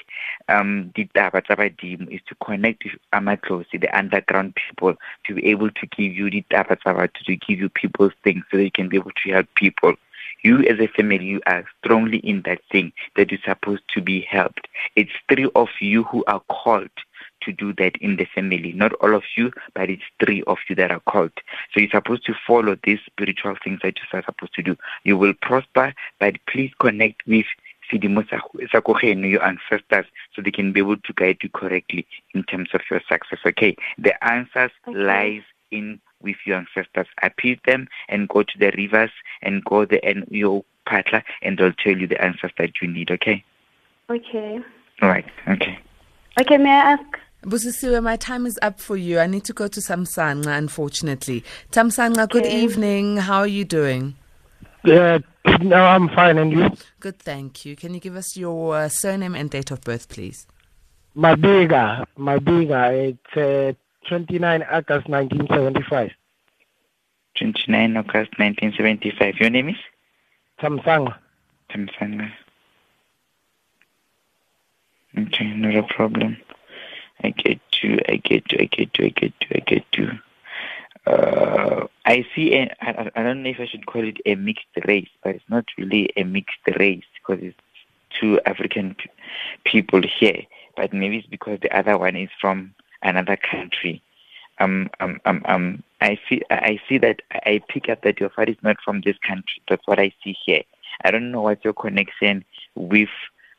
um 0.48 0.92
ditaba 0.96 1.44
tsa 1.44 1.56
badimo, 1.56 2.08
is 2.12 2.20
to 2.28 2.34
connect 2.44 2.84
with 2.84 2.94
amadlozi, 3.12 3.80
the 3.80 3.96
underground 3.96 4.54
people, 4.56 4.96
to 5.26 5.34
be 5.34 5.46
able 5.46 5.70
to 5.70 5.86
give 5.86 6.12
you 6.12 6.30
ditaba 6.30 6.78
tsa 6.80 6.94
batho, 6.94 7.24
to 7.24 7.36
give 7.36 7.58
you 7.58 7.68
people's 7.68 8.12
things, 8.24 8.44
so 8.50 8.56
that 8.56 8.64
you 8.64 8.70
can 8.70 8.88
be 8.88 8.96
able 8.96 9.12
to 9.22 9.32
help 9.32 9.46
people 9.54 9.94
you 10.42 10.60
as 10.64 10.78
a 10.78 10.86
family, 10.86 11.24
you 11.24 11.40
are 11.46 11.64
strongly 11.78 12.18
in 12.18 12.42
that 12.42 12.60
thing 12.70 12.92
that 13.16 13.32
is 13.32 13.40
supposed 13.44 13.82
to 13.94 14.00
be 14.00 14.20
helped. 14.20 14.68
It's 14.94 15.10
three 15.28 15.50
of 15.54 15.68
you 15.80 16.04
who 16.04 16.24
are 16.26 16.40
called 16.48 16.90
to 17.42 17.52
do 17.52 17.72
that 17.74 17.96
in 17.96 18.16
the 18.16 18.26
family. 18.34 18.72
Not 18.72 18.92
all 18.94 19.14
of 19.14 19.22
you, 19.36 19.52
but 19.74 19.90
it's 19.90 20.02
three 20.24 20.42
of 20.46 20.58
you 20.68 20.74
that 20.76 20.90
are 20.90 21.00
called. 21.00 21.32
So 21.72 21.80
you're 21.80 21.90
supposed 21.90 22.26
to 22.26 22.34
follow 22.46 22.76
these 22.84 23.00
spiritual 23.06 23.56
things 23.62 23.80
that 23.82 23.96
you 23.96 24.18
are 24.18 24.24
supposed 24.24 24.54
to 24.54 24.62
do. 24.62 24.76
You 25.04 25.16
will 25.16 25.34
prosper, 25.34 25.94
but 26.18 26.34
please 26.48 26.72
connect 26.78 27.26
with 27.26 27.46
sa- 27.90 28.40
Sakogeno, 28.72 29.30
your 29.30 29.44
ancestors, 29.44 30.06
so 30.34 30.42
they 30.42 30.50
can 30.50 30.72
be 30.72 30.80
able 30.80 30.96
to 30.96 31.12
guide 31.14 31.38
you 31.42 31.50
correctly 31.50 32.06
in 32.34 32.42
terms 32.44 32.70
of 32.74 32.80
your 32.90 33.00
success. 33.08 33.38
Okay. 33.44 33.76
The 33.98 34.12
answers 34.24 34.72
lies 34.86 35.42
in 35.70 36.00
with 36.22 36.36
your 36.44 36.56
ancestors. 36.56 37.06
Appease 37.22 37.58
them 37.66 37.88
and 38.08 38.28
go 38.28 38.42
to 38.42 38.58
the 38.58 38.72
rivers 38.76 39.10
and 39.42 39.64
go 39.64 39.84
there 39.84 40.00
and 40.02 40.26
your 40.30 40.64
partner 40.86 41.22
and 41.42 41.58
they'll 41.58 41.72
tell 41.72 41.96
you 41.96 42.06
the 42.06 42.22
answers 42.22 42.52
that 42.58 42.80
you 42.80 42.88
need, 42.88 43.10
okay? 43.10 43.44
Okay. 44.08 44.60
All 45.02 45.08
right, 45.08 45.26
okay. 45.48 45.78
Okay, 46.40 46.56
may 46.58 46.70
I 46.70 46.92
ask? 46.92 47.18
Busisiwe, 47.46 48.02
my 48.02 48.16
time 48.16 48.44
is 48.44 48.58
up 48.60 48.80
for 48.80 48.96
you. 48.96 49.20
I 49.20 49.26
need 49.28 49.44
to 49.44 49.52
go 49.52 49.68
to 49.68 49.80
Samsanga, 49.80 50.56
unfortunately. 50.58 51.44
Tamsanga, 51.70 52.28
good 52.28 52.44
Okay. 52.44 52.60
evening. 52.60 53.18
How 53.18 53.38
are 53.38 53.46
you 53.46 53.64
doing? 53.64 54.16
Yeah, 54.84 55.18
no, 55.60 55.76
I'm 55.84 56.08
fine. 56.08 56.38
And 56.38 56.52
you? 56.52 56.70
Good, 56.98 57.20
thank 57.20 57.64
you. 57.64 57.76
Can 57.76 57.94
you 57.94 58.00
give 58.00 58.16
us 58.16 58.36
your 58.36 58.76
uh, 58.76 58.88
surname 58.88 59.36
and 59.36 59.48
date 59.48 59.70
of 59.70 59.80
birth, 59.82 60.08
please? 60.08 60.46
Mabiga, 61.16 62.04
Mabiga. 62.18 63.14
It's 63.14 63.36
uh, 63.36 63.72
29 64.08 64.62
August 64.64 65.08
1975. 65.08 66.10
29 67.38 67.96
August 67.96 68.38
1975. 68.38 69.34
Your 69.38 69.50
name 69.50 69.68
is? 69.68 69.76
Samsanga. 70.60 71.14
Tamsanga. 71.70 72.28
Okay, 75.16 75.44
not 75.54 75.74
a 75.76 75.82
problem. 75.94 76.36
I 77.22 77.30
get 77.30 77.60
you, 77.82 77.98
I 78.08 78.16
get 78.16 78.50
you, 78.52 78.58
I 78.60 78.64
get 78.64 78.98
you, 78.98 79.04
I 79.06 79.08
get 79.08 79.32
you, 79.40 79.48
I 79.54 79.58
get 79.60 79.84
you. 79.96 80.10
Uh, 81.06 81.86
I 82.04 82.26
see, 82.34 82.54
a, 82.54 82.74
I, 82.80 83.10
I- 83.14 83.22
don't 83.22 83.42
know 83.42 83.50
if 83.50 83.60
I 83.60 83.66
should 83.66 83.86
call 83.86 84.04
it 84.04 84.18
a 84.26 84.34
mixed 84.34 84.66
race, 84.86 85.08
but 85.22 85.36
it's 85.36 85.44
not 85.48 85.64
really 85.78 86.10
a 86.16 86.24
mixed 86.24 86.58
race 86.78 87.04
because 87.14 87.42
it's 87.42 87.56
two 88.18 88.40
African 88.46 88.94
p- 88.96 89.10
people 89.64 90.02
here. 90.02 90.42
But 90.76 90.92
maybe 90.92 91.18
it's 91.18 91.26
because 91.28 91.60
the 91.60 91.76
other 91.76 91.96
one 91.96 92.16
is 92.16 92.28
from 92.40 92.74
another 93.02 93.36
country. 93.36 94.02
Um, 94.58 94.90
um, 95.00 95.20
um, 95.26 95.42
um, 95.46 95.82
I 96.00 96.18
see, 96.28 96.42
I 96.50 96.80
see 96.88 96.98
that 96.98 97.20
I 97.30 97.60
pick 97.68 97.88
up 97.88 98.02
that 98.02 98.18
your 98.20 98.30
father 98.30 98.52
is 98.52 98.58
not 98.62 98.76
from 98.84 99.00
this 99.02 99.16
country. 99.26 99.62
That's 99.68 99.86
what 99.86 99.98
I 99.98 100.12
see 100.24 100.36
here. 100.44 100.62
I 101.04 101.10
don't 101.10 101.30
know 101.30 101.42
what's 101.42 101.64
your 101.64 101.74
connection 101.74 102.44
with 102.74 103.08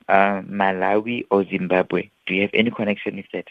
uh, 0.09 0.41
Malawi 0.41 1.25
or 1.31 1.45
Zimbabwe. 1.45 2.09
Do 2.25 2.33
you 2.33 2.41
have 2.41 2.51
any 2.53 2.71
connection 2.71 3.15
with 3.17 3.25
that? 3.33 3.47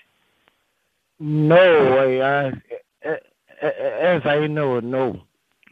No, 1.18 1.56
I, 1.56 2.16
uh, 2.16 2.50
uh, 3.04 3.16
uh, 3.62 3.66
as 3.66 4.22
I 4.26 4.46
know, 4.46 4.80
no. 4.80 5.22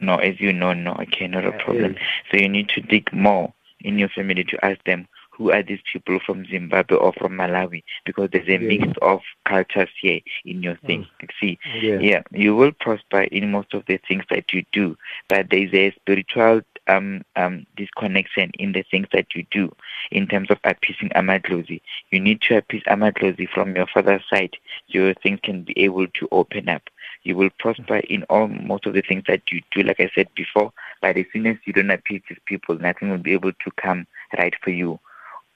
No, 0.01 0.17
as 0.17 0.39
you 0.39 0.51
know, 0.51 0.73
no. 0.73 0.93
Okay, 0.93 1.27
not 1.27 1.45
a 1.45 1.51
problem. 1.51 1.95
So 2.31 2.37
you 2.37 2.49
need 2.49 2.69
to 2.69 2.81
dig 2.81 3.11
more 3.13 3.53
in 3.81 3.97
your 3.97 4.09
family 4.09 4.43
to 4.43 4.65
ask 4.65 4.83
them 4.85 5.07
who 5.37 5.51
are 5.51 5.63
these 5.63 5.79
people 5.91 6.19
from 6.25 6.45
Zimbabwe 6.45 6.97
or 6.97 7.13
from 7.13 7.33
Malawi 7.33 7.83
because 8.05 8.29
there's 8.31 8.47
a 8.49 8.57
Yeah. 8.57 8.67
mix 8.67 8.87
of 9.01 9.21
cultures 9.47 9.89
here 10.01 10.19
in 10.45 10.63
your 10.63 10.77
thing. 10.85 11.05
You 11.21 11.27
See, 11.39 11.59
Yeah. 11.65 11.99
yeah, 11.99 12.21
you 12.31 12.55
will 12.55 12.71
prosper 12.71 13.21
in 13.23 13.51
most 13.51 13.73
of 13.73 13.83
the 13.87 13.97
things 14.07 14.23
that 14.29 14.53
you 14.53 14.63
do, 14.71 14.97
but 15.29 15.47
there's 15.49 15.73
a 15.73 15.91
spiritual 15.91 16.61
um 16.87 17.23
um 17.35 17.65
disconnection 17.75 18.51
in 18.59 18.71
the 18.73 18.83
things 18.91 19.07
that 19.11 19.25
you 19.35 19.45
do 19.51 19.73
in 20.11 20.27
terms 20.27 20.49
of 20.51 20.57
appeasing 20.63 21.09
amadlozi. 21.15 21.81
You 22.11 22.19
need 22.19 22.41
to 22.41 22.57
appease 22.57 22.83
amadlozi 22.87 23.47
from 23.49 23.75
your 23.75 23.87
father's 23.87 24.23
side 24.29 24.55
so 24.91 24.99
your 24.99 25.13
things 25.15 25.39
can 25.43 25.63
be 25.63 25.73
able 25.83 26.07
to 26.07 26.27
open 26.31 26.69
up. 26.69 26.83
You 27.23 27.35
will 27.35 27.49
prosper 27.59 27.97
in 27.97 28.23
all 28.29 28.47
most 28.47 28.85
of 28.85 28.93
the 28.93 29.01
things 29.01 29.23
that 29.27 29.41
you 29.51 29.61
do, 29.71 29.81
like 29.83 29.99
I 29.99 30.09
said 30.15 30.27
before, 30.35 30.71
but 31.01 31.17
as 31.17 31.25
soon 31.33 31.47
as 31.47 31.57
you 31.65 31.73
don't 31.73 31.89
appease 31.91 32.21
these 32.29 32.39
people, 32.45 32.77
nothing 32.77 33.09
will 33.09 33.17
be 33.17 33.33
able 33.33 33.51
to 33.53 33.71
come 33.81 34.05
right 34.37 34.53
for 34.63 34.69
you. 34.71 34.99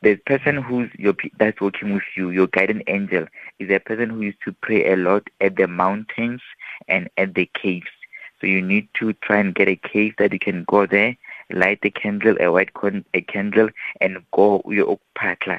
The 0.01 0.15
person 0.15 0.55
who's 0.57 0.89
your 0.97 1.13
that's 1.37 1.59
working 1.61 1.93
with 1.93 2.03
you, 2.15 2.29
your 2.29 2.47
guardian 2.47 2.83
angel, 2.87 3.25
is 3.59 3.69
a 3.69 3.79
person 3.79 4.09
who 4.09 4.21
used 4.21 4.41
to 4.45 4.53
pray 4.61 4.91
a 4.91 4.95
lot 4.95 5.27
at 5.41 5.55
the 5.57 5.67
mountains 5.67 6.41
and 6.87 7.09
at 7.17 7.33
the 7.35 7.49
caves. 7.53 7.87
So 8.39 8.47
you 8.47 8.61
need 8.61 8.87
to 8.95 9.13
try 9.13 9.39
and 9.39 9.53
get 9.53 9.67
a 9.67 9.75
cave 9.75 10.13
that 10.17 10.31
you 10.31 10.39
can 10.39 10.63
go 10.65 10.85
there, 10.85 11.17
light 11.51 11.79
a 11.83 11.89
candle, 11.89 12.35
a 12.39 12.51
white 12.51 12.73
con- 12.73 13.05
a 13.13 13.21
candle, 13.21 13.69
and 13.99 14.19
go 14.31 14.61
your 14.67 14.99
uh, 15.19 15.57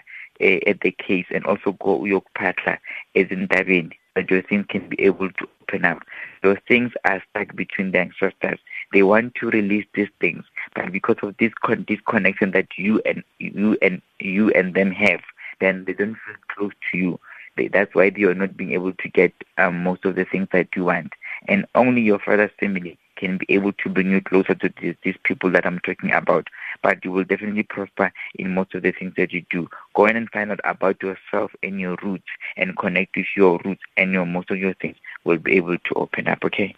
at 0.66 0.80
the 0.80 0.90
caves, 0.92 1.28
and 1.30 1.44
also 1.44 1.72
go 1.72 2.04
your 2.04 2.22
patla 2.36 2.78
as 3.14 3.26
in 3.30 3.46
Davin, 3.48 3.92
that 4.16 4.30
your 4.30 4.42
things 4.42 4.64
can 4.68 4.88
be 4.88 5.00
able 5.02 5.30
to 5.32 5.48
open 5.62 5.84
up. 5.84 5.98
Those 6.42 6.58
things 6.66 6.92
are 7.04 7.22
stuck 7.30 7.54
between 7.54 7.92
the 7.92 7.98
ancestors. 8.00 8.58
They 8.92 9.02
want 9.02 9.34
to 9.36 9.50
release 9.50 9.86
these 9.94 10.08
things, 10.20 10.44
but 10.74 10.90
because 10.92 11.16
of 11.22 11.36
this 11.38 11.52
con- 11.64 11.84
disconnection 11.86 12.50
that 12.52 12.66
you 12.76 13.00
and 13.06 13.22
you 13.38 13.78
and 13.80 14.02
you 14.18 14.50
and 14.50 14.74
them 14.74 14.90
have, 14.92 15.20
then 15.60 15.84
they 15.84 15.92
don't 15.92 16.16
feel 16.26 16.36
close 16.48 16.72
to 16.90 16.98
you. 16.98 17.20
They, 17.56 17.68
that's 17.68 17.94
why 17.94 18.10
they 18.10 18.22
are 18.24 18.34
not 18.34 18.56
being 18.56 18.72
able 18.72 18.92
to 18.92 19.08
get 19.08 19.32
um, 19.58 19.82
most 19.82 20.04
of 20.04 20.16
the 20.16 20.24
things 20.24 20.48
that 20.52 20.68
you 20.74 20.84
want. 20.84 21.12
And 21.46 21.66
only 21.74 22.02
your 22.02 22.18
father's 22.18 22.50
family 22.58 22.98
can 23.16 23.38
be 23.38 23.46
able 23.50 23.72
to 23.72 23.88
bring 23.88 24.10
you 24.10 24.20
closer 24.20 24.54
to 24.54 24.72
these, 24.80 24.96
these 25.04 25.16
people 25.24 25.50
that 25.50 25.66
I'm 25.66 25.78
talking 25.80 26.12
about. 26.12 26.48
But 26.82 27.04
you 27.04 27.12
will 27.12 27.24
definitely 27.24 27.64
prosper 27.64 28.12
in 28.36 28.54
most 28.54 28.74
of 28.74 28.82
the 28.82 28.92
things 28.92 29.14
that 29.16 29.32
you 29.32 29.44
do. 29.50 29.68
Go 29.94 30.06
in 30.06 30.16
and 30.16 30.30
find 30.30 30.50
out 30.50 30.60
about 30.64 31.02
yourself 31.02 31.52
and 31.62 31.78
your 31.78 31.96
roots 32.02 32.28
and 32.56 32.76
connect 32.78 33.16
with 33.16 33.26
your 33.36 33.60
roots 33.64 33.82
and 33.96 34.12
your 34.12 34.26
most 34.26 34.50
of 34.50 34.58
your 34.58 34.74
things 34.74 34.96
will 35.24 35.38
be 35.38 35.56
able 35.56 35.78
to 35.78 35.94
open 35.94 36.28
up, 36.28 36.44
okay? 36.44 36.74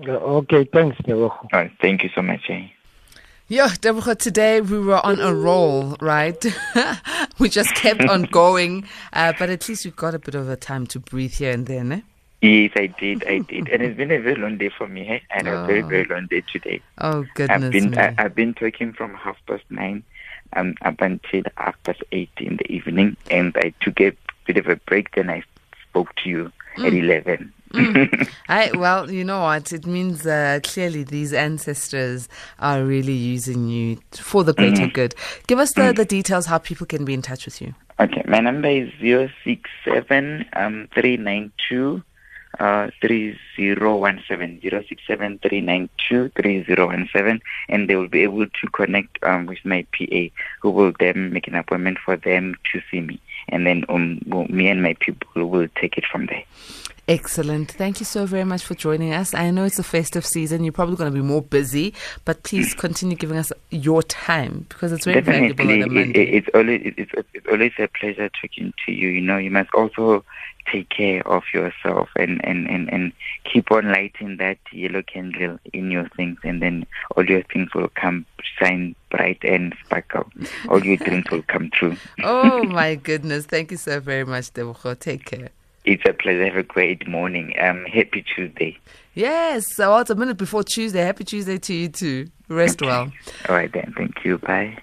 Uh, 0.00 0.12
Okay, 0.12 0.64
thanks, 0.64 0.96
Tebogo. 1.02 1.30
All 1.30 1.48
right, 1.52 1.70
thank 1.80 2.02
you 2.02 2.10
so 2.14 2.22
much. 2.22 2.48
Eh? 2.48 2.66
Yeah, 3.48 3.68
Tebogo, 3.68 4.16
today 4.16 4.60
we 4.60 4.78
were 4.78 5.04
on 5.04 5.20
a 5.20 5.34
roll, 5.34 5.96
right? 6.00 6.42
we 7.38 7.48
just 7.48 7.74
kept 7.74 8.02
on 8.08 8.22
going, 8.30 8.86
uh, 9.12 9.32
but 9.38 9.50
at 9.50 9.68
least 9.68 9.84
we 9.84 9.90
got 9.90 10.14
a 10.14 10.18
bit 10.18 10.34
of 10.34 10.48
a 10.48 10.56
time 10.56 10.86
to 10.88 10.98
breathe 11.00 11.34
here 11.34 11.52
and 11.52 11.66
there, 11.66 11.84
ne? 11.84 12.02
Yes, 12.40 12.72
I 12.74 12.86
did, 12.86 13.24
I 13.28 13.38
did. 13.50 13.68
And 13.68 13.82
it's 13.82 13.96
been 13.96 14.10
a 14.10 14.18
very 14.18 14.36
long 14.36 14.56
day 14.58 14.70
for 14.70 14.88
me. 14.88 15.08
Eh? 15.08 15.20
I 15.30 15.34
had 15.34 15.46
a 15.46 15.66
very, 15.66 15.82
Oh. 15.82 15.86
very 15.88 16.04
long 16.06 16.26
day 16.26 16.42
today. 16.50 16.80
Oh, 16.98 17.24
goodness 17.34 17.62
I've 17.64 17.72
been 17.72 17.90
me. 17.90 17.98
I, 17.98 18.14
I've 18.18 18.34
been 18.34 18.54
talking 18.54 18.92
from 18.94 19.14
half 19.14 19.36
past 19.46 19.64
nine 19.70 20.02
um, 20.54 20.74
up 20.82 21.00
until 21.02 21.42
half 21.58 21.76
past 21.84 22.02
eight 22.12 22.30
in 22.38 22.56
the 22.56 22.72
evening, 22.72 23.16
and 23.30 23.54
I 23.58 23.74
took 23.80 24.00
a 24.00 24.12
bit 24.46 24.56
of 24.56 24.66
a 24.68 24.76
break. 24.76 25.14
Then 25.14 25.28
I 25.30 25.42
spoke 25.90 26.14
to 26.16 26.28
you 26.30 26.52
at 26.78 26.92
Mm. 27.72 28.28
I 28.48 28.70
well, 28.76 29.10
you 29.10 29.24
know 29.24 29.40
what? 29.42 29.72
It 29.72 29.86
means 29.86 30.26
uh, 30.26 30.60
clearly 30.62 31.04
these 31.04 31.32
ancestors 31.32 32.28
are 32.58 32.84
really 32.84 33.12
using 33.14 33.68
you 33.68 33.98
for 34.12 34.44
the 34.44 34.52
greater 34.52 34.86
Mhm. 34.86 34.92
good. 34.92 35.14
Give 35.46 35.58
us 35.58 35.72
the, 35.72 35.82
Mm. 35.82 35.96
the 35.96 36.04
details 36.04 36.46
how 36.46 36.58
people 36.58 36.86
can 36.86 37.04
be 37.04 37.14
in 37.14 37.22
touch 37.22 37.44
with 37.46 37.60
you. 37.62 37.74
Okay, 38.00 38.22
my 38.26 38.40
number 38.40 38.68
is 38.68 38.90
zero 39.00 39.28
six 39.44 39.70
seven 39.84 40.44
um 40.54 40.88
three 40.94 41.16
nine 41.16 41.52
two 41.68 42.02
uh 42.58 42.90
three 43.00 43.38
zero 43.56 43.96
one 43.96 44.22
seven 44.28 44.60
zero 44.60 44.82
six 44.88 45.02
seven 45.06 45.38
three 45.38 45.60
nine 45.60 45.88
two 46.08 46.28
three 46.36 46.64
zero 46.64 46.86
one 46.86 47.08
seven, 47.12 47.40
and 47.68 47.88
they 47.88 47.96
will 47.96 48.08
be 48.08 48.22
able 48.22 48.46
to 48.46 48.66
connect 48.72 49.22
um 49.24 49.46
with 49.46 49.64
my 49.64 49.86
PA, 49.96 50.22
who 50.60 50.70
will 50.70 50.92
then 50.98 51.32
make 51.32 51.48
an 51.48 51.54
appointment 51.54 51.98
for 52.04 52.16
them 52.16 52.54
to 52.72 52.80
see 52.90 53.00
me, 53.00 53.18
and 53.48 53.66
then 53.66 53.84
um 53.88 54.20
me 54.50 54.68
and 54.68 54.82
my 54.82 54.94
people 55.00 55.46
will 55.48 55.68
take 55.80 55.96
it 55.96 56.04
from 56.10 56.26
there. 56.26 56.44
Excellent. 57.12 57.70
Thank 57.72 58.00
you 58.00 58.06
so 58.06 58.24
very 58.24 58.44
much 58.44 58.62
for 58.62 58.74
joining 58.74 59.12
us. 59.12 59.34
I 59.34 59.50
know 59.50 59.64
it's 59.64 59.78
a 59.78 59.82
festive 59.82 60.24
season. 60.24 60.64
You're 60.64 60.72
probably 60.72 60.96
going 60.96 61.12
to 61.12 61.14
be 61.14 61.22
more 61.22 61.42
busy, 61.42 61.92
but 62.24 62.42
please 62.42 62.72
continue 62.86 63.16
giving 63.16 63.36
us 63.36 63.52
your 63.70 64.02
time 64.02 64.64
because 64.70 64.92
it's 64.92 65.04
very 65.04 65.20
valuable 65.20 65.64
Definitely, 65.64 66.04
Monday. 66.04 66.22
it, 66.22 66.28
it, 66.28 66.34
it's 66.34 66.48
always 66.54 66.80
it's, 66.96 67.12
it's 67.34 67.46
always 67.46 67.72
a 67.78 67.88
pleasure 67.88 68.30
talking 68.40 68.72
to 68.86 68.92
you. 68.92 69.08
You 69.08 69.20
know, 69.20 69.36
you 69.36 69.50
must 69.50 69.74
also 69.74 70.24
take 70.70 70.88
care 70.88 71.26
of 71.28 71.42
yourself 71.52 72.08
and 72.16 72.42
and 72.46 72.66
and 72.70 72.90
and 72.90 73.12
keep 73.44 73.70
on 73.70 73.92
lighting 73.92 74.38
that 74.38 74.58
yellow 74.72 75.02
candle 75.02 75.58
in 75.74 75.90
your 75.90 76.08
things, 76.16 76.38
and 76.44 76.62
then 76.62 76.86
all 77.14 77.28
your 77.28 77.42
things 77.42 77.74
will 77.74 77.90
come 77.94 78.24
shine 78.58 78.94
bright 79.10 79.44
and 79.44 79.74
sparkle. 79.84 80.30
All 80.70 80.82
your 80.82 80.96
dreams 80.96 81.26
will 81.30 81.42
come 81.42 81.68
true. 81.70 81.96
oh 82.24 82.62
my 82.78 82.94
goodness. 82.94 83.44
Thank 83.44 83.70
you 83.70 83.76
so 83.76 84.00
very 84.00 84.24
much, 84.24 84.52
Tebogo. 84.54 84.98
Take 84.98 85.26
care. 85.26 85.50
It's 85.84 86.04
a 86.06 86.12
pleasure. 86.12 86.44
Have 86.44 86.56
a 86.56 86.62
great 86.62 87.08
morning. 87.08 87.54
Um, 87.58 87.84
happy 87.84 88.24
Tuesday. 88.34 88.78
Yes, 89.14 89.74
so 89.74 89.96
it's 89.98 90.10
a 90.10 90.14
minute 90.14 90.36
before 90.36 90.62
Tuesday. 90.62 91.00
Happy 91.00 91.24
Tuesday 91.24 91.58
to 91.58 91.74
you 91.74 91.88
too. 91.88 92.28
Rest 92.48 92.80
well. 92.80 93.12
All 93.48 93.54
right 93.54 93.72
then. 93.72 93.92
Thank 93.96 94.24
you. 94.24 94.38
Bye. 94.38 94.78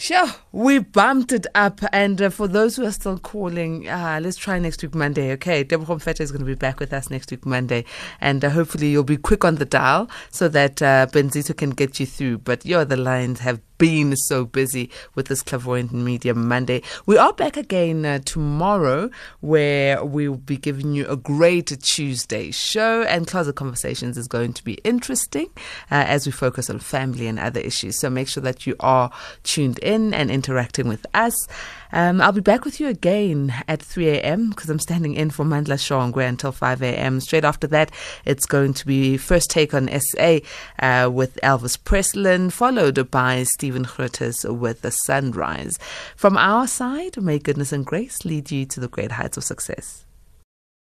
Sure, 0.00 0.28
we 0.52 0.78
bumped 0.78 1.30
it 1.30 1.46
up. 1.54 1.80
And 1.92 2.22
uh, 2.22 2.30
for 2.30 2.48
those 2.48 2.76
who 2.76 2.86
are 2.86 2.90
still 2.90 3.18
calling, 3.18 3.86
uh, 3.86 4.18
let's 4.22 4.38
try 4.38 4.58
next 4.58 4.82
week 4.82 4.94
Monday, 4.94 5.32
okay? 5.32 5.62
Tebogo 5.62 6.00
Mfete 6.00 6.22
is 6.22 6.32
going 6.32 6.40
to 6.40 6.46
be 6.46 6.54
back 6.54 6.80
with 6.80 6.94
us 6.94 7.10
next 7.10 7.30
week 7.30 7.44
Monday. 7.44 7.84
And 8.18 8.42
uh, 8.42 8.48
hopefully 8.48 8.88
you'll 8.88 9.04
be 9.04 9.18
quick 9.18 9.44
on 9.44 9.56
the 9.56 9.66
dial 9.66 10.08
so 10.30 10.48
that 10.48 10.80
uh, 10.80 11.06
Benzito 11.12 11.54
can 11.54 11.68
get 11.68 12.00
you 12.00 12.06
through. 12.06 12.38
But 12.38 12.64
yeah, 12.64 12.84
the 12.84 12.96
lines 12.96 13.40
have 13.40 13.60
been 13.80 14.14
so 14.14 14.44
busy 14.44 14.90
with 15.14 15.28
this 15.28 15.40
Clairvoyant 15.40 15.90
Media 15.90 16.34
Monday. 16.34 16.82
We 17.06 17.16
are 17.16 17.32
back 17.32 17.56
again 17.56 18.04
uh, 18.04 18.18
tomorrow 18.18 19.08
where 19.40 20.04
we 20.04 20.28
will 20.28 20.36
be 20.36 20.58
giving 20.58 20.92
you 20.92 21.06
a 21.08 21.16
great 21.16 21.68
Tuesday 21.82 22.50
show. 22.50 23.04
And 23.04 23.26
Closet 23.26 23.56
Conversations 23.56 24.18
is 24.18 24.28
going 24.28 24.52
to 24.52 24.62
be 24.62 24.74
interesting 24.84 25.48
uh, 25.90 26.04
as 26.06 26.26
we 26.26 26.32
focus 26.32 26.68
on 26.68 26.78
family 26.78 27.26
and 27.26 27.38
other 27.38 27.60
issues. 27.60 27.98
So 27.98 28.10
make 28.10 28.28
sure 28.28 28.42
that 28.42 28.66
you 28.66 28.76
are 28.80 29.10
tuned 29.44 29.78
in 29.78 30.12
and 30.12 30.30
interacting 30.30 30.86
with 30.86 31.06
us. 31.14 31.48
Um, 31.92 32.20
I'll 32.20 32.32
be 32.32 32.40
back 32.40 32.64
with 32.64 32.80
you 32.80 32.88
again 32.88 33.52
at 33.68 33.82
3 33.82 34.08
a.m. 34.08 34.50
because 34.50 34.70
I'm 34.70 34.78
standing 34.78 35.14
in 35.14 35.30
for 35.30 35.44
Mandla 35.44 35.78
Shongwe 35.78 36.28
until 36.28 36.52
5 36.52 36.82
a.m. 36.82 37.20
Straight 37.20 37.44
after 37.44 37.66
that, 37.68 37.90
it's 38.24 38.46
going 38.46 38.74
to 38.74 38.86
be 38.86 39.16
First 39.16 39.50
Take 39.50 39.74
on 39.74 39.88
SA 39.88 40.38
uh, 40.78 41.10
with 41.12 41.38
Elvis 41.42 41.78
Presslin, 41.78 42.52
followed 42.52 43.10
by 43.10 43.42
Stephen 43.42 43.84
Grootes 43.84 44.44
with 44.44 44.82
The 44.82 44.90
Sunrise. 44.90 45.78
From 46.16 46.36
our 46.36 46.66
side, 46.66 47.20
may 47.20 47.38
goodness 47.38 47.72
and 47.72 47.84
grace 47.84 48.24
lead 48.24 48.50
you 48.50 48.66
to 48.66 48.80
the 48.80 48.88
great 48.88 49.12
heights 49.12 49.36
of 49.36 49.44
success. 49.44 50.04